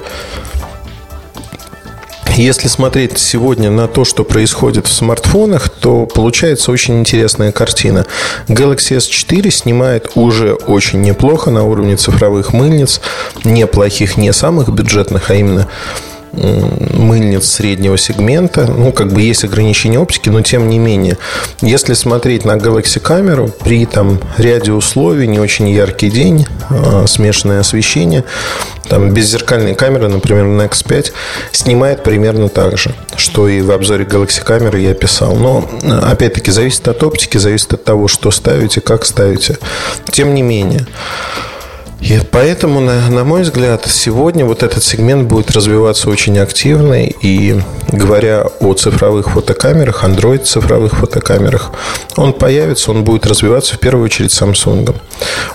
Если 2.40 2.70
смотреть 2.70 3.18
сегодня 3.18 3.70
на 3.70 3.90
то, 3.90 4.06
что 4.06 4.24
происходит 4.24 4.88
в 4.88 4.94
смартфонах, 4.94 5.68
то 5.68 6.06
получается 6.06 6.72
очень 6.72 6.98
интересная 6.98 7.52
картина. 7.52 8.06
Galaxy 8.48 8.96
S4 8.96 9.52
снимает 9.52 10.12
уже 10.16 10.54
очень 10.54 11.02
неплохо 11.02 11.52
на 11.52 11.66
уровне 11.66 11.98
цифровых 11.98 12.54
мыльниц. 12.54 13.02
Неплохих, 13.44 14.16
не 14.16 14.32
самых 14.32 14.70
бюджетных, 14.70 15.32
а 15.32 15.36
именно 15.36 15.68
мыльниц 16.32 17.46
среднего 17.46 17.98
сегмента. 17.98 18.66
Ну, 18.66 18.92
как 18.92 19.12
бы 19.12 19.22
есть 19.22 19.44
ограничения 19.44 20.00
оптики, 20.00 20.30
но 20.30 20.42
тем 20.42 20.70
не 20.70 20.80
менее. 20.80 21.18
Если 21.62 21.94
смотреть 21.94 22.46
на 22.46 22.58
Galaxy 22.58 23.00
камеру, 23.00 23.50
при 23.64 23.86
там 23.86 24.20
ряде 24.38 24.72
условий, 24.72 25.28
не 25.28 25.40
очень 25.40 25.70
яркий 25.70 26.10
день, 26.10 26.46
а, 26.70 27.06
смешанное 27.08 27.60
освещение, 27.60 28.24
там 28.88 29.14
беззеркальные 29.14 29.76
камеры, 29.76 30.08
например, 30.08 30.46
на 30.46 30.64
X5, 30.64 31.12
снимает 31.52 32.04
примерно 32.04 32.50
так 32.50 32.78
же, 32.78 32.96
что 33.16 33.48
и 33.48 33.62
в 33.62 33.72
обзоре 33.72 34.06
Galaxy 34.06 34.44
камеры 34.44 34.80
я 34.80 34.94
писал. 34.94 35.36
Но, 35.36 35.70
опять-таки, 36.04 36.52
зависит 36.52 36.88
от 36.88 37.04
оптики, 37.04 37.38
зависит 37.38 37.74
от 37.74 37.84
того, 37.84 38.08
что 38.08 38.32
ставите, 38.32 38.82
как 38.82 39.06
ставите. 39.06 39.58
Тем 40.12 40.34
не 40.34 40.42
менее, 40.42 40.86
и 42.02 42.22
поэтому, 42.32 42.80
на, 42.80 43.10
на 43.10 43.24
мой 43.24 43.42
взгляд, 43.42 43.86
сегодня 43.88 44.46
вот 44.46 44.64
этот 44.64 44.84
сегмент 44.84 45.28
будет 45.28 45.52
развиваться 45.52 46.10
очень 46.10 46.40
активно. 46.40 47.04
И 47.04 47.60
говоря 47.90 48.46
о 48.60 48.74
цифровых 48.74 49.32
фотокамерах, 49.32 50.04
Android 50.04 50.44
цифровых 50.44 50.96
фотокамерах, 50.96 51.72
он 52.16 52.34
появится, 52.34 52.92
он 52.92 53.04
будет 53.04 53.26
развиваться 53.26 53.76
в 53.76 53.80
первую 53.80 54.06
очередь 54.06 54.32
Samsung. 54.32 54.96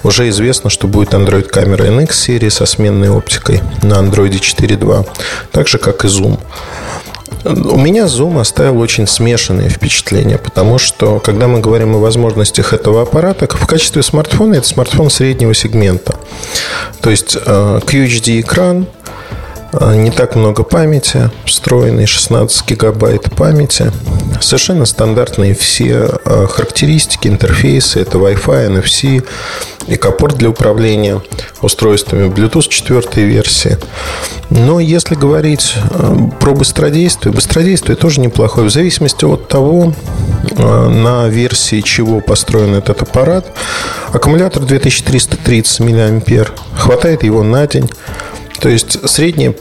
Уже 0.03 0.29
известно, 0.29 0.69
что 0.69 0.87
будет 0.87 1.15
Android 1.15 1.45
камера 1.45 1.85
NX 1.85 2.13
серии 2.13 2.51
со 2.51 2.67
сменной 2.67 3.09
оптикой 3.09 3.63
на 3.83 3.95
Android 3.95 4.33
4.2, 4.33 5.07
так 5.51 5.67
же 5.67 5.79
как 5.79 6.05
и 6.05 6.09
Zoom. 6.09 6.39
У 7.45 7.79
меня 7.79 8.05
Zoom 8.05 8.41
оставил 8.41 8.81
очень 8.81 9.07
смешанные 9.07 9.69
впечатления, 9.69 10.39
потому 10.39 10.79
что, 10.79 11.19
когда 11.21 11.47
мы 11.47 11.61
говорим 11.61 11.95
о 11.95 11.99
возможностях 11.99 12.73
этого 12.73 13.03
аппарата, 13.03 13.47
в 13.47 13.67
качестве 13.67 14.03
смартфона 14.03 14.55
это 14.55 14.67
смартфон 14.67 15.11
среднего 15.11 15.53
сегмента. 15.53 16.17
То 17.03 17.11
есть 17.11 17.37
э, 17.37 17.81
QHD-экран, 17.85 18.87
не 19.81 20.11
так 20.11 20.37
много 20.37 20.63
памяти, 20.63 21.31
встроенный 21.47 22.07
16 22.07 22.69
гигабайт 22.69 23.35
памяти. 23.35 23.91
Совершенно 24.41 24.87
стандартные 24.87 25.55
все 25.55 26.11
э, 26.25 26.47
характеристики, 26.47 27.29
интерфейсы. 27.29 28.01
Это 28.01 28.19
Wi-Fi, 28.19 28.69
NFC, 28.69 29.27
экопорт 29.87 30.37
для 30.37 30.51
управления 30.51 31.21
устройствами, 31.63 32.29
Bluetooth 32.29 32.69
4 32.69 33.27
версии. 33.27 33.79
Но 34.51 34.81
если 34.81 35.15
говорить 35.15 35.75
э, 35.77 36.17
про 36.41 36.53
быстродействие, 36.53 37.33
быстродействие 37.33 37.97
тоже 37.97 38.21
неплохое. 38.21 38.69
В 38.69 38.73
зависимости 38.73 39.25
от 39.25 39.49
того, 39.49 39.93
на 40.57 41.27
версии 41.29 41.81
чего 41.81 42.21
построен 42.21 42.75
этот 42.75 43.03
аппарат. 43.03 43.47
Аккумулятор 44.13 44.63
2330 44.63 45.81
мА. 45.81 46.47
Хватает 46.77 47.25
его 47.25 47.43
на 47.43 47.67
день. 47.67 47.89
То 48.61 48.69
есть 48.69 49.09
средняя 49.09 49.55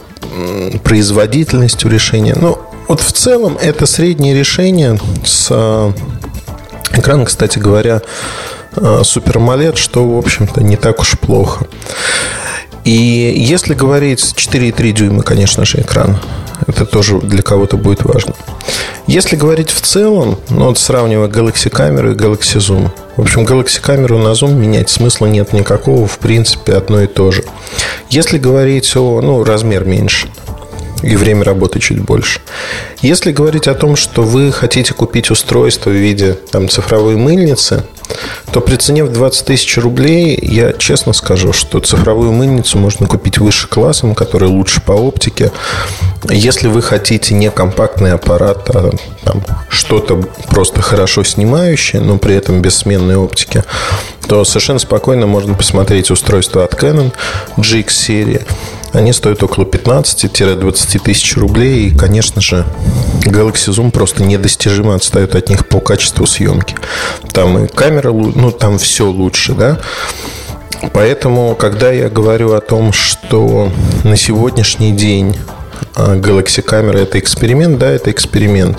производительность 0.82 1.84
у 1.84 1.88
решения. 1.88 2.34
Но 2.34 2.70
вот 2.88 3.00
в 3.00 3.12
целом 3.12 3.56
это 3.60 3.86
среднее 3.86 4.34
решение 4.34 4.98
с 5.24 5.48
э, 5.50 5.92
экраном, 6.96 7.26
кстати 7.26 7.58
говоря, 7.58 8.02
Super 8.76 9.36
AMOLED, 9.36 9.76
что, 9.76 10.08
в 10.08 10.18
общем-то, 10.18 10.62
не 10.62 10.76
так 10.76 11.00
уж 11.00 11.18
плохо. 11.18 11.66
И 12.84 12.90
если 13.36 13.74
говорить 13.74 14.20
4,3 14.20 14.92
дюйма, 14.92 15.22
конечно 15.22 15.64
же, 15.64 15.80
экран, 15.80 16.18
это 16.66 16.86
тоже 16.86 17.18
для 17.18 17.42
кого-то 17.42 17.76
будет 17.76 18.04
важно. 18.04 18.34
Если 19.06 19.36
говорить 19.36 19.70
в 19.70 19.80
целом, 19.80 20.38
ну 20.48 20.66
вот 20.66 20.78
сравнивая 20.78 21.28
Galaxy 21.28 21.68
камеру 21.68 22.12
и 22.12 22.14
Galaxy 22.14 22.58
Zoom. 22.58 22.90
В 23.16 23.22
общем, 23.22 23.44
Galaxy 23.44 23.80
камеру 23.80 24.18
на 24.18 24.28
Zoom 24.28 24.54
менять 24.54 24.90
смысла 24.90 25.26
нет 25.26 25.52
никакого, 25.52 26.06
в 26.06 26.18
принципе, 26.18 26.74
одно 26.74 27.02
и 27.02 27.06
то 27.06 27.30
же. 27.30 27.44
Если 28.10 28.38
говорить 28.38 28.96
о, 28.96 29.20
ну, 29.20 29.44
размер 29.44 29.84
меньше– 29.84 30.28
и 31.04 31.16
время 31.16 31.44
работы 31.44 31.80
чуть 31.80 32.00
больше. 32.00 32.40
Если 33.02 33.32
говорить 33.32 33.68
о 33.68 33.74
том, 33.74 33.96
что 33.96 34.22
вы 34.22 34.50
хотите 34.52 34.94
купить 34.94 35.30
устройство 35.30 35.90
в 35.90 35.94
виде 35.94 36.34
там, 36.50 36.68
цифровой 36.68 37.16
мыльницы, 37.16 37.84
то 38.52 38.60
при 38.60 38.76
цене 38.76 39.04
в 39.04 39.12
20 39.12 39.46
тысяч 39.46 39.76
рублей 39.78 40.38
я 40.40 40.72
честно 40.72 41.12
скажу, 41.12 41.52
что 41.52 41.80
цифровую 41.80 42.32
мыльницу 42.32 42.78
можно 42.78 43.06
купить 43.06 43.38
выше 43.38 43.68
классом, 43.68 44.14
который 44.14 44.48
лучше 44.48 44.80
по 44.80 44.92
оптике. 44.92 45.50
Если 46.30 46.68
вы 46.68 46.82
хотите 46.82 47.34
не 47.34 47.50
компактный 47.50 48.12
аппарат, 48.12 48.70
а 48.70 48.90
там, 49.24 49.42
что-то 49.68 50.22
просто 50.48 50.82
хорошо 50.82 51.24
снимающее, 51.24 52.00
но 52.00 52.18
при 52.18 52.34
этом 52.34 52.62
без 52.62 52.76
сменной 52.76 53.16
оптики, 53.16 53.64
то 54.28 54.44
совершенно 54.44 54.78
спокойно 54.78 55.26
можно 55.26 55.54
посмотреть 55.54 56.10
устройство 56.10 56.64
от 56.64 56.74
Canon 56.74 57.12
GX 57.56 57.90
серии 57.90 58.46
они 58.94 59.12
стоят 59.12 59.42
около 59.42 59.64
15-20 59.64 61.00
тысяч 61.00 61.36
рублей. 61.36 61.88
И, 61.88 61.96
конечно 61.96 62.40
же, 62.40 62.64
Galaxy 63.24 63.70
Zoom 63.70 63.90
просто 63.90 64.22
недостижимо 64.22 64.94
отстает 64.94 65.34
от 65.34 65.48
них 65.48 65.66
по 65.66 65.80
качеству 65.80 66.26
съемки. 66.26 66.76
Там 67.32 67.64
и 67.64 67.66
камера, 67.68 68.12
ну, 68.12 68.50
там 68.50 68.78
все 68.78 69.06
лучше, 69.10 69.54
да. 69.54 69.78
Поэтому, 70.92 71.54
когда 71.54 71.90
я 71.90 72.08
говорю 72.08 72.52
о 72.52 72.60
том, 72.60 72.92
что 72.92 73.70
на 74.04 74.16
сегодняшний 74.16 74.92
день 74.92 75.36
а, 75.94 76.16
Galaxy 76.16 76.62
камера 76.62 76.98
это 76.98 77.18
эксперимент, 77.18 77.78
да, 77.78 77.90
это 77.90 78.10
эксперимент. 78.10 78.78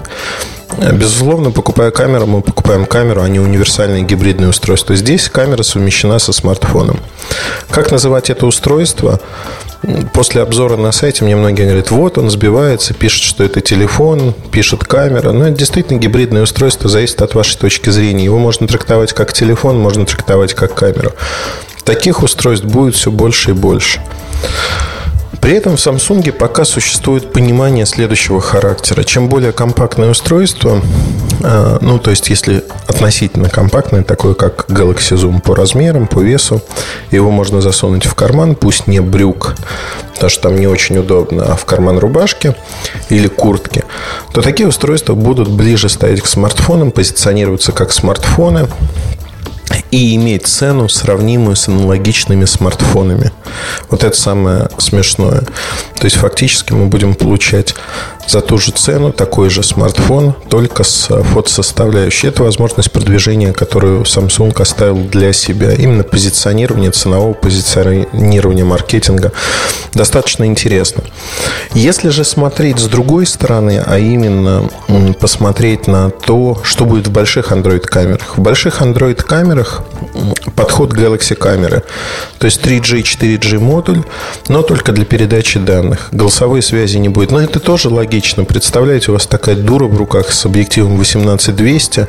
Безусловно, 0.78 1.52
покупая 1.52 1.92
камеру, 1.92 2.26
мы 2.26 2.42
покупаем 2.42 2.86
камеру, 2.86 3.22
а 3.22 3.28
не 3.28 3.40
универсальное 3.40 4.02
гибридное 4.02 4.50
устройство. 4.50 4.96
Здесь 4.96 5.30
камера 5.30 5.64
совмещена 5.64 6.20
со 6.20 6.34
смартфоном. 6.34 7.00
Как 7.70 7.92
называть 7.92 8.30
это 8.30 8.46
устройство? 8.46 9.20
После 10.14 10.42
обзора 10.42 10.78
на 10.78 10.92
сайте 10.92 11.24
мне 11.24 11.36
многие 11.36 11.66
говорят, 11.66 11.92
вот 11.92 12.18
он 12.18 12.30
сбивается, 12.30 12.94
пишет, 12.94 13.24
что 13.24 13.44
это 13.44 13.62
телефон, 13.62 14.34
пишет 14.52 14.84
камера. 14.84 15.32
Но 15.32 15.48
это 15.48 15.58
действительно 15.58 15.98
гибридное 15.98 16.44
устройство, 16.44 16.90
зависит 16.90 17.22
от 17.22 17.36
вашей 17.36 17.58
точки 17.58 17.90
зрения. 17.90 18.26
Его 18.26 18.40
можно 18.40 18.68
трактовать 18.68 19.14
как 19.14 19.32
телефон, 19.32 19.78
можно 19.80 20.06
трактовать 20.06 20.54
как 20.54 20.74
камеру. 20.74 21.12
Таких 21.84 22.24
устройств 22.24 22.66
будет 22.66 22.96
все 22.96 23.12
больше 23.12 23.52
и 23.52 23.54
больше. 23.54 24.02
При 25.42 25.54
этом 25.54 25.78
в 25.78 25.80
Samsung 25.80 26.32
пока 26.32 26.66
существует 26.66 27.32
понимание 27.32 27.86
следующего 27.86 28.42
характера. 28.42 29.04
Чем 29.04 29.30
более 29.30 29.52
компактное 29.52 30.10
устройство, 30.10 30.82
а, 31.44 31.78
ну, 31.82 32.00
то 32.00 32.10
есть, 32.10 32.30
если 32.30 32.64
относительно 32.88 33.50
компактное, 33.50 34.04
такое 34.04 34.34
как 34.34 34.66
Galaxy 34.70 35.16
Zoom 35.16 35.42
по 35.42 35.56
размерам, 35.56 36.08
по 36.08 36.20
весу, 36.20 36.62
его 37.12 37.30
можно 37.30 37.62
засунуть 37.62 38.06
в 38.06 38.16
карман, 38.16 38.56
пусть 38.56 38.88
не 38.88 39.00
брюк, 39.00 39.56
потому 40.14 40.30
что 40.30 40.44
там 40.44 40.60
не 40.60 40.68
очень 40.68 40.98
удобно, 40.98 41.44
а 41.44 41.56
в 41.56 41.66
карман 41.66 42.00
рубашки 42.00 42.56
или 43.10 43.28
куртки, 43.28 43.84
то 44.34 44.42
такие 44.42 44.68
устройства 44.68 45.14
будут 45.14 45.50
ближе 45.50 45.90
стоять 45.90 46.22
к 46.22 46.26
смартфонам, 46.26 46.92
позиционироваться 46.92 47.72
как 47.72 47.92
смартфоны, 47.92 48.68
и 49.92 50.16
иметь 50.16 50.48
цену, 50.48 50.90
сравнимую 50.90 51.56
с 51.56 51.68
аналогичными 51.68 52.46
смартфонами. 52.46 53.32
Вот 53.90 54.04
это 54.04 54.16
самое 54.16 54.70
смешное. 54.78 55.42
То 55.98 56.06
есть 56.06 56.18
фактически 56.18 56.74
мы 56.74 56.88
будем 56.88 57.16
получать 57.16 57.76
за 58.28 58.42
ту 58.42 58.58
же 58.58 58.72
цену 58.72 59.12
такой 59.12 59.50
же 59.50 59.64
смартфон, 59.64 60.34
только 60.50 60.84
с 60.84 61.08
фотосоставляющей. 61.08 62.30
Это 62.30 62.44
возможность 62.44 62.92
продвижения, 62.92 63.54
которую 63.54 64.04
Samsung 64.04 64.60
оставил 64.62 64.98
для 64.98 65.34
себя. 65.34 65.74
Именно 65.74 66.04
позиционирование, 66.04 66.92
ценового 66.92 67.34
позиционирования 67.34 68.66
маркетинга. 68.66 69.32
Достаточно 69.94 70.46
интересно. 70.46 71.04
Если 71.74 72.10
же 72.10 72.24
смотреть 72.24 72.80
с 72.80 72.88
другой 72.88 73.26
стороны, 73.26 73.82
а 73.86 73.98
именно 73.98 74.70
посмотреть 75.20 75.88
на 75.88 76.10
то, 76.10 76.60
что 76.64 76.86
будет 76.86 77.08
в 77.08 77.12
больших 77.12 77.52
Android-камерах. 77.52 78.38
В 78.38 78.42
больших 78.42 78.82
Android-камерах 78.82 79.84
подход 80.56 80.94
Galaxy 80.94 81.36
камеры. 81.36 81.84
То 82.40 82.46
есть 82.46 82.62
3G, 82.62 83.04
4G 83.04 83.60
модуль, 83.60 84.04
но 84.48 84.62
только 84.62 84.92
для 84.92 85.06
передачи 85.06 85.60
данных. 85.60 86.10
Голосовой 86.12 86.62
связи 86.62 86.98
не 86.98 87.10
будет. 87.10 87.32
Но 87.32 87.40
это 87.40 87.60
тоже 87.60 87.90
логично. 87.90 88.15
Представляете, 88.16 89.12
у 89.12 89.14
вас 89.14 89.28
такая 89.28 89.58
дура 89.58 89.88
в 89.88 89.98
руках 89.98 90.32
с 90.32 90.46
объективом 90.46 90.98
18200, 90.98 92.08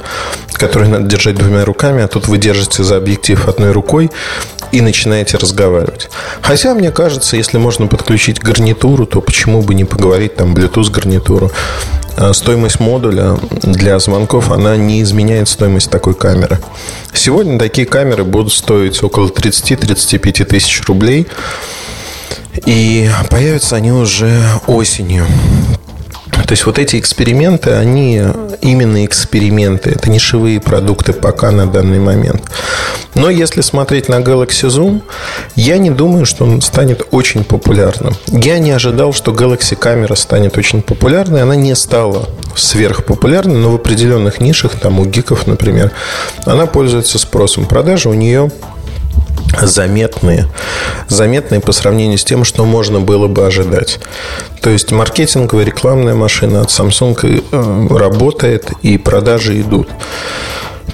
который 0.53 0.89
надо 0.89 1.07
держать 1.07 1.35
двумя 1.35 1.65
руками, 1.65 2.05
а 2.05 2.07
тут 2.07 2.29
вы 2.29 2.39
держите 2.39 2.85
за 2.85 2.99
объектив 2.99 3.49
одной 3.49 3.73
рукой 3.73 4.13
и 4.71 4.81
начинаете 4.81 5.37
разговаривать. 5.37 6.09
Хотя, 6.43 6.75
мне 6.75 6.93
кажется, 6.93 7.37
если 7.37 7.59
можно 7.59 7.89
подключить 7.89 8.39
гарнитуру, 8.39 9.05
то 9.05 9.21
почему 9.21 9.63
бы 9.63 9.75
не 9.75 9.85
поговорить 9.85 10.37
там 10.37 10.55
Bluetooth 10.55 10.93
гарнитуру. 10.93 11.51
А 12.17 12.33
стоимость 12.33 12.79
модуля 12.79 13.37
для 13.63 13.99
звонков, 13.99 14.53
она 14.53 14.77
не 14.77 15.03
изменяет 15.03 15.49
стоимость 15.49 15.91
такой 15.91 16.15
камеры. 16.15 16.61
Сегодня 17.13 17.59
такие 17.59 17.87
камеры 17.87 18.23
будут 18.23 18.53
стоить 18.53 19.03
около 19.03 19.27
30-35 19.27 20.45
тысяч 20.45 20.83
рублей. 20.87 21.27
И 22.65 23.11
появятся 23.29 23.75
они 23.75 23.91
уже 23.91 24.41
осенью. 24.69 25.27
То 26.47 26.53
есть 26.53 26.65
вот 26.65 26.79
эти 26.79 26.99
эксперименты, 26.99 27.73
они 27.73 28.23
именно 28.61 29.05
эксперименты. 29.05 29.91
Это 29.91 30.11
нишевые 30.11 30.61
продукты 30.61 31.13
пока 31.13 31.51
на 31.51 31.67
данный 31.67 31.99
момент. 31.99 32.43
Но 33.15 33.31
если 33.31 33.63
смотреть 33.63 34.09
на 34.09 34.21
Galaxy 34.21 34.69
Zoom, 34.69 35.03
я 35.57 35.79
не 35.79 35.91
думаю, 35.91 36.25
что 36.25 36.45
он 36.45 36.61
станет 36.63 37.03
очень 37.11 37.43
популярным. 37.43 38.15
Я 38.29 38.59
не 38.59 38.71
ожидал, 38.71 39.13
что 39.13 39.33
Galaxy 39.33 39.75
камера 39.75 40.15
станет 40.15 40.57
очень 40.57 40.83
популярной. 40.83 41.43
Она 41.43 41.57
не 41.57 41.75
стала 41.75 42.29
сверхпопулярной, 42.55 43.57
но 43.57 43.73
в 43.73 43.75
определенных 43.75 44.41
нишах, 44.41 44.77
там 44.77 45.01
у 45.01 45.05
гиков, 45.05 45.47
например, 45.47 45.91
она 46.45 46.67
пользуется 46.67 47.19
спросом. 47.19 47.67
Продажи 47.67 48.09
у 48.09 48.15
нее 48.15 48.51
заметные. 49.63 50.47
Заметные 51.09 51.61
по 51.61 51.73
сравнению 51.73 52.19
с 52.19 52.25
тем, 52.25 52.45
что 52.45 52.65
можно 52.65 53.01
было 53.01 53.29
бы 53.29 53.47
ожидать. 53.47 53.99
То 54.61 54.71
есть 54.71 54.93
маркетинговая 54.93 55.65
рекламная 55.65 56.15
машина 56.15 56.63
от 56.63 56.69
Samsung 56.69 57.43
э, 57.51 57.97
работает 57.97 58.73
и 58.83 58.99
продажи 58.99 59.61
идут. 59.61 59.89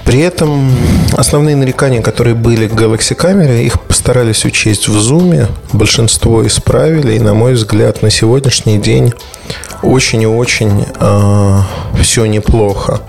При 0.05 0.19
этом 0.19 0.69
основные 1.13 1.55
нарекания, 1.55 2.01
которые 2.01 2.35
были 2.35 2.67
к 2.67 2.73
Galaxy 2.73 3.15
камере, 3.15 3.65
их 3.65 3.79
постарались 3.81 4.43
учесть 4.43 4.87
в 4.87 4.99
зуме. 4.99 5.47
Большинство 5.71 6.45
исправили. 6.45 7.13
И, 7.13 7.19
на 7.19 7.33
мой 7.33 7.53
взгляд, 7.53 8.01
на 8.01 8.09
сегодняшний 8.09 8.79
день 8.79 9.13
очень 9.81 10.21
и 10.21 10.27
очень 10.27 10.85
э, 10.99 11.59
все 12.01 12.25
неплохо. 12.25 12.99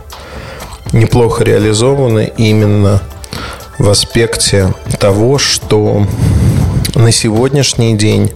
Неплохо 0.93 1.43
реализовано 1.43 2.21
именно 2.21 3.03
в 3.79 3.89
аспекте 3.89 4.75
того, 4.99 5.39
что 5.39 6.07
на 6.95 7.13
сегодняшний 7.13 7.97
день, 7.97 8.33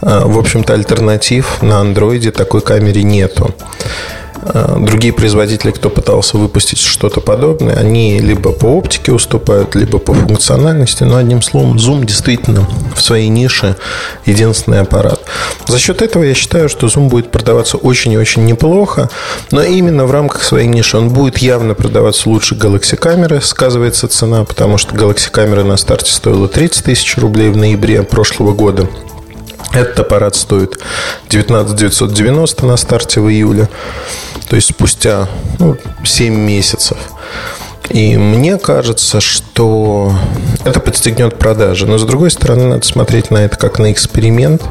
э, 0.00 0.22
в 0.24 0.38
общем-то, 0.38 0.74
альтернатив 0.74 1.62
на 1.62 1.80
андроиде 1.80 2.30
такой 2.30 2.60
камере 2.60 3.02
нету. 3.02 3.54
Э, 4.42 4.76
другие 4.78 5.12
производители, 5.12 5.70
кто 5.70 5.88
пытался 5.88 6.36
выпустить 6.36 6.78
что-то 6.78 7.20
подобное, 7.20 7.76
они 7.76 8.18
либо 8.18 8.52
по 8.52 8.66
оптике 8.66 9.12
уступают, 9.12 9.74
либо 9.76 9.98
по 9.98 10.14
функциональности. 10.14 11.04
Но 11.04 11.16
одним 11.16 11.42
словом, 11.42 11.76
Zoom 11.76 12.04
действительно 12.04 12.66
в 12.94 13.00
своей 13.00 13.28
нише 13.28 13.76
единственный 14.26 14.80
аппарат. 14.80 15.20
За 15.66 15.78
счет 15.78 16.02
этого 16.02 16.24
я 16.24 16.34
считаю, 16.34 16.68
что 16.68 16.88
Zoom 16.88 17.08
будет 17.08 17.30
продаваться 17.30 17.76
очень 17.76 18.12
и 18.12 18.18
очень 18.18 18.44
неплохо, 18.44 19.10
но 19.52 19.62
именно 19.62 20.06
в 20.06 20.10
рамках 20.10 20.42
своей 20.42 20.66
ниши 20.66 20.96
он 20.96 21.10
будет 21.10 21.38
явно 21.38 21.74
продаваться 21.74 22.28
лучше 22.28 22.56
Galaxy 22.56 22.96
камеры, 22.96 23.40
сказывается 23.40 24.08
цена, 24.08 24.44
потому 24.44 24.76
что 24.76 24.94
Galaxy 24.94 25.30
камера 25.30 25.62
на 25.62 25.76
старте 25.76 26.10
стоила 26.10 26.48
30 26.48 26.84
тысяч 26.84 27.16
рублей 27.16 27.50
в 27.50 27.56
ноябре 27.56 28.02
прошлого 28.02 28.52
года. 28.52 28.88
Этот 29.72 30.00
аппарат 30.00 30.34
стоит 30.34 30.78
19 31.30 31.74
990 31.76 32.66
на 32.66 32.76
старте 32.76 33.20
в 33.20 33.30
июле. 33.30 33.68
То 34.52 34.56
есть 34.56 34.68
спустя 34.68 35.30
ну, 35.58 35.78
7 36.04 36.34
месяцев. 36.34 36.98
И 37.88 38.18
мне 38.18 38.58
кажется, 38.58 39.18
что 39.18 40.12
это 40.62 40.78
подстегнет 40.78 41.38
продажи. 41.38 41.86
Но 41.86 41.96
с 41.96 42.04
другой 42.04 42.30
стороны, 42.30 42.64
надо 42.64 42.84
смотреть 42.84 43.30
на 43.30 43.38
это 43.38 43.56
как 43.56 43.78
на 43.78 43.90
эксперимент. 43.90 44.62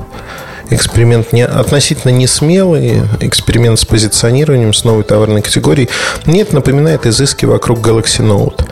Эксперимент 0.69 1.33
не, 1.33 1.45
относительно 1.45 2.11
не 2.11 2.27
смелый, 2.27 3.01
эксперимент 3.19 3.79
с 3.79 3.85
позиционированием, 3.85 4.73
с 4.73 4.83
новой 4.83 5.03
товарной 5.03 5.41
категорией. 5.41 5.89
Мне 6.25 6.41
это 6.41 6.55
напоминает 6.55 7.05
изыски 7.05 7.45
вокруг 7.45 7.79
Galaxy 7.79 8.21
Note. 8.21 8.65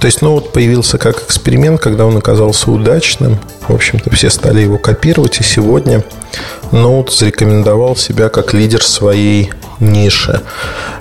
То 0.00 0.06
есть 0.06 0.20
Note 0.20 0.50
появился 0.52 0.98
как 0.98 1.22
эксперимент, 1.22 1.80
когда 1.80 2.06
он 2.06 2.16
оказался 2.16 2.70
удачным. 2.70 3.38
В 3.68 3.74
общем-то, 3.74 4.10
все 4.10 4.30
стали 4.30 4.60
его 4.60 4.78
копировать. 4.78 5.40
И 5.40 5.42
сегодня 5.42 6.04
Note 6.72 7.10
зарекомендовал 7.10 7.96
себя 7.96 8.28
как 8.28 8.52
лидер 8.54 8.82
своей 8.82 9.52
ниши. 9.80 10.40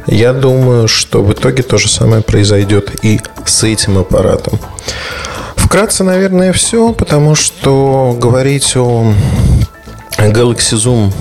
Я 0.08 0.34
думаю, 0.34 0.88
что 0.88 1.24
в 1.24 1.32
итоге 1.34 1.64
то 1.64 1.78
же 1.78 1.90
самое 1.90 2.22
произойдет 2.22 3.04
и 3.04 3.20
с 3.46 3.64
этим 3.64 3.98
аппаратом. 3.98 4.60
Вкратце, 5.56 6.04
наверное, 6.04 6.54
все, 6.54 6.94
потому 6.94 7.36
что 7.36 8.16
говорить 8.20 8.76
о 8.76 9.14
Galaxy 10.18 10.76
Zoom 10.76 11.14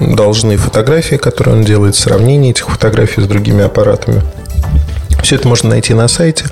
должны 0.00 0.56
фотографии, 0.56 1.16
которые 1.16 1.56
он 1.56 1.64
делает, 1.64 1.96
сравнение 1.96 2.52
этих 2.52 2.68
фотографий 2.68 3.22
с 3.22 3.26
другими 3.26 3.64
аппаратами. 3.64 4.22
Все 5.22 5.36
это 5.36 5.48
можно 5.48 5.70
найти 5.70 5.94
на 5.94 6.08
сайте 6.08 6.44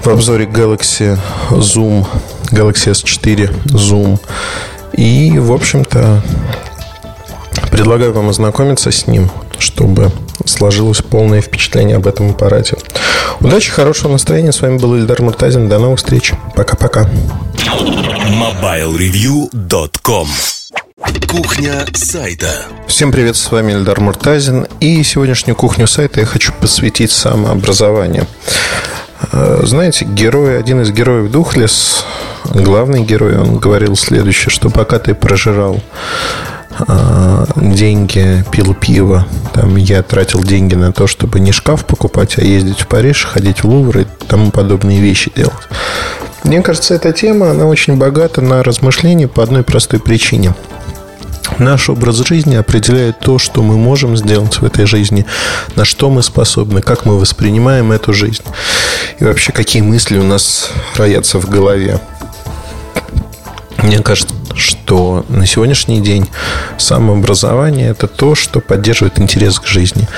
в 0.00 0.08
обзоре 0.08 0.46
Galaxy 0.46 1.18
Zoom, 1.50 2.06
Galaxy 2.50 2.92
S4 2.92 3.64
Zoom. 3.66 4.18
И, 4.92 5.38
в 5.38 5.52
общем-то, 5.52 6.22
предлагаю 7.70 8.12
вам 8.12 8.28
ознакомиться 8.28 8.90
с 8.90 9.06
ним, 9.06 9.30
чтобы 9.58 10.10
сложилось 10.44 11.02
полное 11.02 11.40
впечатление 11.40 11.96
об 11.96 12.06
этом 12.06 12.30
аппарате. 12.30 12.76
Удачи, 13.40 13.70
хорошего 13.70 14.12
настроения. 14.12 14.52
С 14.52 14.60
вами 14.60 14.78
был 14.78 14.96
Ильдар 14.96 15.22
Муртазин. 15.22 15.68
До 15.68 15.78
новых 15.78 15.98
встреч. 15.98 16.32
Пока-пока. 16.54 17.08
MobileReview.com 18.28 20.28
Кухня 21.00 21.86
сайта. 21.94 22.66
Всем 22.86 23.10
привет, 23.10 23.34
с 23.36 23.50
вами 23.50 23.72
Эльдар 23.72 24.00
Муртазин. 24.00 24.66
И 24.80 25.02
сегодняшнюю 25.02 25.56
кухню 25.56 25.86
сайта 25.86 26.20
я 26.20 26.26
хочу 26.26 26.52
посвятить 26.52 27.10
самообразованию. 27.10 28.26
Э, 29.32 29.60
знаете, 29.62 30.04
герой, 30.04 30.58
один 30.58 30.82
из 30.82 30.90
героев 30.90 31.30
Духлес, 31.30 32.04
главный 32.44 33.02
герой, 33.02 33.38
он 33.38 33.58
говорил 33.58 33.96
следующее, 33.96 34.50
что 34.50 34.68
пока 34.68 34.98
ты 34.98 35.14
прожирал 35.14 35.80
э, 36.86 37.44
деньги, 37.56 38.44
пил 38.52 38.74
пиво. 38.74 39.26
Там 39.54 39.76
я 39.76 40.02
тратил 40.02 40.42
деньги 40.42 40.74
на 40.74 40.92
то, 40.92 41.06
чтобы 41.06 41.40
не 41.40 41.52
шкаф 41.52 41.86
покупать, 41.86 42.36
а 42.36 42.42
ездить 42.42 42.80
в 42.80 42.86
Париж, 42.86 43.24
ходить 43.24 43.64
в 43.64 43.68
Лувр 43.68 44.00
и 44.00 44.06
тому 44.28 44.50
подобные 44.50 45.00
вещи 45.00 45.32
делать. 45.34 45.54
Мне 46.44 46.60
кажется, 46.60 46.94
эта 46.94 47.12
тема, 47.12 47.50
она 47.50 47.64
очень 47.66 47.96
богата 47.96 48.42
на 48.42 48.62
размышления 48.62 49.28
по 49.28 49.42
одной 49.42 49.62
простой 49.62 49.98
причине– 49.98 50.54
Наш 51.60 51.90
образ 51.90 52.16
жизни 52.26 52.54
определяет 52.56 53.18
то, 53.18 53.38
что 53.38 53.62
мы 53.62 53.76
можем 53.76 54.16
сделать 54.16 54.62
в 54.62 54.64
этой 54.64 54.86
жизни, 54.86 55.26
на 55.76 55.84
что 55.84 56.08
мы 56.08 56.22
способны, 56.22 56.80
как 56.80 57.04
мы 57.04 57.18
воспринимаем 57.18 57.92
эту 57.92 58.14
жизнь 58.14 58.42
и 59.18 59.24
вообще 59.24 59.52
какие 59.52 59.82
мысли 59.82 60.16
у 60.16 60.22
нас 60.22 60.70
роятся 60.96 61.38
в 61.38 61.50
голове. 61.50 62.00
Мне 63.82 63.98
кажется, 63.98 64.34
что 64.54 65.26
на 65.28 65.46
сегодняшний 65.46 66.00
день 66.00 66.30
самообразование– 66.78 67.90
это 67.90 68.06
то, 68.06 68.34
что 68.34 68.60
поддерживает 68.60 69.18
интерес 69.18 69.60
к 69.60 69.66
жизни, 69.66 70.08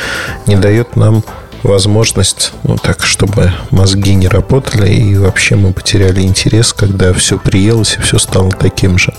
не 0.47 0.55
дает 0.55 0.95
нам 0.95 1.24
возможность, 1.62 2.52
ну 2.64 2.76
так, 2.76 3.04
чтобы 3.04 3.52
мозги 3.70 4.14
не 4.14 4.28
работали 4.28 4.92
и 4.92 5.16
вообще 5.16 5.56
мы 5.56 5.72
потеряли 5.72 6.22
интерес, 6.22 6.72
когда 6.72 7.12
все 7.12 7.38
приелось 7.38 7.96
и 7.96 8.00
все 8.00 8.18
стало 8.18 8.50
таким 8.50 8.98
же. 8.98 9.14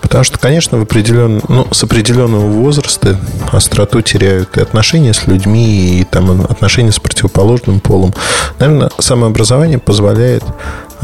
Потому 0.00 0.24
что, 0.24 0.38
конечно, 0.38 0.78
в 0.78 0.82
определен... 0.82 1.40
ну, 1.48 1.66
с 1.72 1.82
определенного 1.82 2.46
возраста 2.46 3.18
остроту 3.50 4.02
теряют 4.02 4.56
и 4.56 4.60
отношения 4.60 5.14
с 5.14 5.26
людьми, 5.26 6.00
и 6.00 6.04
там 6.04 6.42
отношения 6.42 6.92
с 6.92 7.00
противоположным 7.00 7.80
полом. 7.80 8.14
Наверное, 8.58 8.90
самообразование 8.98 9.78
позволяет 9.78 10.44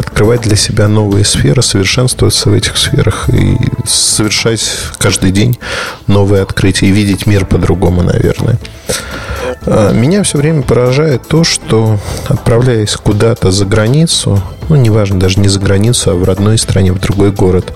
открывать 0.00 0.40
для 0.42 0.56
себя 0.56 0.88
новые 0.88 1.24
сферы, 1.24 1.62
совершенствоваться 1.62 2.50
в 2.50 2.54
этих 2.54 2.76
сферах 2.76 3.28
и 3.28 3.56
совершать 3.86 4.68
каждый 4.98 5.30
день 5.30 5.58
новые 6.06 6.42
открытия 6.42 6.86
и 6.86 6.90
видеть 6.90 7.26
мир 7.26 7.44
по-другому, 7.44 8.02
наверное. 8.02 8.58
А, 9.66 9.92
меня 9.92 10.22
все 10.22 10.38
время 10.38 10.62
поражает 10.62 11.28
то, 11.28 11.44
что 11.44 11.98
отправляясь 12.28 12.96
куда-то 12.96 13.50
за 13.50 13.66
границу, 13.66 14.42
ну, 14.68 14.76
неважно, 14.76 15.20
даже 15.20 15.38
не 15.38 15.48
за 15.48 15.60
границу, 15.60 16.10
а 16.10 16.14
в 16.14 16.24
родной 16.24 16.58
стране, 16.58 16.92
в 16.92 16.98
другой 16.98 17.30
город, 17.30 17.72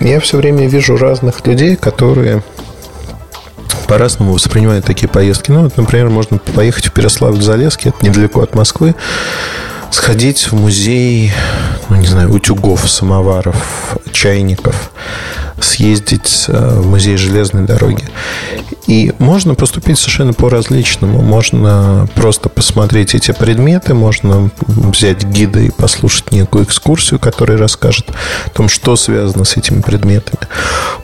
я 0.00 0.20
все 0.20 0.36
время 0.36 0.68
вижу 0.68 0.96
разных 0.96 1.46
людей, 1.46 1.76
которые 1.76 2.42
по-разному 3.86 4.32
воспринимают 4.32 4.84
такие 4.84 5.08
поездки. 5.08 5.50
Ну, 5.52 5.62
вот, 5.62 5.76
например, 5.76 6.10
можно 6.10 6.38
поехать 6.38 6.86
в 6.86 6.92
Переславль-Залесский, 6.92 7.90
это 7.90 8.04
недалеко 8.04 8.42
от 8.42 8.54
Москвы, 8.54 8.94
сходить 9.90 10.50
в 10.50 10.54
музей, 10.54 11.32
ну, 11.88 11.96
не 11.96 12.06
знаю, 12.06 12.32
утюгов, 12.32 12.88
самоваров, 12.90 13.96
чайников, 14.12 14.90
съездить 15.60 16.46
э, 16.48 16.80
в 16.80 16.86
музей 16.86 17.16
железной 17.16 17.64
дороги. 17.64 18.04
И 18.86 19.12
можно 19.18 19.54
поступить 19.54 19.98
совершенно 19.98 20.32
по-различному. 20.32 21.20
Можно 21.20 22.08
просто 22.14 22.48
посмотреть 22.48 23.14
эти 23.14 23.32
предметы, 23.32 23.94
можно 23.94 24.50
взять 24.66 25.24
гида 25.24 25.60
и 25.60 25.70
послушать 25.70 26.30
некую 26.30 26.64
экскурсию, 26.64 27.18
которая 27.18 27.58
расскажет 27.58 28.06
о 28.44 28.50
том, 28.50 28.68
что 28.68 28.96
связано 28.96 29.44
с 29.44 29.56
этими 29.56 29.80
предметами. 29.80 30.46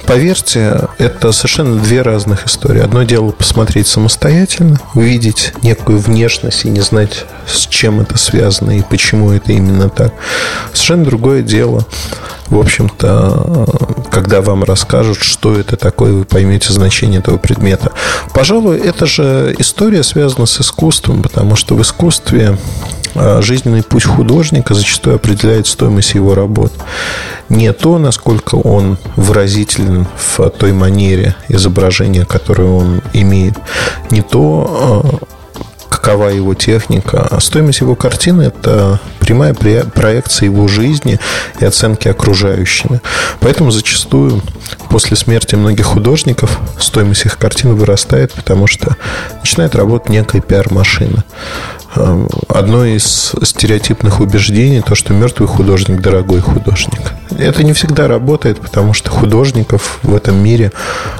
Поверьте, 0.07 0.89
это 0.99 1.33
совершенно 1.33 1.81
две 1.81 2.03
разных 2.03 2.47
истории. 2.47 2.83
Одно 2.83 3.03
дело 3.03 3.33
посмотреть 3.33 3.89
самостоятельно, 3.89 4.79
увидеть 4.95 5.53
некую 5.63 5.99
внешность 5.99 6.65
и 6.65 6.71
не 6.71 6.81
знать, 6.81 7.25
с 7.47 7.67
чем 7.67 8.01
это 8.01 8.17
связано 8.17 8.79
и 8.79 8.83
почему 8.83 9.33
это 9.33 9.53
именно 9.53 9.89
так. 9.89 10.13
Совершенно 10.73 11.05
другое 11.05 11.43
дело 11.43 11.85
в 12.53 12.59
общем-то, 12.59 13.67
когда 14.11 14.42
вам 14.43 14.65
расскажут, 14.65 15.19
что 15.19 15.57
это 15.59 15.77
такое, 15.77 16.13
вы 16.13 16.25
поймете 16.25 16.73
значение 16.73 17.21
этого 17.21 17.39
предмета. 17.39 17.93
Пожалуй, 18.35 18.79
эта 18.79 19.07
же 19.07 19.55
история 19.59 20.03
связана 20.03 20.47
с 20.47 20.61
искусством, 20.61 21.23
потому 21.23 21.57
что 21.57 21.75
в 21.75 21.83
искусстве 21.83 22.59
а, 23.15 23.43
жизненный 23.43 23.83
путь 23.83 24.05
художника 24.05 24.75
зачастую 24.75 25.17
определяет 25.17 25.67
стоимость 25.67 26.15
его 26.15 26.35
работ. 26.35 26.73
Не 27.49 27.73
то, 27.73 27.99
насколько 27.99 28.55
он 28.55 28.99
выразителен 29.17 30.07
в 30.17 30.49
той 30.51 30.73
манере 30.73 31.35
изображения, 31.49 32.25
которую 32.25 32.77
он 32.77 33.03
имеет, 33.13 33.55
не 34.11 34.23
то, 34.23 35.23
а, 35.23 35.42
какова 35.93 36.29
его 36.29 36.55
техника. 36.55 37.29
А 37.31 37.41
стоимость 37.41 37.81
его 37.81 37.95
картины– 37.95 38.43
это 38.43 38.99
прямая 39.21 39.55
проекция 39.55 40.47
его 40.47 40.67
жизни 40.67 41.21
и 41.61 41.65
оценки 41.65 42.09
окружающими. 42.09 43.01
Поэтому 43.41 43.71
зачастую 43.71 44.43
после 44.89 45.17
смерти 45.17 45.55
многих 45.55 45.85
художников 45.87 46.59
стоимость 46.79 47.27
их 47.27 47.37
картин 47.37 47.75
вырастает, 47.75 48.33
потому 48.33 48.67
что 48.67 48.97
начинает 49.41 49.75
работать 49.75 50.09
некая 50.09 50.41
пиар-машина. 50.41 51.25
Эм, 51.95 52.27
одно 52.49 52.87
из 52.87 53.35
стереотипных 53.43 54.21
убеждений 54.21 54.81
то, 54.81 54.95
что 54.95 55.13
мертвый 55.13 55.47
художник– 55.47 56.01
дорогой 56.03 56.41
художник. 56.41 57.13
Это 57.39 57.65
не 57.65 57.75
всегда 57.75 58.09
работает, 58.09 58.61
потому 58.61 58.95
что 58.95 59.11
художников 59.11 59.99
в 60.03 60.15
этом 60.15 60.37
мире 60.37 60.73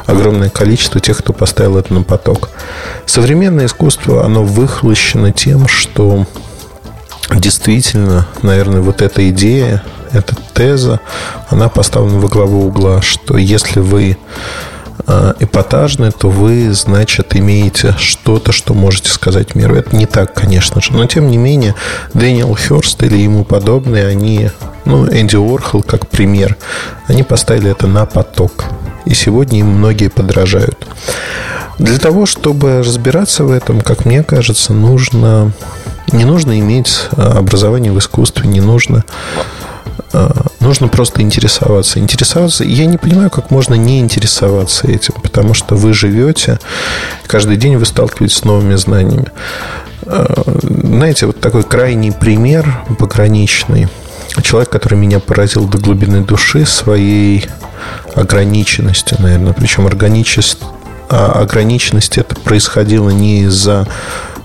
огромное 0.07 0.49
количество, 0.49 0.99
тех, 0.99 1.19
кто 1.19 1.35
поставил 1.35 1.77
это 1.77 1.93
на 1.93 2.03
поток. 2.03 2.49
Современное 3.05 3.67
искусство, 3.67 4.25
оно 4.25 4.45
выхлощено 4.45 5.31
тем, 5.31 5.69
что 5.69 6.27
действительно, 7.31 8.27
наверное, 8.41 8.81
вот 8.81 9.03
эта 9.03 9.29
идея, 9.29 9.83
эта 10.11 10.35
теза, 10.55 11.01
она 11.51 11.69
поставлена 11.69 12.19
во 12.19 12.29
главу 12.29 12.67
угла, 12.67 13.03
что 13.03 13.37
если 13.37 13.81
вы 13.81 14.17
эпатажны, 15.41 16.11
то 16.13 16.29
вы, 16.31 16.73
значит, 16.73 17.37
имеете 17.37 17.95
что-то, 17.99 18.53
что 18.53 18.75
можете 18.75 19.11
сказать 19.11 19.55
миру. 19.55 19.77
Это 19.77 19.95
не 19.97 20.07
так, 20.07 20.35
конечно 20.35 20.81
же. 20.81 20.93
Но, 20.93 21.07
тем 21.07 21.31
не 21.31 21.37
менее, 21.37 21.75
Дэниел 22.15 22.55
Хёрст 22.55 23.03
или 23.03 23.17
ему 23.17 23.45
подобные, 23.45 24.07
они, 24.07 24.51
ну, 24.85 25.07
Энди 25.07 25.37
Уорхол 25.37 25.83
как 25.83 26.07
пример, 26.09 26.57
они 27.07 27.23
поставили 27.23 27.71
это 27.71 27.87
на 27.87 28.07
поток. 28.07 28.67
И 29.05 29.15
сегодня 29.15 29.61
им 29.61 29.69
многие 29.69 30.09
подражают. 30.09 30.87
Для 31.79 31.99
того, 31.99 32.27
чтобы 32.27 32.83
разбираться 32.83 33.45
в 33.45 33.51
этом, 33.51 33.81
как 33.81 34.05
мне 34.05 34.23
кажется, 34.23 34.73
нужно 34.73 35.53
не 36.13 36.25
нужно 36.25 36.59
иметь 36.59 37.09
а, 37.13 37.39
образование 37.39 37.93
в 37.93 37.99
искусстве, 37.99 38.49
не 38.49 38.61
нужно 38.61 39.05
нужно 40.61 40.89
просто 40.89 41.23
интересоваться. 41.23 41.99
Интересоваться. 41.99 42.65
Я 42.65 42.87
не 42.87 42.99
понимаю, 42.99 43.31
как 43.31 43.51
можно 43.51 43.75
не 43.75 44.01
интересоваться 44.01 44.87
этим, 44.87 45.15
потому 45.23 45.55
что 45.55 45.75
вы 45.75 45.93
живете, 45.93 46.59
каждый 47.27 47.57
день 47.57 47.77
вы 47.77 47.87
сталкиваетесь 47.87 48.39
с 48.39 48.45
новыми 48.45 48.75
знаниями. 48.77 49.29
А, 50.07 50.43
знаете, 50.63 51.27
вот 51.27 51.41
такой 51.41 51.63
крайний 51.63 52.13
пример 52.13 52.85
пограничный. 52.99 53.89
Человек, 54.43 54.71
который 54.71 54.95
меня 54.95 55.21
поразил 55.21 55.67
до 55.67 55.79
глубины 55.79 56.23
души 56.23 56.65
своей 56.65 57.47
ограниченностью, 58.15 59.19
наверное. 59.21 59.53
Причем 59.53 59.87
ограниченность, 59.87 60.59
ограниченность 61.09 62.17
это 62.17 62.35
происходило 62.37 63.11
не 63.11 63.43
из-за 63.43 63.87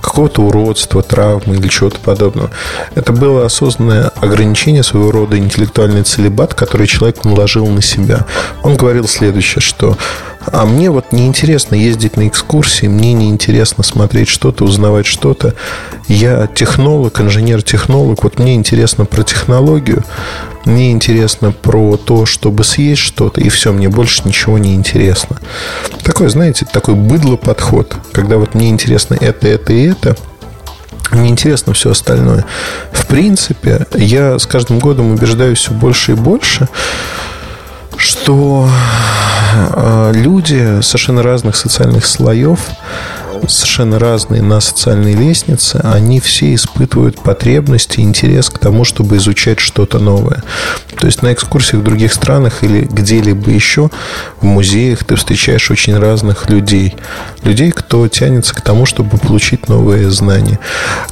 какого-то 0.02 0.44
уродства, 0.44 1.02
травмы 1.02 1.56
или 1.56 1.68
чего-то 1.68 2.00
подобного. 2.00 2.52
Это 2.96 3.12
было 3.14 3.46
осознанное 3.46 4.12
ограничение 4.16 4.84
своего 4.84 5.12
рода 5.12 5.38
интеллектуальный 5.38 6.04
целебат, 6.04 6.54
который 6.54 6.88
человек 6.88 7.24
наложил 7.24 7.68
на 7.68 7.82
себя. 7.82 8.26
Он 8.64 8.76
говорил 8.76 9.08
следующее, 9.08 9.62
что 9.62 9.98
а 10.52 10.66
мне 10.66 10.90
вот 10.90 11.12
неинтересно 11.12 11.76
ездить 11.76 12.18
на 12.18 12.28
экскурсии, 12.28 12.88
мне 12.88 13.14
неинтересно 13.14 13.84
смотреть 13.84 14.28
что-то, 14.28 14.64
узнавать 14.66 15.06
что-то. 15.06 15.54
Я 16.08 16.48
технолог, 16.48 17.20
инженер-технолог, 17.20 18.24
вот 18.24 18.40
мне 18.40 18.56
интересно 18.56 19.06
про 19.06 19.24
технологию, 19.24 20.04
мне 20.66 20.92
интересно 20.92 21.52
про 21.52 21.98
то, 21.98 22.26
чтобы 22.26 22.64
съесть 22.64 23.02
что-то, 23.02 23.42
и 23.42 23.50
все, 23.50 23.72
мне 23.72 23.90
больше 23.90 24.22
ничего 24.26 24.58
не 24.58 24.76
интересно. 24.76 25.38
Такой, 26.04 26.30
знаете, 26.30 26.66
такой 26.66 26.96
быдло 26.96 27.36
подход, 27.36 27.96
когда 28.12 28.38
вот 28.38 28.56
мне 28.56 28.70
интересно 28.70 29.18
это, 29.20 29.48
это 29.48 29.74
и 29.74 29.88
это, 29.88 30.18
мне 31.12 31.30
интересно 31.30 31.74
все 31.74 31.92
остальное. 31.92 32.46
В 32.92 33.06
принципе, 33.08 33.86
я 33.96 34.40
с 34.40 34.46
каждым 34.46 34.80
годом 34.80 35.12
убеждаюсь 35.12 35.60
все 35.60 35.72
больше 35.72 36.14
и 36.14 36.16
больше, 36.16 36.68
что 37.98 38.70
э, 39.54 40.12
люди 40.14 40.82
совершенно 40.82 41.24
разных 41.24 41.56
социальных 41.56 42.06
слоев 42.06 42.60
совершенно 43.48 44.00
разные 44.00 44.42
на 44.42 44.60
социальной 44.60 45.14
лестнице, 45.14 45.80
они 45.84 46.20
все 46.20 46.54
испытывают 46.54 47.20
потребность 47.22 47.98
и 47.98 48.02
интерес 48.02 48.50
к 48.50 48.58
тому, 48.58 48.84
чтобы 48.84 49.18
изучать 49.18 49.60
что-то 49.60 50.00
новое. 50.00 50.44
То 51.00 51.06
есть 51.06 51.22
на 51.22 51.34
экскурсиях 51.34 51.82
в 51.82 51.84
других 51.84 52.14
странах 52.14 52.64
или 52.64 52.82
где-либо 52.82 53.52
еще 53.52 53.90
в 54.42 54.46
музеях 54.46 55.04
ты 55.04 55.16
встречаешь 55.16 55.70
очень 55.70 55.98
разных 55.98 56.50
людей. 56.50 56.96
Людей, 57.44 57.72
кто 57.72 58.08
тянется 58.08 58.56
к 58.56 58.62
тому, 58.62 58.86
чтобы 58.86 59.18
получить 59.18 59.68
новые 59.68 60.10
знания. 60.10 60.60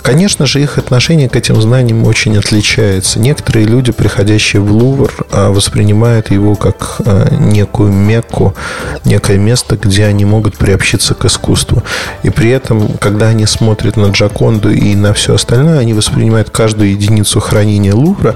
Конечно 0.01 0.45
же, 0.45 0.61
их 0.61 0.78
отношение 0.78 1.30
к 1.30 1.36
этим 1.36 1.61
знаниям 1.61 2.05
очень 2.05 2.38
отличается. 2.38 3.19
Некоторые 3.19 3.65
люди, 3.65 3.91
приходящие 3.91 4.61
в 4.61 4.71
Лувр, 4.71 5.13
а, 5.32 5.51
воспринимают 5.51 6.32
его 6.32 6.55
как 6.55 6.97
а, 7.05 7.34
некую 7.36 7.91
мекку, 7.91 8.55
некое 9.03 9.38
место, 9.38 9.78
где 9.78 10.05
они 10.05 10.26
могут 10.26 10.57
приобщиться 10.57 11.13
к 11.13 11.26
искусству. 11.26 11.84
И 12.24 12.30
при 12.30 12.49
этом, 12.49 12.97
когда 12.97 13.28
они 13.28 13.45
смотрят 13.45 13.97
на 13.97 14.07
Джаконду 14.07 14.72
и 14.72 14.95
на 14.95 15.13
все 15.13 15.36
остальное, 15.36 15.80
они 15.80 15.93
воспринимают 15.93 16.49
каждую 16.49 16.91
единицу 16.91 17.39
хранения 17.39 17.93
Лувра 17.93 18.36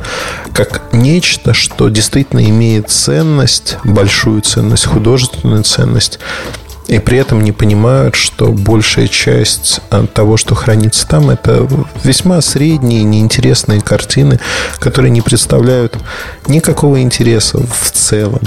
как 0.54 0.82
нечто, 0.94 1.54
что 1.54 1.90
действительно 1.90 2.44
имеет 2.50 2.90
ценность, 2.90 3.78
большую 3.84 4.42
ценность, 4.42 4.86
художественную 4.86 5.64
ценность, 5.64 6.20
и 6.90 6.98
при 6.98 7.20
этом 7.20 7.44
не 7.44 7.52
понимают, 7.52 8.16
что 8.16 8.52
большая 8.52 9.08
часть 9.08 9.80
того, 10.16 10.38
что 10.38 10.56
хранится 10.56 11.08
там, 11.08 11.30
это 11.30 11.68
весьма 12.04 12.42
средние, 12.42 13.04
неинтересные 13.04 13.80
картины, 13.80 14.40
которые 14.80 15.12
не 15.12 15.22
представляют 15.22 15.96
никакого 16.48 17.00
интереса 17.02 17.60
в 17.60 17.92
целом. 17.92 18.42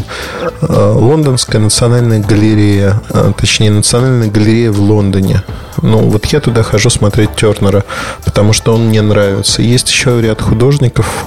А, 0.61 0.93
Лондонская 0.93 1.61
национальная 1.61 2.19
галерея, 2.19 3.01
а, 3.11 3.33
точнее, 3.33 3.71
национальная 3.71 4.29
галерея 4.29 4.73
в 4.73 4.81
Лондоне, 4.81 5.43
Ну, 5.81 6.01
вот 6.11 6.27
я 6.27 6.41
туда 6.41 6.63
хожу 6.63 6.91
смотреть 6.91 7.35
Тернера, 7.35 7.85
потому 8.25 8.53
что 8.53 8.75
он 8.75 8.89
мне 8.89 9.01
нравится. 9.01 9.63
Есть 9.63 9.91
еще 9.91 10.21
ряд 10.21 10.41
художников 10.41 11.27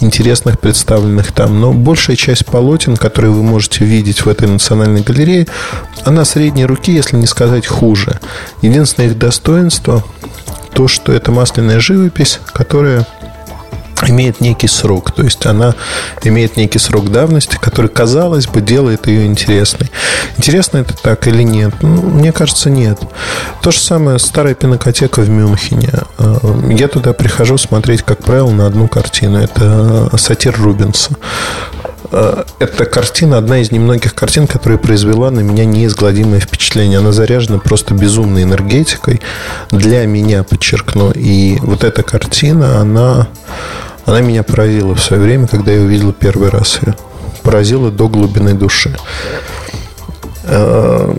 интересных, 0.00 0.60
представленных 0.60 1.32
там. 1.32 1.60
Но 1.60 1.72
большая 1.72 2.16
часть 2.16 2.44
полотен, 2.44 2.96
которые 2.96 3.32
вы 3.32 3.42
можете 3.42 3.84
видеть 3.84 4.24
в 4.24 4.28
этой 4.28 4.48
национальной 4.48 5.00
галерее, 5.00 5.46
она 6.04 6.24
средней 6.56 6.64
руки, 6.64 6.92
если 6.92 7.16
не 7.16 7.26
сказать 7.26 7.66
хуже. 7.66 8.18
Единственное 8.62 9.10
их 9.10 9.18
достоинство 9.18 10.02
то, 10.72 10.88
что 10.88 11.12
это 11.12 11.30
масляная 11.30 11.80
живопись, 11.80 12.40
которая 12.54 13.06
имеет 14.08 14.40
некий 14.40 14.68
срок, 14.68 15.10
то 15.10 15.22
есть 15.22 15.46
она 15.46 15.74
имеет 16.22 16.56
некий 16.56 16.78
срок 16.78 17.10
давности, 17.10 17.58
который, 17.60 17.88
казалось 17.88 18.46
бы, 18.46 18.60
делает 18.60 19.06
ее 19.06 19.26
интересной. 19.26 19.90
Интересно 20.38 20.78
это 20.78 20.94
так 20.94 21.26
или 21.26 21.42
нет? 21.42 21.74
Ну, 21.82 22.02
мне 22.02 22.32
кажется, 22.32 22.70
нет. 22.70 22.98
То 23.62 23.70
же 23.70 23.78
самое 23.78 24.18
старая 24.18 24.54
пинокотека 24.54 25.20
в 25.20 25.28
Мюнхене. 25.28 25.92
Э, 26.18 26.36
я 26.70 26.88
туда 26.88 27.12
прихожу 27.12 27.58
смотреть, 27.58 28.02
как 28.02 28.18
правило, 28.22 28.50
на 28.50 28.66
одну 28.66 28.86
картину. 28.88 29.38
Это 29.38 30.10
сатир 30.18 30.54
Рубинса. 30.58 31.12
Э, 32.18 32.44
эта 32.60 32.86
картина 32.86 33.36
одна 33.36 33.58
из 33.58 33.70
немногих 33.70 34.14
картин, 34.14 34.46
которая 34.46 34.78
произвела 34.78 35.30
на 35.30 35.40
меня 35.40 35.66
неизгладимое 35.66 36.40
впечатление. 36.40 37.00
Она 37.00 37.12
заряжена 37.12 37.58
просто 37.58 37.92
безумной 37.92 38.44
энергетикой. 38.44 39.20
Для 39.70 40.06
меня, 40.06 40.42
подчеркну. 40.42 41.12
И 41.14 41.58
вот 41.60 41.84
эта 41.84 42.02
картина, 42.02 42.80
она 42.80 43.28
она 44.06 44.20
меня 44.20 44.44
поразила 44.44 44.94
в 44.94 45.00
свое 45.00 45.20
время, 45.20 45.46
когда 45.46 45.72
я 45.72 45.82
увидел 45.82 46.12
первый 46.12 46.48
раз 46.48 46.78
ее. 46.80 46.94
Поразила 47.42 47.90
до 47.90 48.08
глубины 48.08 48.54
души. 48.54 48.96
Э, 50.46 51.14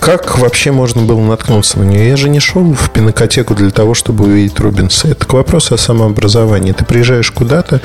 как 0.00 0.38
вообще 0.38 0.70
можно 0.70 1.02
было 1.02 1.20
наткнуться 1.20 1.78
на 1.78 1.84
нее? 1.84 2.08
Я 2.08 2.16
же 2.16 2.28
не 2.28 2.40
шел 2.40 2.72
в 2.72 2.90
пинокотеку 2.90 3.54
для 3.54 3.70
того, 3.70 3.94
чтобы 3.94 4.24
увидеть 4.24 4.58
Рубинса. 4.60 5.08
Это 5.08 5.26
к 5.26 5.32
вопросу 5.32 5.74
о 5.74 5.78
самообразовании. 5.78 6.72
Ты 6.72 6.84
приезжаешь 6.84 7.30
куда-то, 7.30 7.80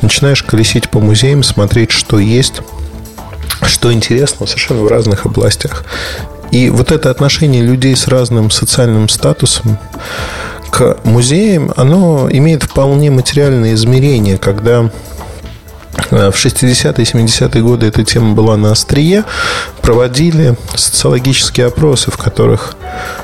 начинаешь 0.00 0.42
колесить 0.42 0.88
по 0.88 1.00
музеям, 1.00 1.42
смотреть, 1.42 1.90
что 1.90 2.18
есть, 2.18 2.62
что 3.62 3.92
интересно 3.92 4.46
совершенно 4.46 4.82
в 4.82 4.88
разных 4.88 5.26
областях. 5.26 5.84
И 6.50 6.70
вот 6.70 6.92
это 6.92 7.10
отношение 7.10 7.62
людей 7.62 7.94
с 7.94 8.08
разным 8.08 8.50
социальным 8.50 9.08
статусом, 9.08 9.78
к 10.70 10.98
музеям, 11.04 11.72
оно 11.76 12.28
имеет 12.30 12.62
вполне 12.62 13.10
материальное 13.10 13.74
измерение, 13.74 14.38
когда 14.38 14.90
в 16.10 16.32
60-е 16.32 17.02
и 17.02 17.26
70-е 17.26 17.62
годы 17.62 17.86
эта 17.86 18.04
тема 18.04 18.34
была 18.34 18.56
на 18.56 18.72
острие, 18.72 19.24
проводили 19.82 20.56
социологические 20.74 21.66
опросы, 21.66 22.10
в 22.10 22.16
которых 22.16 22.76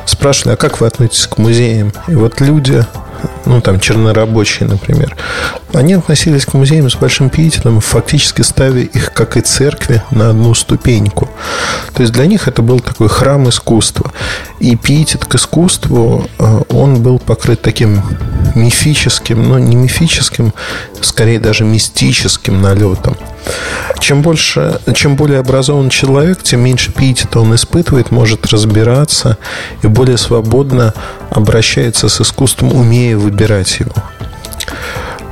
спрашивали, 0.07 0.55
а 0.55 0.57
как 0.57 0.81
вы 0.81 0.87
относитесь 0.87 1.27
к 1.27 1.39
музеям? 1.39 1.93
И 2.09 2.15
вот 2.15 2.41
люди 2.41 2.85
ну, 3.47 3.61
там, 3.61 3.81
чернорабочие, 3.81 4.69
например, 4.69 5.17
они 5.73 5.95
относились 5.95 6.47
к 6.47 6.55
музеям 6.55 6.89
с 6.91 6.95
большим 6.95 7.31
пиететом, 7.31 7.81
фактически 7.81 8.43
ставя 8.43 8.81
их, 8.81 9.13
как 9.13 9.37
и 9.37 9.41
церкви, 9.41 10.03
на 10.11 10.31
одну 10.31 10.55
ступеньку. 10.55 11.29
То 11.95 12.03
есть 12.03 12.13
для 12.13 12.27
них 12.27 12.49
это 12.49 12.63
был 12.63 12.81
такой 12.81 13.09
храм 13.09 13.49
искусства. 13.49 14.13
И 14.61 14.77
пиетет 14.77 15.25
к 15.25 15.35
искусству, 15.35 16.29
э, 16.39 16.63
он 16.69 17.03
был 17.03 17.19
покрыт 17.19 17.63
таким 17.63 18.03
мифическим, 18.55 19.43
но 19.49 19.59
не 19.59 19.77
мифическим, 19.77 20.53
скорее 21.01 21.41
даже 21.41 21.65
мистическим 21.65 22.61
налетом. 22.61 23.17
Чем 24.01 24.23
больше, 24.23 24.81
чем 24.95 25.17
более 25.17 25.39
образован 25.39 25.89
человек, 25.89 26.43
тем 26.43 26.61
меньше 26.61 26.93
пиетета 26.93 27.41
он 27.41 27.55
испытывает, 27.55 28.11
может 28.11 28.47
разбираться 28.47 29.39
и 29.83 29.87
более 29.87 30.19
свободно 30.19 30.93
обращается 31.31 32.09
с 32.09 32.21
искусством, 32.21 32.75
умея 32.75 33.17
выбирать 33.17 33.79
его. 33.81 33.93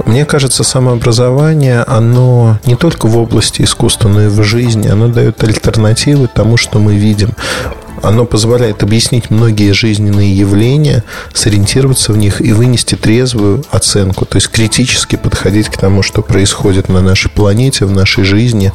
Мне 0.06 0.24
кажется, 0.24 0.64
самообразование, 0.64 1.84
оно 1.86 2.58
не 2.64 2.74
только 2.74 3.06
в 3.06 3.16
области 3.18 3.62
искусства, 3.62 4.08
но 4.08 4.22
и 4.22 4.28
в 4.28 4.42
жизни, 4.42 4.88
оно 4.88 5.08
дает 5.08 5.42
альтернативы 5.42 6.26
тому, 6.26 6.56
что 6.56 6.78
мы 6.78 6.94
видим. 6.94 7.30
Оно 8.02 8.24
позволяет 8.24 8.82
объяснить 8.82 9.30
многие 9.30 9.72
жизненные 9.72 10.34
явления, 10.34 11.04
сориентироваться 11.34 12.12
в 12.12 12.16
них 12.16 12.40
и 12.40 12.52
вынести 12.52 12.94
трезвую 12.94 13.64
оценку, 13.70 14.24
то 14.24 14.36
есть 14.36 14.48
критически 14.48 15.16
подходить 15.16 15.68
к 15.68 15.76
тому, 15.76 16.02
что 16.02 16.22
происходит 16.22 16.88
на 16.88 17.02
нашей 17.02 17.30
планете, 17.30 17.84
в 17.84 17.92
нашей 17.92 18.24
жизни. 18.24 18.72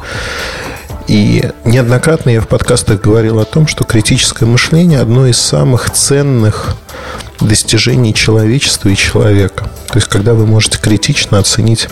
И 1.08 1.50
неоднократно 1.64 2.30
я 2.30 2.40
в 2.40 2.48
подкастах 2.48 3.00
говорил 3.00 3.38
о 3.38 3.44
том, 3.44 3.66
что 3.66 3.84
критическое 3.84 4.46
мышление 4.46 5.00
одно 5.00 5.26
из 5.26 5.38
самых 5.38 5.90
ценных 5.90 6.76
достижений 7.40 8.14
человечества 8.14 8.88
и 8.88 8.96
человека. 8.96 9.70
То 9.88 9.96
есть, 9.96 10.08
когда 10.08 10.34
вы 10.34 10.46
можете 10.46 10.78
критично 10.78 11.38
оценить 11.38 11.88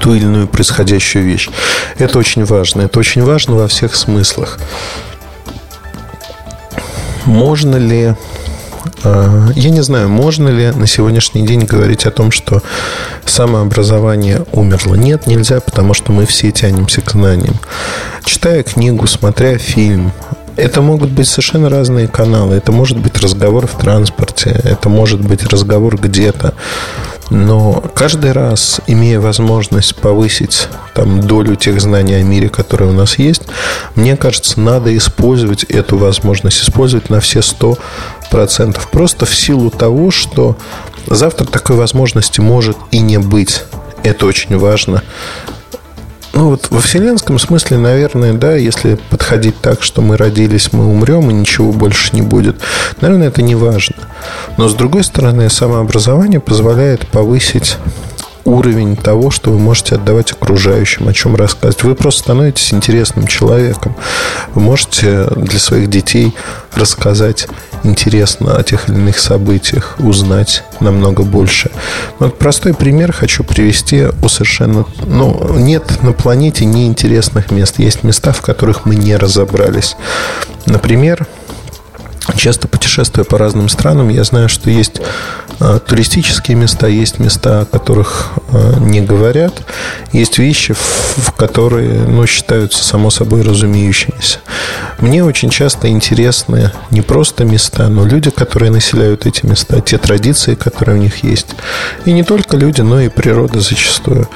ту 0.00 0.14
или 0.14 0.24
иную 0.24 0.48
происходящую 0.48 1.24
вещь. 1.24 1.48
Это 1.98 2.18
очень 2.18 2.44
важно. 2.44 2.82
Это 2.82 2.98
очень 2.98 3.22
важно 3.22 3.56
во 3.56 3.68
всех 3.68 3.94
смыслах. 3.96 4.58
Можно 7.24 7.76
ли 7.76 8.14
а, 9.04 9.48
я 9.54 9.70
не 9.70 9.82
знаю, 9.82 10.08
можно 10.08 10.48
ли 10.48 10.70
на 10.70 10.86
сегодняшний 10.86 11.46
день 11.46 11.64
говорить 11.64 12.06
о 12.06 12.10
том, 12.10 12.30
что 12.30 12.62
самообразование 13.24 14.44
умерло. 14.52 14.94
Нет, 14.94 15.26
нельзя, 15.26 15.60
потому 15.60 15.94
что 15.94 16.12
мы 16.12 16.26
все 16.26 16.50
тянемся 16.50 17.00
к 17.00 17.12
знаниям. 17.12 17.56
Читая 18.24 18.62
книгу, 18.62 19.06
смотря 19.06 19.58
фильм, 19.58 20.12
это 20.56 20.82
могут 20.82 21.10
быть 21.10 21.28
совершенно 21.28 21.70
разные 21.70 22.08
каналы. 22.08 22.56
Это 22.56 22.72
может 22.72 22.98
быть 22.98 23.16
разговор 23.18 23.66
в 23.66 23.78
транспорте, 23.78 24.60
это 24.64 24.88
может 24.88 25.20
быть 25.20 25.44
разговор 25.44 25.96
где-то. 25.96 26.54
Но 27.30 27.82
каждый 27.94 28.32
раз, 28.32 28.80
имея 28.86 29.20
возможность 29.20 29.94
повысить 29.96 30.68
там, 30.94 31.20
долю 31.20 31.56
тех 31.56 31.80
знаний 31.80 32.14
о 32.14 32.22
мире, 32.22 32.48
которые 32.48 32.90
у 32.90 32.94
нас 32.94 33.18
есть, 33.18 33.42
мне 33.94 34.16
кажется, 34.16 34.58
надо 34.60 34.96
использовать 34.96 35.64
эту 35.64 35.98
возможность, 35.98 36.62
использовать 36.62 37.10
на 37.10 37.20
все 37.20 37.42
сто 37.42 37.76
процентов. 38.30 38.88
Просто 38.90 39.26
в 39.26 39.34
силу 39.34 39.70
того, 39.70 40.10
что 40.10 40.56
завтра 41.06 41.44
такой 41.44 41.76
возможности 41.76 42.40
может 42.40 42.76
и 42.90 42.98
не 43.00 43.18
быть. 43.18 43.64
Это 44.02 44.26
очень 44.26 44.56
важно. 44.56 45.02
Ну 46.34 46.50
вот 46.50 46.68
во 46.70 46.80
вселенском 46.80 47.38
смысле, 47.38 47.78
наверное, 47.78 48.32
да, 48.32 48.54
если 48.54 48.98
подходить 49.10 49.60
так, 49.60 49.82
что 49.82 50.02
мы 50.02 50.16
родились, 50.16 50.72
мы 50.72 50.86
умрем 50.86 51.30
и 51.30 51.32
ничего 51.32 51.72
больше 51.72 52.14
не 52.14 52.22
будет, 52.22 52.56
наверное, 53.00 53.28
это 53.28 53.42
не 53.42 53.54
важно. 53.54 53.96
Но 54.56 54.68
с 54.68 54.74
другой 54.74 55.04
стороны, 55.04 55.48
самообразование 55.50 56.40
позволяет 56.40 57.06
повысить 57.08 57.76
уровень 58.48 58.96
того, 58.96 59.30
что 59.30 59.50
вы 59.50 59.58
можете 59.58 59.96
отдавать 59.96 60.32
окружающим, 60.32 61.08
о 61.08 61.12
чем 61.12 61.36
рассказывать. 61.36 61.82
Вы 61.84 61.94
просто 61.94 62.22
становитесь 62.22 62.72
интересным 62.72 63.26
человеком. 63.26 63.94
Вы 64.54 64.62
можете 64.62 65.24
для 65.36 65.58
своих 65.58 65.90
детей 65.90 66.34
рассказать 66.74 67.46
интересно 67.84 68.56
о 68.56 68.62
тех 68.62 68.88
или 68.88 68.96
иных 68.96 69.18
событиях, 69.18 69.96
узнать 69.98 70.64
намного 70.80 71.22
больше. 71.22 71.70
Вот 72.18 72.38
простой 72.38 72.74
пример 72.74 73.12
хочу 73.12 73.44
привести 73.44 74.06
у 74.22 74.28
совершенно... 74.28 74.84
Ну, 75.06 75.54
нет 75.58 76.02
на 76.02 76.12
планете 76.12 76.64
неинтересных 76.64 77.50
мест. 77.50 77.78
Есть 77.78 78.02
места, 78.02 78.32
в 78.32 78.40
которых 78.40 78.84
мы 78.84 78.96
не 78.96 79.16
разобрались. 79.16 79.96
Например, 80.66 81.26
часто 82.36 82.68
путешествуя 82.68 83.24
по 83.24 83.38
разным 83.38 83.68
странам, 83.68 84.08
я 84.08 84.24
знаю, 84.24 84.48
что 84.48 84.70
есть 84.70 85.00
а, 85.60 85.78
туристические 85.78 86.56
места, 86.56 86.86
есть 86.86 87.18
места, 87.18 87.62
о 87.62 87.64
которых 87.64 88.30
а, 88.52 88.78
не 88.80 89.00
говорят, 89.00 89.62
есть 90.12 90.38
вещи, 90.38 90.74
в 90.74 91.32
которые 91.32 92.00
ну, 92.00 92.26
считаются 92.26 92.84
само 92.84 93.10
собой 93.10 93.42
разумеющимися. 93.42 94.38
Мне 94.98 95.24
очень 95.24 95.50
часто 95.50 95.88
интересны 95.88 96.72
не 96.90 97.02
просто 97.02 97.44
места, 97.44 97.88
но 97.88 98.04
люди, 98.04 98.30
которые 98.30 98.70
населяют 98.70 99.26
эти 99.26 99.46
места, 99.46 99.80
те 99.80 99.98
традиции, 99.98 100.54
которые 100.54 100.98
у 100.98 101.00
них 101.00 101.24
есть. 101.24 101.48
И 102.04 102.12
не 102.12 102.24
только 102.24 102.56
люди, 102.56 102.80
но 102.80 103.00
и 103.00 103.08
природа 103.08 103.60
зачастую. 103.60 104.28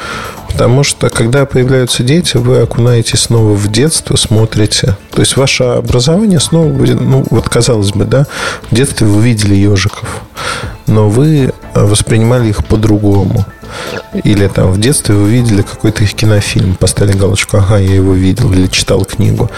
Потому 0.52 0.84
что, 0.84 1.08
когда 1.08 1.46
появляются 1.46 2.02
дети, 2.02 2.36
вы 2.36 2.58
окунаетесь 2.58 3.20
снова 3.20 3.54
в 3.54 3.70
детство, 3.70 4.16
смотрите. 4.16 4.96
То 5.10 5.20
есть, 5.20 5.36
ваше 5.36 5.64
образование 5.64 6.40
снова 6.40 6.68
будет, 6.68 7.00
ну, 7.00 7.24
вот 7.30 7.48
казалось 7.48 7.92
бы, 7.92 8.04
да, 8.04 8.26
в 8.70 8.74
детстве 8.74 9.06
вы 9.06 9.22
видели 9.22 9.54
ежиков, 9.54 10.22
но 10.86 11.08
вы 11.08 11.52
воспринимали 11.74 12.48
их 12.48 12.64
по-другому. 12.64 13.44
Или 14.24 14.46
там 14.48 14.70
в 14.70 14.78
детстве 14.78 15.14
вы 15.14 15.30
видели 15.30 15.62
какой-то 15.62 16.04
кинофильм, 16.04 16.74
поставили 16.74 17.16
галочку, 17.16 17.56
ага, 17.56 17.78
я 17.78 17.94
его 17.94 18.12
видел 18.12 18.52
или 18.52 18.66
читал 18.66 19.04
книгу. 19.04 19.50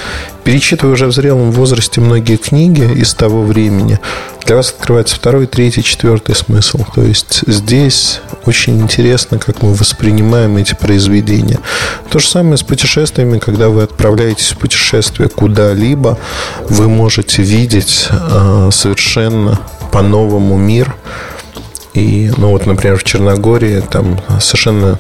Перечитывая 0.45 0.95
уже 0.95 1.07
в 1.07 1.12
зрелом 1.12 1.51
возрасте 1.51 2.01
многие 2.01 2.37
книги 2.37 2.83
из 2.83 3.15
того 3.15 3.43
времени, 3.43 3.99
для 4.47 4.57
вас 4.57 4.71
открывается 4.71 5.17
второй, 5.17 5.47
третий, 5.47 5.83
четвертый 5.83 6.35
смысл. 6.35 6.81
То 6.95 7.03
есть 7.03 7.43
здесь 7.47 8.21
очень 8.45 8.81
интересно, 8.81 9.39
как 9.39 9.62
мы 9.62 9.75
воспринимаем 9.75 10.59
эти 10.59 10.75
произведения. 10.75 11.59
То 12.11 12.19
же 12.19 12.29
самое 12.29 12.59
с 12.59 12.62
путешествиями, 12.62 13.39
когда 13.39 13.71
вы 13.71 13.83
отправляетесь 13.83 14.53
в 14.53 14.59
путешествие 14.59 15.29
куда-либо, 15.31 16.19
вы 16.69 16.89
можете 16.89 17.43
видеть 17.43 18.09
э, 18.11 18.69
совершенно 18.71 19.59
по-новому 19.91 20.57
мир. 20.59 20.95
И, 21.95 22.30
ну 22.36 22.51
вот, 22.51 22.66
например, 22.66 22.99
в 22.99 23.05
Черногории 23.05 23.80
там 23.80 24.20
совершенно 24.40 24.99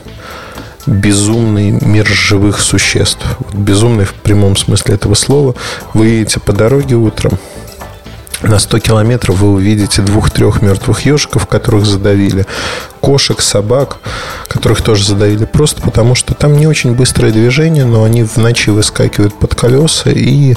безумный 0.86 1.70
мир 1.70 2.06
живых 2.06 2.60
существ. 2.60 3.24
Безумный 3.52 4.04
в 4.04 4.14
прямом 4.14 4.56
смысле 4.56 4.94
этого 4.94 5.14
слова. 5.14 5.54
Вы 5.92 6.06
едете 6.06 6.40
по 6.40 6.52
дороге 6.52 6.96
утром, 6.96 7.38
на 8.42 8.58
100 8.58 8.80
километров 8.80 9.38
вы 9.38 9.52
увидите 9.52 10.02
двух-трех 10.02 10.60
мертвых 10.60 11.06
ежиков, 11.06 11.46
которых 11.46 11.86
задавили, 11.86 12.46
кошек, 13.00 13.40
собак, 13.40 13.98
которых 14.48 14.82
тоже 14.82 15.04
задавили, 15.04 15.46
просто 15.46 15.80
потому 15.80 16.14
что 16.14 16.34
там 16.34 16.56
не 16.56 16.66
очень 16.66 16.94
быстрое 16.94 17.32
движение, 17.32 17.84
но 17.84 18.04
они 18.04 18.24
в 18.24 18.36
ночи 18.36 18.70
выскакивают 18.70 19.34
под 19.38 19.54
колеса 19.54 20.10
и 20.10 20.56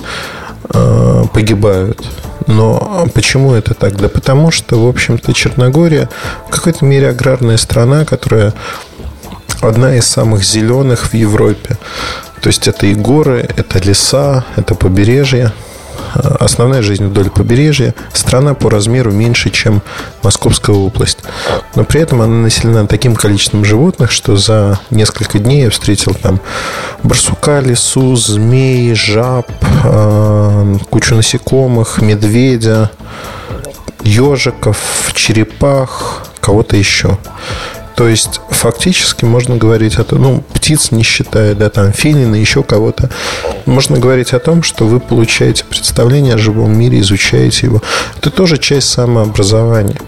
э, 0.69 1.23
погибают. 1.33 2.05
Но 2.47 3.07
почему 3.13 3.53
это 3.53 3.73
так? 3.73 3.97
Да 3.97 4.09
потому 4.09 4.51
что, 4.51 4.83
в 4.83 4.87
общем-то, 4.87 5.33
Черногория 5.33 6.09
в 6.47 6.49
какой-то 6.49 6.85
мере 6.85 7.09
аграрная 7.09 7.57
страна, 7.57 8.05
которая 8.05 8.53
одна 9.61 9.95
из 9.95 10.05
самых 10.05 10.43
зеленых 10.43 11.11
в 11.11 11.13
Европе. 11.13 11.77
То 12.41 12.47
есть 12.47 12.67
это 12.67 12.87
и 12.87 12.95
горы, 12.95 13.47
это 13.57 13.79
леса, 13.79 14.45
это 14.55 14.75
побережье. 14.75 15.51
Основная 16.13 16.81
жизнь 16.81 17.05
вдоль 17.05 17.29
побережья. 17.29 17.93
Страна 18.13 18.53
по 18.53 18.69
размеру 18.69 19.11
меньше, 19.11 19.49
чем 19.49 19.81
Московская 20.23 20.75
область. 20.75 21.19
Но 21.75 21.83
при 21.83 22.01
этом 22.01 22.21
она 22.21 22.35
населена 22.35 22.87
таким 22.87 23.15
количеством 23.15 23.65
животных, 23.65 24.11
что 24.11 24.35
за 24.35 24.79
несколько 24.89 25.39
дней 25.39 25.63
я 25.63 25.69
встретил 25.69 26.13
там 26.13 26.39
барсука, 27.03 27.59
лису, 27.59 28.15
змей, 28.15 28.93
жаб, 28.95 29.47
а, 29.83 30.77
кучу 30.89 31.15
насекомых, 31.15 32.01
медведя, 32.01 32.91
ежиков, 34.03 34.77
черепах, 35.13 36.23
кого-то 36.39 36.77
еще. 36.77 37.17
То 37.97 38.07
есть, 38.07 38.41
фактически 38.51 39.25
можно 39.25 39.55
говорить 39.55 39.95
о 39.95 40.03
том, 40.03 40.21
ну, 40.21 40.43
птиц 40.53 40.91
не 40.91 41.01
считая, 41.01 41.55
да, 41.55 41.71
там, 41.71 41.91
филина, 41.91 42.35
еще 42.35 42.61
кого-то. 42.61 43.09
Можно 43.65 43.97
говорить 43.97 44.33
о 44.33 44.39
том, 44.39 44.61
что 44.61 44.85
вы 44.85 44.99
получаете 44.99 45.65
представление 45.65 46.35
о 46.35 46.37
живом 46.37 46.77
мире, 46.77 46.99
изучаете 46.99 47.65
его. 47.65 47.81
Это 48.19 48.29
тоже 48.29 48.59
часть 48.59 48.89
самообразования. 48.89 49.99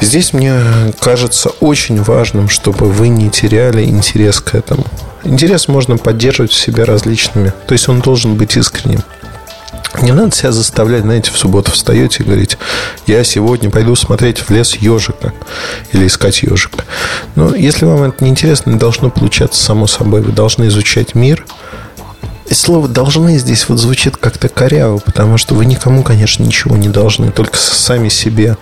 Здесь 0.00 0.32
мне 0.32 0.60
кажется 1.00 1.50
очень 1.58 2.00
важным, 2.00 2.48
чтобы 2.48 2.88
вы 2.88 3.08
не 3.08 3.30
теряли 3.30 3.82
интерес 3.82 4.38
к 4.38 4.54
этому. 4.54 4.84
Интерес 5.24 5.66
можно 5.66 5.96
поддерживать 5.96 6.52
в 6.52 6.60
себе 6.60 6.84
различными. 6.84 7.52
То 7.66 7.72
есть 7.72 7.88
он 7.88 8.00
должен 8.00 8.36
быть 8.36 8.56
искренним. 8.56 9.02
Не 10.02 10.12
надо 10.12 10.34
себя 10.34 10.52
заставлять, 10.52 11.02
знаете, 11.02 11.30
в 11.30 11.36
субботу 11.36 11.72
встаете 11.72 12.22
и 12.22 12.26
говорите, 12.26 12.56
я 13.06 13.24
сегодня 13.24 13.70
пойду 13.70 13.96
смотреть 13.96 14.38
в 14.38 14.50
лес 14.50 14.76
ежика 14.76 15.32
или 15.92 16.06
искать 16.06 16.42
ежика. 16.42 16.84
Но 17.34 17.54
если 17.54 17.84
вам 17.84 18.04
это 18.04 18.22
не 18.24 18.30
интересно, 18.30 18.70
не 18.70 18.78
должно 18.78 19.10
получаться 19.10 19.62
само 19.62 19.86
собой. 19.86 20.22
Вы 20.22 20.32
должны 20.32 20.68
изучать 20.68 21.14
мир. 21.14 21.44
И 22.48 22.54
слово 22.54 22.88
«должны» 22.88 23.38
здесь 23.38 23.68
вот 23.68 23.78
звучит 23.78 24.16
как-то 24.16 24.48
коряво, 24.48 24.98
потому 24.98 25.38
что 25.38 25.54
вы 25.54 25.64
никому, 25.64 26.02
конечно, 26.02 26.42
ничего 26.42 26.76
не 26.76 26.88
должны, 26.88 27.30
только 27.30 27.56
сами 27.56 28.08
себе. 28.08 28.56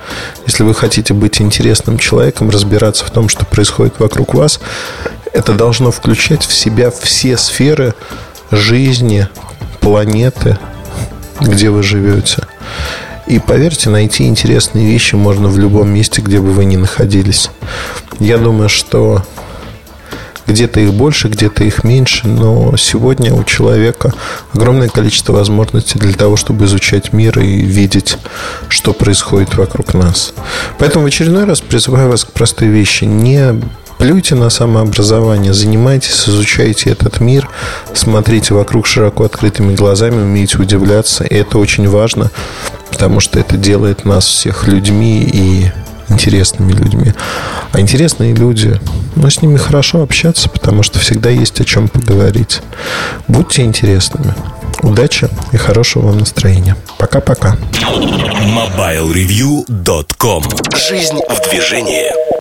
Если 0.47 0.62
вы 0.62 0.74
хотите 0.74 1.14
быть 1.14 1.41
интересным 1.41 1.97
человеком, 1.99 2.51
разбираться 2.51 3.07
в 3.07 3.11
том, 3.11 3.31
что 3.31 3.47
происходит 3.47 3.95
вокруг 3.99 4.35
вас, 4.35 4.61
это 5.33 5.55
должно 5.55 5.91
включать 5.91 6.45
в 6.45 6.53
себя 6.53 6.91
все 6.91 7.39
сферы 7.39 7.95
жизни, 8.51 9.26
планеты, 9.81 10.59
где 11.41 11.70
вы 11.70 11.82
живете. 11.82 12.47
И 13.26 13.39
поверьте, 13.39 13.91
найти 13.91 14.26
интересные 14.26 14.86
вещи 14.86 15.14
можно 15.14 15.49
в 15.49 15.59
любом 15.59 15.91
месте, 15.91 16.22
где 16.22 16.41
бы 16.41 16.51
вы 16.51 16.64
ни 16.64 16.76
находились. 16.76 17.51
Я 18.18 18.39
думаю, 18.39 18.68
что 18.68 19.22
где-то 20.49 20.80
их 20.80 20.94
больше, 20.94 21.28
где-то 21.28 21.62
их 21.62 21.84
меньше, 21.84 22.26
но 22.26 22.76
сегодня 22.76 23.34
у 23.34 23.44
человека 23.44 24.12
огромное 24.53 24.88
количество 24.88 25.34
возможностей 25.34 25.99
для 25.99 26.14
того, 26.14 26.36
чтобы 26.36 26.64
изучать 26.64 27.12
мир 27.12 27.38
и 27.38 27.62
видеть, 27.62 28.16
что 28.68 28.92
происходит 28.92 29.55
вокруг 29.55 29.94
нас. 29.94 30.32
Поэтому 30.78 31.05
в 31.05 31.09
очередной 31.09 31.44
раз 31.44 31.61
призываю 31.61 32.09
вас 32.09 32.24
к 32.24 32.32
простой 32.32 32.68
вещи. 32.68 33.05
Не 33.05 33.61
Плюйте 33.99 34.36
на 34.36 34.49
самообразование, 34.49 35.53
занимайтесь, 35.53 36.28
изучайте 36.28 36.90
этот 36.90 37.18
мир, 37.18 37.49
смотрите 37.94 38.55
вокруг 38.55 38.86
широко 38.86 39.24
открытыми 39.24 39.74
глазами, 39.74 40.22
умейте 40.22 40.59
удивляться. 40.59 41.24
И 41.24 41.34
это 41.34 41.59
очень 41.59 41.88
важно, 41.88 42.30
потому 42.92 43.18
что 43.18 43.40
это 43.40 43.57
делает 43.57 44.05
нас 44.05 44.24
всех 44.24 44.68
людьми 44.68 45.28
и 45.32 45.72
интересными 46.09 46.72
людьми. 46.72 47.12
А 47.72 47.80
интересные 47.80 48.34
люди, 48.34 48.80
ну, 49.16 49.30
с 49.30 49.42
ними 49.42 49.56
хорошо 49.56 50.02
общаться, 50.02 50.48
потому 50.48 50.82
что 50.82 50.98
всегда 50.98 51.30
есть 51.30 51.61
о 51.61 51.64
чем 51.64 51.88
поговорить. 51.88 52.61
Будьте 53.26 53.62
интересными. 53.62 54.34
Удачи 54.82 55.28
и 55.52 55.56
хорошего 55.56 56.06
вам 56.06 56.18
настроения. 56.18 56.76
Пока-пока. 56.98 57.56
MobileReview.com 57.82 60.44
Жизнь 60.76 61.18
в 61.28 61.50
движении. 61.50 62.38